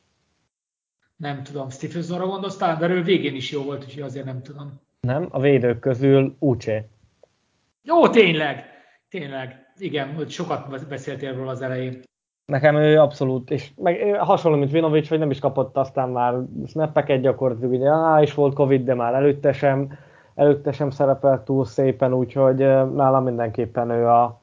[1.16, 4.82] Nem tudom, Stephensonra gondolsz talán, de ő végén is jó volt, úgyhogy azért nem tudom.
[5.00, 6.88] Nem, a védők közül Uche.
[7.84, 8.66] Jó, tényleg,
[9.10, 9.74] tényleg.
[9.78, 12.02] Igen, hogy sokat beszéltél róla az elején.
[12.52, 16.36] Nekem ő abszolút, és meg hasonló, mint Vinovics, hogy nem is kapott aztán már
[16.68, 19.98] snappeket gyakorlatilag, ugye á, is volt Covid, de már előtte sem,
[20.36, 22.58] előtte sem szerepelt túl szépen, úgyhogy
[22.94, 24.40] nálam mindenképpen ő, a,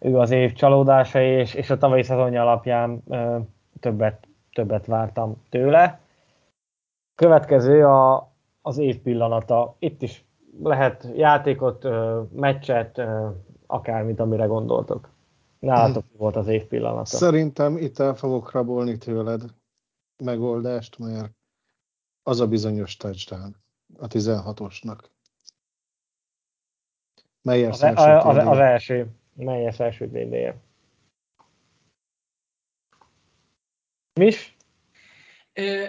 [0.00, 3.38] ő az év csalódása, és, és a tavalyi szezonja alapján ö,
[3.80, 6.00] többet, többet vártam tőle.
[7.14, 8.32] Következő a,
[8.62, 9.76] az év pillanata.
[9.78, 10.24] Itt is
[10.62, 13.28] lehet játékot, ö, meccset, ö,
[13.66, 15.08] akármit, amire gondoltok.
[15.60, 17.04] Nálatok mi volt az év pillanata?
[17.04, 19.42] Szerintem itt el fogok rabolni tőled
[20.16, 21.32] megoldást, mert
[22.22, 23.56] az a bizonyos touchdown
[23.98, 24.98] a 16-osnak.
[27.42, 29.06] Melyes az, első az, az, az első.
[29.34, 30.56] Melyes első DD-je?
[34.20, 34.56] Mis?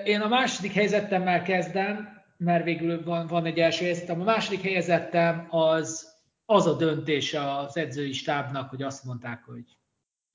[0.04, 4.22] Én a második helyzetemmel kezdem, mert végül van, van egy első helyzetem.
[4.22, 6.11] A második helyezettem az
[6.52, 9.64] az a döntése az edzői stábnak, hogy azt mondták, hogy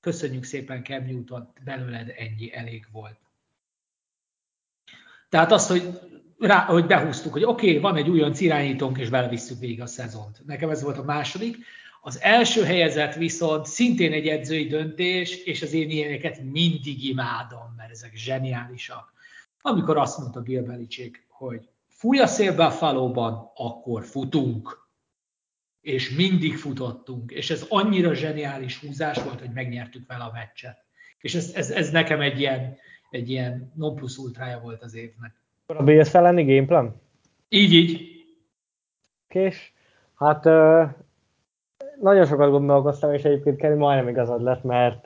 [0.00, 3.18] köszönjük szépen Cam Newton, belőled ennyi elég volt.
[5.28, 6.00] Tehát azt, hogy,
[6.38, 10.42] rá, hogy behúztuk, hogy oké, okay, van egy újonc irányítónk, és belevisszük végig a szezont.
[10.46, 11.56] Nekem ez volt a második.
[12.00, 17.90] Az első helyezett viszont szintén egy edzői döntés, és az én ilyeneket mindig imádom, mert
[17.90, 19.12] ezek zseniálisak.
[19.60, 20.86] Amikor azt mondta Bill
[21.28, 24.85] hogy fúj a szél Buffalo-ban, akkor futunk
[25.86, 30.84] és mindig futottunk, és ez annyira zseniális húzás volt, hogy megnyertük vele a meccset.
[31.18, 32.76] És ez, ez, ez nekem egy ilyen,
[33.10, 35.32] egy ilyen non plus ultrája volt az évnek.
[35.66, 37.00] A BS elleni gameplan?
[37.48, 38.00] Így, így.
[39.28, 39.72] És
[40.14, 40.44] hát
[42.00, 45.04] nagyon sokat gondolkoztam, és egyébként Kenny majdnem igazad lett, mert,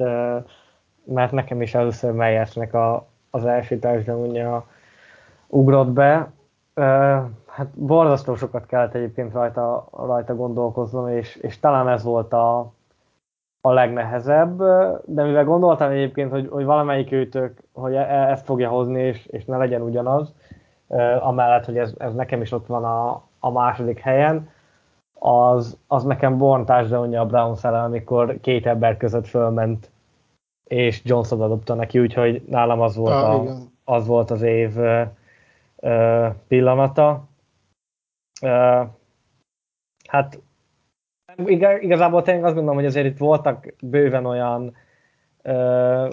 [1.05, 4.71] mert nekem is először Meyersnek a, az első társadalomja
[5.47, 6.33] ugrott be.
[7.51, 12.59] Hát borzasztó sokat kellett egyébként rajta, rajta gondolkoznom, és, és talán ez volt a,
[13.61, 14.59] a legnehezebb,
[15.05, 19.45] de mivel gondoltam egyébként, hogy, hogy valamelyik őtök, hogy e, ezt fogja hozni, és, és
[19.45, 20.35] ne legyen ugyanaz,
[21.21, 24.49] amellett, hogy ez, ez nekem is ott van a, a második helyen,
[25.19, 29.91] az, az nekem Born touchdown a Browns ellen, amikor két ember között fölment,
[30.65, 33.55] és Johnson adopta neki, úgyhogy nálam az volt, ah, a,
[33.85, 34.77] az, volt az év
[36.49, 37.29] pillanata
[40.09, 40.41] hát
[41.81, 44.77] igazából tényleg azt gondolom, hogy azért itt voltak bőven olyan
[45.45, 46.11] uh,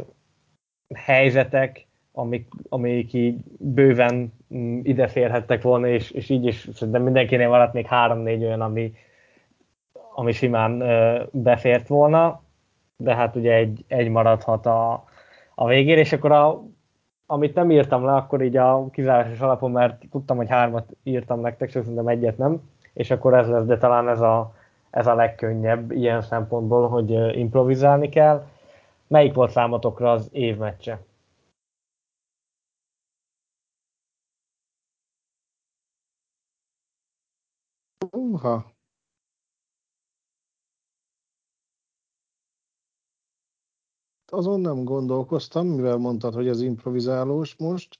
[0.95, 7.49] helyzetek, amik, amik így bőven um, ide férhettek volna, és, és így is szerintem mindenkinél
[7.49, 8.93] maradt még három-négy olyan, ami,
[10.15, 12.41] ami simán uh, befért volna,
[12.97, 15.05] de hát ugye egy, egy maradhat a,
[15.55, 16.63] a végére, és akkor a
[17.27, 21.69] amit nem írtam le, akkor így a kizárásos alapon, mert tudtam, hogy hármat írtam nektek,
[21.69, 22.61] csak szerintem egyet nem,
[22.93, 24.53] és akkor ez lesz, de talán ez a,
[24.89, 28.45] ez a legkönnyebb ilyen szempontból, hogy improvizálni kell.
[29.07, 30.99] Melyik volt számotokra az évmeccse?
[38.11, 38.76] Uha.
[44.31, 47.99] Azon nem gondolkoztam, mivel mondtad, hogy ez improvizálós most.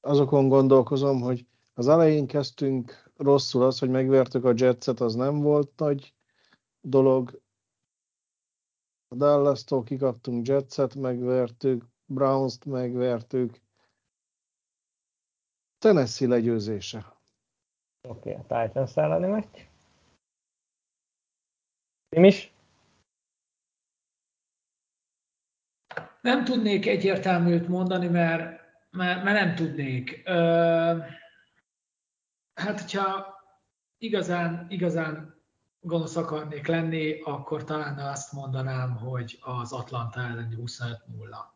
[0.00, 5.72] Azokon gondolkozom, hogy az elején kezdtünk rosszul az, hogy megvertük a Jetset, az nem volt
[5.76, 6.14] nagy
[6.80, 7.40] dolog.
[9.08, 13.61] A Dallas-tól kikaptunk Jetset, megvertük, Browns-t megvertük.
[15.82, 17.14] Tennessee legyőzése.
[18.08, 19.58] Oké, okay, a Titans elleni meccs.
[22.08, 22.52] Tim is?
[26.20, 28.60] Nem tudnék egyértelműt mondani, mert,
[28.90, 30.22] mert, mert nem tudnék.
[30.24, 30.98] Ö,
[32.54, 33.36] hát, hogyha
[33.98, 35.42] igazán, igazán
[35.80, 41.51] gonosz akarnék lenni, akkor talán azt mondanám, hogy az Atlanta elleni 25-0.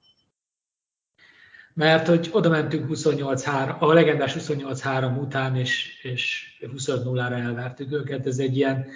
[1.76, 8.38] Mert hogy oda mentünk 28-3, a legendás 28-3 után, és, és 25-0-ra elvertük őket, ez
[8.38, 8.86] egy ilyen...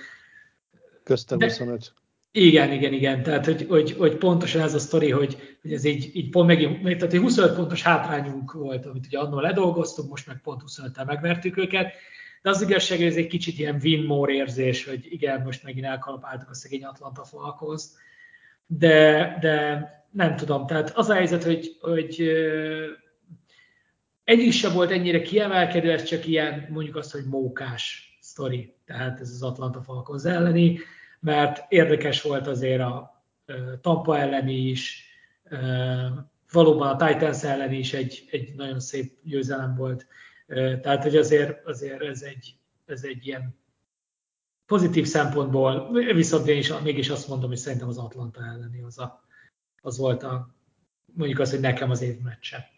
[1.02, 1.78] Közte 25.
[1.78, 3.22] De, igen, igen, igen.
[3.22, 6.82] Tehát, hogy, hogy, hogy pontosan ez a sztori, hogy, hogy ez így, így pont megint,
[6.82, 11.56] tehát egy 25 pontos hátrányunk volt, amit ugye annól ledolgoztunk, most meg pont 25-tel megvertük
[11.56, 11.92] őket,
[12.42, 15.86] de az igazság, hogy ez egy kicsit ilyen win more érzés, hogy igen, most megint
[15.86, 17.82] elkalapáltuk a szegény Atlanta Falcons,
[18.78, 22.30] de, de nem tudom, tehát az a helyzet, hogy, hogy
[24.24, 29.30] egyik sem volt ennyire kiemelkedő, ez csak ilyen, mondjuk azt, hogy mókás sztori, tehát ez
[29.30, 30.78] az Atlanta Falcons elleni,
[31.20, 33.22] mert érdekes volt azért a
[33.80, 35.04] Tampa elleni is,
[36.52, 40.06] valóban a Titans ellen is egy, egy nagyon szép győzelem volt,
[40.80, 42.54] tehát, hogy azért, azért ez, egy,
[42.86, 43.59] ez egy ilyen
[44.70, 49.20] pozitív szempontból, viszont én is mégis azt mondom, hogy szerintem az Atlanta elleni az, a,
[49.82, 50.48] az volt a,
[51.14, 52.68] mondjuk az, hogy nekem az év meccse.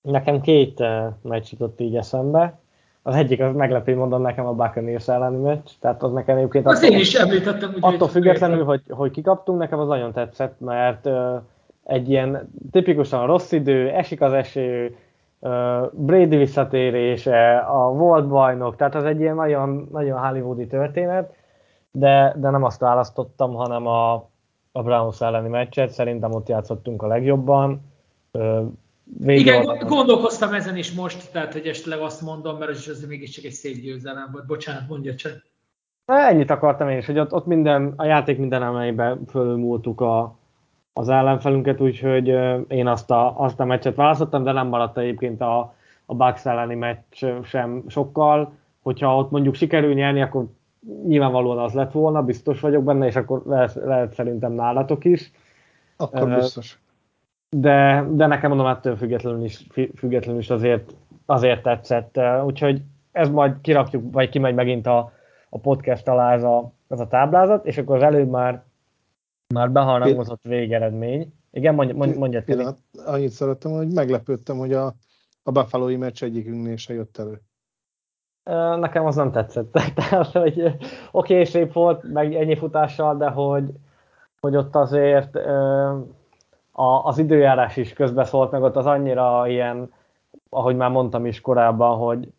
[0.00, 2.58] Nekem két uh, meccs jutott így eszembe.
[3.02, 6.66] Az egyik, az meglepő mondom nekem a Buccaneers elleni meccs, tehát az nekem egyébként...
[6.66, 7.72] Azt én is említettem.
[7.74, 11.42] Úgy, attól függetlenül, hogy, hogy kikaptunk, nekem az nagyon tetszett, mert uh,
[11.84, 14.96] egy ilyen tipikusan rossz idő, esik az eső,
[15.92, 21.34] Brady visszatérése, a volt bajnok, tehát az egy ilyen nagyon, nagyon hollywoodi történet,
[21.90, 24.14] de, de nem azt választottam, hanem a,
[24.72, 27.80] a Browns elleni meccset, szerintem ott játszottunk a legjobban.
[29.26, 29.86] Igen, oldalon.
[29.86, 33.82] gondolkoztam ezen is most, tehát hogy esetleg azt mondom, mert ez, ez mégiscsak egy szép
[33.82, 34.46] győzelem volt.
[34.46, 35.32] Bocsánat, mondja csak.
[36.04, 40.35] Ennyit akartam én is, hogy ott, ott minden, a játék minden emeljében fölülmúltuk a,
[40.98, 42.28] az ellenfelünket, úgyhogy
[42.68, 45.74] én azt a, azt a meccset választottam, de nem maradt egyébként a,
[46.06, 48.52] a Bucks elleni meccs sem sokkal.
[48.82, 50.46] Hogyha ott mondjuk sikerül nyerni, akkor
[51.06, 55.32] nyilvánvalóan az lett volna, biztos vagyok benne, és akkor lehet, lehet szerintem nálatok is.
[55.96, 56.78] Akkor biztos.
[57.48, 59.66] De, de nekem mondom, ettől függetlenül is,
[59.96, 60.94] függetlenül is azért,
[61.26, 62.20] azért tetszett.
[62.44, 62.82] Úgyhogy
[63.12, 65.12] ez majd kirakjuk, vagy kimegy megint a,
[65.48, 68.62] a podcast alá ez a, ez a táblázat, és akkor az előbb már
[69.54, 71.32] már beharangozott végeredmény.
[71.50, 74.94] Igen, mondj, mondj, mondjad Pillanat, Annyit szerettem, hogy meglepődtem, hogy a,
[75.42, 77.40] a buffalo meccs egyikünknél se jött elő.
[78.78, 79.72] Nekem az nem tetszett.
[79.94, 80.62] Tehát, hogy
[81.10, 83.70] oké, okay, szép volt, meg ennyi futással, de hogy,
[84.40, 85.36] hogy ott azért
[86.72, 89.92] a, az időjárás is közbeszólt, meg ott az annyira ilyen,
[90.50, 92.32] ahogy már mondtam is korábban, hogy,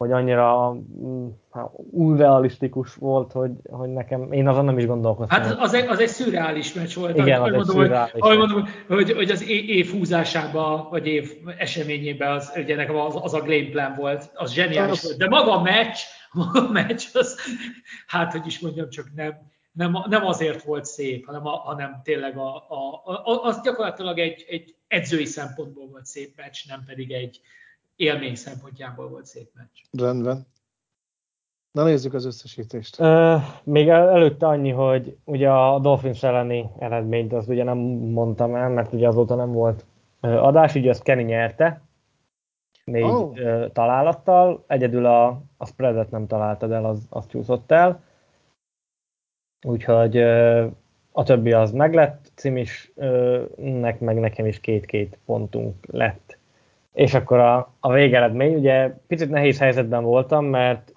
[0.00, 5.40] hogy annyira mm, hát, unrealisztikus volt, hogy, hogy nekem, én azon nem is gondolkoztam.
[5.40, 7.16] Hát az egy, az egy szürreális meccs volt.
[7.16, 12.32] Igen, az mondom, egy hogy, hogy, mondom, hogy, hogy az év húzásába, vagy év eseményében
[12.32, 15.04] az, ugye nekem az, az a game plan volt, az zseniális az...
[15.04, 15.18] volt.
[15.18, 15.98] De maga a meccs,
[16.32, 17.38] maga a meccs, az,
[18.06, 19.34] hát hogy is mondjam, csak nem,
[19.72, 24.44] nem, nem azért volt szép, hanem, a, hanem tényleg a, a, a, az gyakorlatilag egy,
[24.48, 27.40] egy edzői szempontból volt szép meccs, nem pedig egy,
[28.00, 30.02] élmény szempontjából volt szép meccs.
[30.02, 30.46] Rendben.
[31.72, 33.00] Na nézzük az összesítést.
[33.00, 38.68] Uh, még előtte annyi, hogy ugye a Dolphins elleni eredményt azt ugye nem mondtam el,
[38.68, 39.86] mert ugye azóta nem volt
[40.20, 41.82] adás, ugye azt Kenny nyerte,
[42.84, 43.30] négy oh.
[43.30, 48.02] uh, találattal, egyedül a, a spreadet nem találtad el, az, az csúszott el.
[49.66, 50.72] Úgyhogy uh,
[51.12, 56.38] a többi az meglett, Cimisnek meg nekem is két-két pontunk lett.
[56.92, 60.92] És akkor a, a végeredmény, ugye picit nehéz helyzetben voltam, mert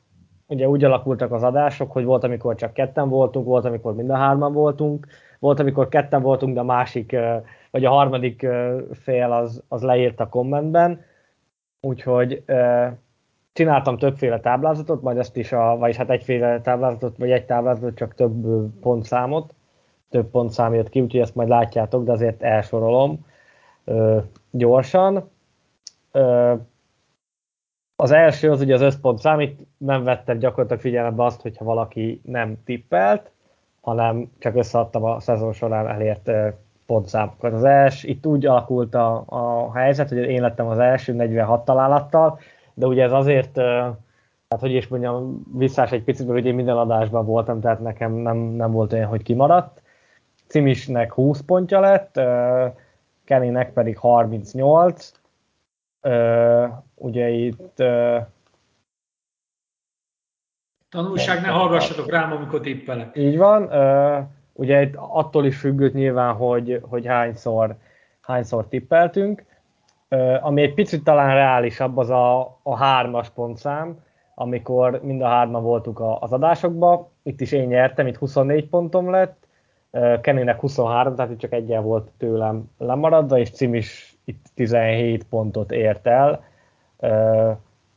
[0.47, 4.15] ugye úgy alakultak az adások, hogy volt, amikor csak ketten voltunk, volt, amikor mind a
[4.15, 5.07] hárman voltunk,
[5.39, 7.15] volt, amikor ketten voltunk, de a másik,
[7.71, 8.47] vagy a harmadik
[8.91, 11.01] fél az, az leírt a kommentben,
[11.81, 12.43] úgyhogy
[13.53, 18.15] csináltam többféle táblázatot, majd ezt is, a, vagyis hát egyféle táblázatot, vagy egy táblázatot, csak
[18.15, 19.53] több pontszámot,
[20.09, 23.25] több pontszám jött ki, úgyhogy ezt majd látjátok, de azért elsorolom
[24.51, 25.31] gyorsan.
[27.95, 32.63] Az első az ugye az összpont számít, nem vettem gyakorlatilag figyelembe azt, hogyha valaki nem
[32.65, 33.31] tippelt,
[33.81, 36.31] hanem csak összeadtam a szezon során elért
[36.85, 37.53] pontszámokat.
[37.53, 42.39] Az első, itt úgy alakult a, a helyzet, hogy én lettem az első 46 találattal,
[42.73, 43.57] de ugye ez azért,
[44.49, 48.13] hát hogy is mondjam, visszás egy picit, mert ugye én minden adásban voltam, tehát nekem
[48.13, 49.81] nem, nem volt olyan, hogy kimaradt.
[50.47, 52.19] Cimisnek 20 pontja lett,
[53.23, 55.11] Kennynek pedig 38.
[56.95, 57.83] Ugye itt
[60.89, 63.17] Tanulság, ne hallgassatok rám, amikor tippelek.
[63.17, 63.69] Így van.
[64.53, 67.75] Ugye itt attól is függött nyilván, hogy, hogy hányszor,
[68.21, 69.45] hányszor tippeltünk.
[70.41, 73.99] Ami egy picit talán reálisabb, az a, a hármas pontszám,
[74.35, 77.07] amikor mind a hárman voltunk az adásokban.
[77.23, 79.47] Itt is én nyertem, itt 24 pontom lett,
[80.21, 85.71] Kennynek 23, tehát itt csak egyen volt tőlem lemaradva, és Cim is itt 17 pontot
[85.71, 86.43] ért el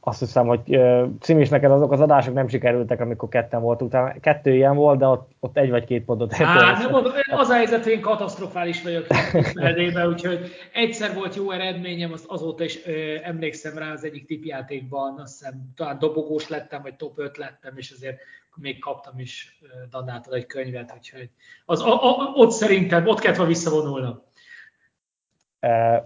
[0.09, 0.81] azt hiszem, hogy
[1.21, 4.21] Cim is neked azok az adások nem sikerültek, amikor ketten volt utána.
[4.21, 7.55] Kettő ilyen volt, de ott, ott egy vagy két pontot Hát, nem mondom, az a
[7.55, 9.07] helyzet, hogy én katasztrofális vagyok
[9.55, 15.19] eldébe, úgyhogy egyszer volt jó eredményem, azt azóta is ö, emlékszem rá az egyik tipjátékban,
[15.19, 18.17] azt hiszem talán dobogós lettem, vagy top 5 lettem, és azért
[18.55, 21.31] még kaptam is Danától egy könyvet, úgyhogy
[21.65, 24.23] az, a, a, ott szerintem, ott kellett visszavonulnom.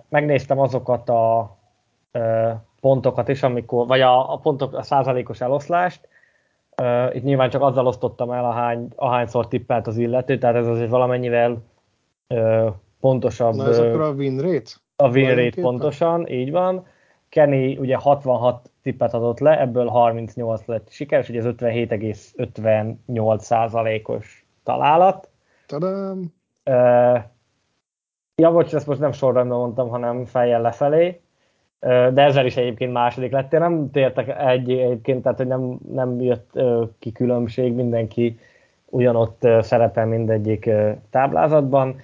[0.09, 1.57] Megnéztem azokat a
[2.81, 6.09] pontokat is, amikor, vagy a, a pontok, a százalékos eloszlást.
[7.12, 11.51] Itt nyilván csak azzal osztottam el, ahány, ahányszor tippelt az illető, tehát ez azért valamennyire
[12.28, 12.66] uh,
[13.01, 13.55] pontosabb.
[13.55, 14.70] Na ez akkor a win rate?
[14.97, 16.87] A win rate pontosan, így van.
[17.28, 25.28] Kenny ugye 66 tippet adott le, ebből 38 lett sikeres, ugye ez 57,58 százalékos találat.
[25.66, 26.32] Tadám!
[28.40, 31.20] Ja, bocs, ezt most nem sorrendben mondtam, hanem fejjel lefelé.
[31.80, 33.58] De ezzel is egyébként második lettél.
[33.58, 36.60] Nem tértek egy, egyébként, tehát hogy nem, nem jött
[36.98, 38.38] ki különbség, mindenki
[38.86, 40.70] ugyanott szerepel mindegyik
[41.10, 42.00] táblázatban.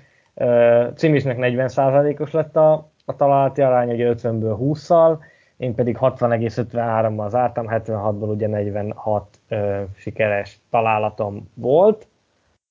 [0.95, 5.19] Cimisnek 40%-os lett a, a találati arány, ugye 50-ből 20-szal,
[5.57, 12.07] én pedig 60,53-mal zártam, 76-ból ugye 46 ö, sikeres találatom volt,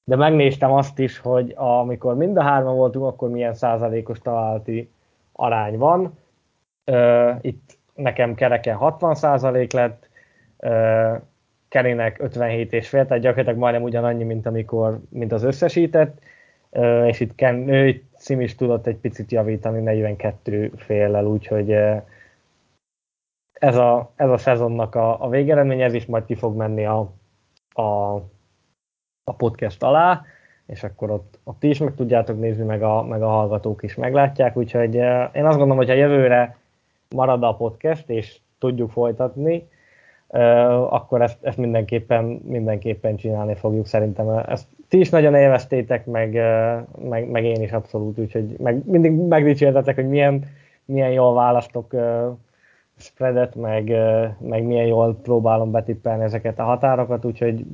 [0.06, 4.92] de megnéztem azt is, hogy amikor mind a hárman voltunk, akkor milyen százalékos találati
[5.32, 6.18] arány van,
[7.42, 10.10] itt nekem kereken 60% lett,
[10.58, 11.22] uh,
[11.68, 16.20] Kerének 57 és fél, tehát gyakorlatilag majdnem ugyanannyi, mint amikor, mint az összesített,
[17.06, 21.72] és itt Ken, ő Sim is tudott egy picit javítani 42 féllel, úgyhogy
[23.54, 27.12] ez a, ez a szezonnak a, a végeredmény, ez is majd ki fog menni a,
[27.70, 28.16] a,
[29.28, 30.22] a podcast alá,
[30.66, 34.58] és akkor ott, ott is meg tudjátok nézni, meg a, meg a hallgatók is meglátják,
[34.58, 36.58] úgyhogy uh, én azt gondolom, hogy ha jövőre
[37.10, 39.68] marad a podcast, és tudjuk folytatni,
[40.90, 44.30] akkor ezt, ezt mindenképpen, mindenképpen csinálni fogjuk szerintem.
[44.30, 46.34] Ezt ti is nagyon élveztétek, meg,
[47.10, 50.44] meg, meg én is abszolút, úgyhogy meg, mindig megdicsértetek, hogy milyen,
[50.86, 51.94] milyen jól választok
[52.98, 53.92] spreadet, meg,
[54.40, 57.66] meg milyen jól próbálom betippelni ezeket a határokat, úgyhogy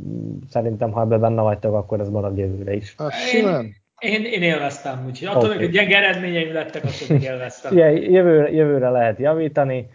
[0.49, 2.95] szerintem, ha ebben benne vagytok, akkor ez marad jövőre is.
[2.97, 3.79] Hát simán.
[3.99, 5.57] Én, én élveztem, úgyhogy attól, okay.
[5.57, 7.71] hogy gyenge eredményeim lettek, attól még élveztem.
[7.71, 9.89] Igen, jövőre, jövőre lehet javítani.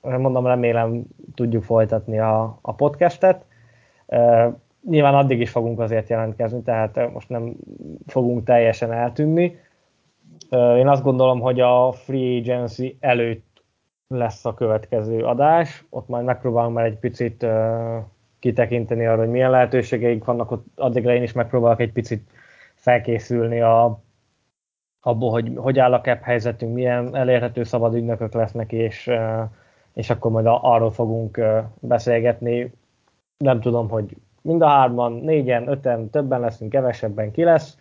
[0.00, 1.02] Mondom, remélem
[1.34, 3.44] tudjuk folytatni a, a podcastet.
[4.88, 7.52] Nyilván addig is fogunk azért jelentkezni, tehát most nem
[8.06, 9.58] fogunk teljesen eltűnni.
[10.50, 13.45] Én azt gondolom, hogy a Free Agency előtt
[14.08, 15.84] lesz a következő adás.
[15.90, 17.46] Ott majd megpróbálom már egy picit
[18.38, 22.30] kitekinteni arra, hogy milyen lehetőségeink vannak, ott addigra én is megpróbálok egy picit
[22.74, 24.00] felkészülni a,
[25.00, 29.10] abból, hogy hogy áll a cap helyzetünk, milyen elérhető szabad ügynökök lesznek, és,
[29.92, 31.40] és akkor majd arról fogunk
[31.80, 32.72] beszélgetni.
[33.36, 37.78] Nem tudom, hogy mind a hárman, négyen, öten, többen leszünk, kevesebben ki lesz,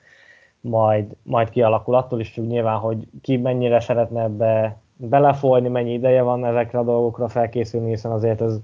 [0.61, 6.21] majd, majd kialakul attól is függ nyilván, hogy ki mennyire szeretne ebbe belefolyni, mennyi ideje
[6.21, 8.59] van ezekre a dolgokra felkészülni, hiszen azért ez,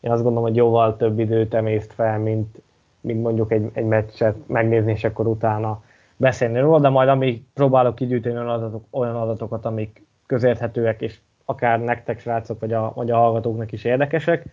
[0.00, 2.62] én azt gondolom, hogy jóval több időt emészt fel, mint,
[3.00, 5.82] mint mondjuk egy, egy meccset megnézni, és akkor utána
[6.16, 11.80] beszélni róla, de majd amíg próbálok kigyűjteni olyan, adatok, olyan adatokat, amik közérthetőek, és akár
[11.80, 14.46] nektek, srácok, vagy a, vagy a hallgatóknak is érdekesek,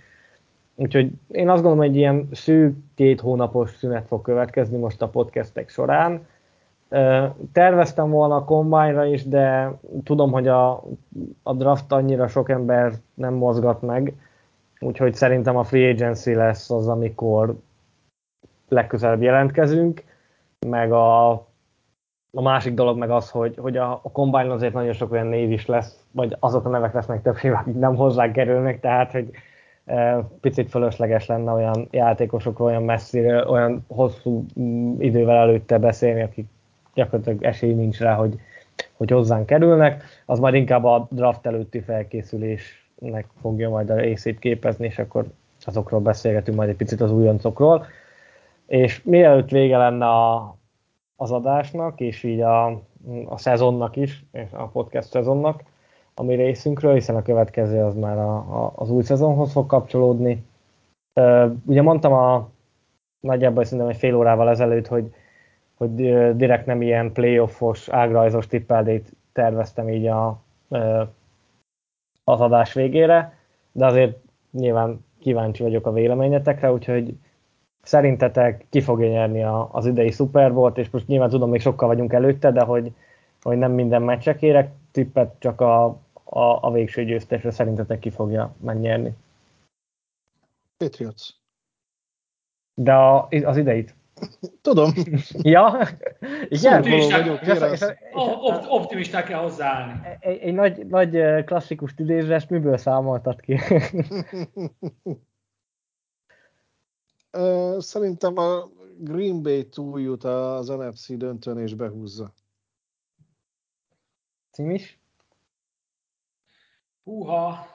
[0.76, 5.70] Úgyhogy én azt gondolom, hogy ilyen szűk két hónapos szünet fog következni most a podcastek
[5.70, 6.26] során.
[7.52, 10.84] Terveztem volna a kombányra is, de tudom, hogy a,
[11.44, 14.14] a draft annyira sok ember nem mozgat meg,
[14.80, 17.56] úgyhogy szerintem a free agency lesz az, amikor
[18.68, 20.04] legközelebb jelentkezünk,
[20.68, 21.32] meg a,
[22.32, 25.52] a másik dolog meg az, hogy, hogy a, a combine azért nagyon sok olyan név
[25.52, 29.32] is lesz, vagy azok a nevek lesznek többségben, akik nem hozzá kerülnek, tehát hogy
[29.86, 36.48] e, picit fölösleges lenne olyan játékosokról, olyan messzire, olyan hosszú mm, idővel előtte beszélni, akik
[36.94, 38.40] gyakorlatilag esély nincs rá, hogy,
[38.94, 44.86] hogy hozzánk kerülnek, az majd inkább a draft előtti felkészülésnek fogja majd a részét képezni,
[44.86, 45.26] és akkor
[45.66, 47.86] azokról beszélgetünk majd egy picit az újoncokról.
[48.68, 50.56] És mielőtt vége lenne a,
[51.16, 52.66] az adásnak, és így a,
[53.26, 55.64] a szezonnak is, és a podcast szezonnak,
[56.14, 60.44] a mi részünkről, hiszen a következő az már a, a, az új szezonhoz fog kapcsolódni.
[61.66, 62.50] Ugye mondtam a
[63.20, 65.14] nagyjából szerintem egy fél órával ezelőtt, hogy
[65.78, 65.94] hogy
[66.36, 70.42] direkt nem ilyen playoffos, ágrajzos tippeldét terveztem így a,
[72.24, 73.38] az adás végére,
[73.72, 74.18] de azért
[74.52, 77.18] nyilván kíváncsi vagyok a véleményetekre, úgyhogy
[77.82, 81.88] szerintetek ki fogja nyerni a, az idei Super Bowl-t, és most nyilván tudom, még sokkal
[81.88, 82.94] vagyunk előtte, de hogy,
[83.42, 85.86] hogy nem minden meccsre kérek tippet, csak a,
[86.24, 89.14] a, a végső győztesre szerintetek ki fogja megnyerni.
[90.78, 91.30] Patriots.
[92.74, 93.96] De a, az ideit?
[94.62, 94.92] Tudom.
[95.42, 95.88] Ja,
[96.48, 96.86] igen.
[98.68, 100.02] Optimisták kell hozzáállni.
[100.20, 103.60] Egy, egy nagy, nagy klasszikus idézést miből számoltad ki?
[107.78, 112.34] Szerintem a Green Bay túljut az NFC döntőn és behúzza.
[114.52, 115.00] Cím is?
[117.04, 117.68] Húha,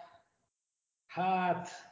[1.06, 1.87] hát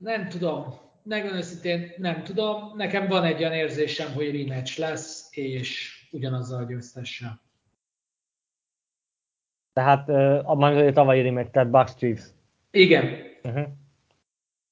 [0.00, 0.64] Nem tudom.
[1.02, 2.72] Megmondom őszintén, nem tudom.
[2.76, 7.40] Nekem van egy olyan érzésem, hogy rematch lesz, és ugyanazzal a győztessel.
[9.72, 12.24] Tehát uh, majd a tavalyi rematch, tehát Bucks Chiefs.
[12.70, 13.04] Igen.
[13.42, 13.66] Uh-huh.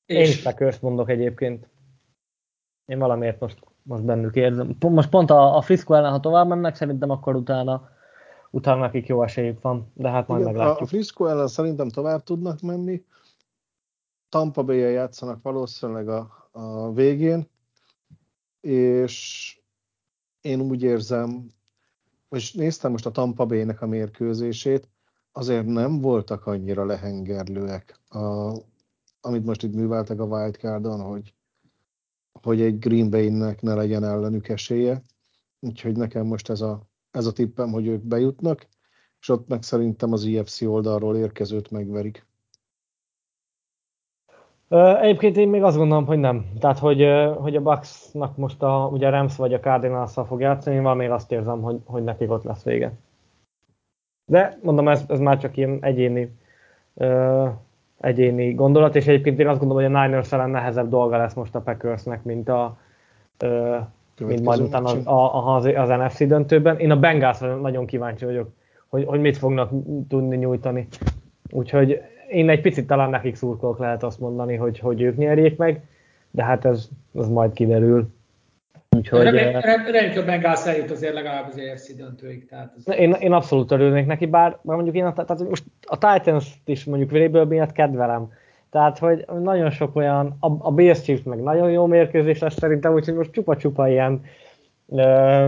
[0.06, 1.68] Én is Packers mondok egyébként.
[2.86, 4.76] Én valamiért most, most bennük érzem.
[4.80, 7.90] Most pont a, a Frisco ellen, ha tovább mennek, szerintem akkor utána,
[8.50, 10.80] utána nekik jó esélyük van, de hát majd Igen, meglátjuk.
[10.80, 13.04] A Frisco ellen szerintem tovább tudnak menni,
[14.28, 17.48] Tampa bay játszanak valószínűleg a, a végén,
[18.60, 19.56] és
[20.40, 21.50] én úgy érzem,
[22.30, 24.88] és néztem most a Tampa Bay-nek a mérkőzését,
[25.32, 28.52] azért nem voltak annyira lehengerlőek, a,
[29.20, 31.34] amit most itt műveltek a wildcardon, hogy,
[32.42, 35.02] hogy egy Green Bay-nek ne legyen ellenük esélye.
[35.60, 38.66] Úgyhogy nekem most ez a, ez a tippem, hogy ők bejutnak,
[39.20, 42.27] és ott meg szerintem az IFC oldalról érkezőt megverik.
[45.00, 46.46] Egyébként én még azt gondolom, hogy nem.
[46.60, 50.76] Tehát, hogy, hogy a Bucksnak most a, ugye a Rams vagy a cardinals fog játszani,
[50.76, 52.92] én valamiért azt érzem, hogy, hogy nekik ott lesz vége.
[54.26, 56.36] De mondom, ez, ez már csak ilyen egyéni,
[56.94, 57.48] uh,
[58.00, 61.54] egyéni gondolat, és egyébként én azt gondolom, hogy a Niners ellen nehezebb dolga lesz most
[61.54, 62.78] a Packersnek, mint a
[63.44, 63.78] uh,
[64.26, 66.78] mint majd utána az, a, az, az NFC döntőben.
[66.78, 68.48] Én a Bengals nagyon kíváncsi vagyok,
[68.88, 69.70] hogy, hogy mit fognak
[70.08, 70.88] tudni nyújtani.
[71.50, 75.82] Úgyhogy én egy picit talán nekik szurkolok lehet azt mondani, hogy, hogy ők nyerjék meg,
[76.30, 78.08] de hát ez, ez majd kiderül.
[78.96, 82.46] Úgyhogy, Reméljük, hogy Bengals eljut azért legalább az EFC döntőig.
[82.48, 82.98] Tehát ez...
[82.98, 87.10] én, én abszolút örülnék neki, bár mondjuk én a, tehát most a Titans is mondjuk
[87.10, 88.32] Vrabel miatt kedvelem.
[88.70, 92.92] Tehát, hogy nagyon sok olyan, a, a Bears Chiefs meg nagyon jó mérkőzés lesz szerintem,
[92.92, 94.24] úgyhogy most csupa-csupa ilyen
[94.88, 95.46] ö,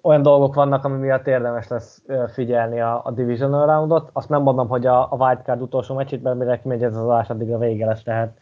[0.00, 2.02] olyan dolgok vannak, ami miatt érdemes lesz
[2.32, 4.10] figyelni a, a Division Roundot.
[4.12, 7.52] Azt nem mondom, hogy a, a Wildcard utolsó meccsét, mire kimegy ez az adás, addig
[7.52, 8.38] a vége lesz, tehát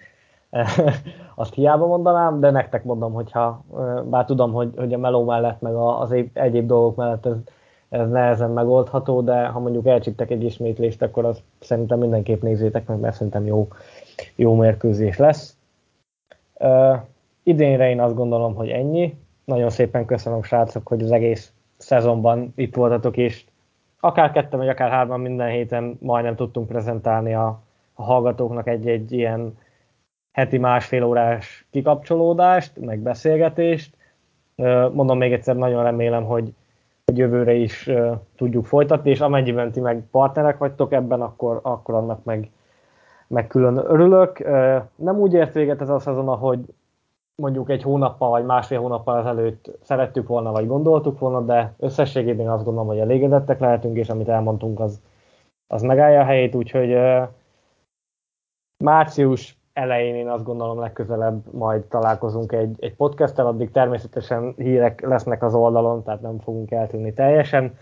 [1.34, 3.64] azt hiába mondanám, de nektek mondom, hogyha,
[4.04, 7.36] bár tudom, hogy, hogy a meló mellett, meg az egyéb dolgok mellett ez,
[7.88, 12.98] ez nehezen megoldható, de ha mondjuk elcsíptek egy ismétlést, akkor azt szerintem mindenképp nézzétek meg,
[12.98, 13.68] mert szerintem jó,
[14.34, 15.56] jó mérkőzés lesz.
[16.58, 16.96] Uh,
[17.42, 19.16] idénre én azt gondolom, hogy ennyi.
[19.44, 23.44] Nagyon szépen köszönöm, srácok, hogy az egész szezonban itt voltatok, és
[24.00, 27.60] akár ketten, vagy akár hárman minden héten majdnem tudtunk prezentálni a,
[27.94, 29.58] a hallgatóknak egy-egy ilyen
[30.32, 33.96] heti másfél órás kikapcsolódást, meg beszélgetést.
[34.92, 36.54] Mondom még egyszer, nagyon remélem, hogy,
[37.04, 37.90] hogy jövőre is
[38.36, 42.50] tudjuk folytatni, és amennyiben ti meg partnerek vagytok ebben, akkor, akkor annak meg,
[43.26, 44.38] meg külön örülök.
[44.94, 46.60] Nem úgy ért véget ez a szezon, ahogy
[47.42, 52.64] mondjuk egy hónappal vagy másfél hónappal ezelőtt szerettük volna, vagy gondoltuk volna, de összességében azt
[52.64, 55.02] gondolom, hogy elégedettek lehetünk, és amit elmondtunk, az,
[55.66, 56.96] az megállja a helyét, úgyhogy
[58.84, 65.42] március elején én azt gondolom legközelebb majd találkozunk egy, egy podcasttel, addig természetesen hírek lesznek
[65.42, 67.78] az oldalon, tehát nem fogunk eltűnni teljesen,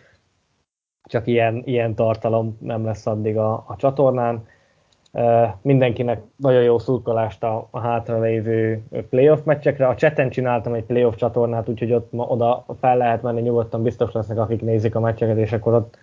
[1.09, 4.47] csak ilyen, ilyen tartalom nem lesz addig a, a csatornán.
[5.63, 9.87] Mindenkinek nagyon jó szurkolást a, a hátralévő playoff meccsekre.
[9.87, 14.13] A cseten csináltam egy playoff csatornát, úgyhogy ott ma, oda fel lehet menni, nyugodtan biztos
[14.13, 15.99] lesznek, akik nézik a meccseket, és akkor ott,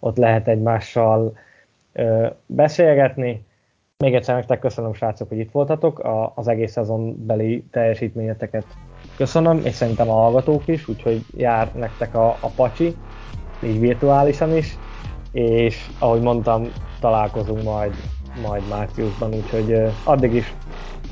[0.00, 1.32] ott lehet egymással
[2.46, 3.44] beszélgetni.
[3.98, 5.98] Még egyszer nektek köszönöm, srácok, hogy itt voltatok.
[5.98, 8.64] A, az egész szezon beli teljesítményeteket
[9.16, 12.96] köszönöm, és szerintem a hallgatók is, úgyhogy jár nektek a, a pacsi,
[13.62, 14.78] így virtuálisan is,
[15.32, 16.64] és ahogy mondtam,
[17.00, 17.94] találkozunk majd,
[18.34, 19.74] majd márciusban, úgyhogy
[20.04, 20.54] addig is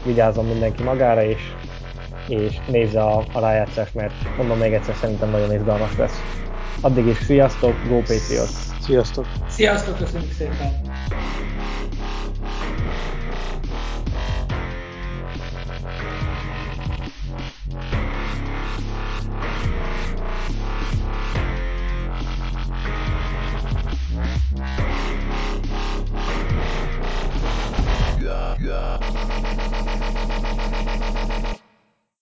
[0.04, 1.42] vigyázzon mindenki magára, és,
[2.28, 6.22] és nézze a, a rájátszást, mert mondom még egyszer, szerintem nagyon izgalmas lesz.
[6.80, 8.50] Addig is sziasztok, Go Patriots!
[8.80, 9.26] Sziasztok!
[9.48, 10.96] Sziasztok, köszönjük szépen!
[28.60, 29.37] Yeah.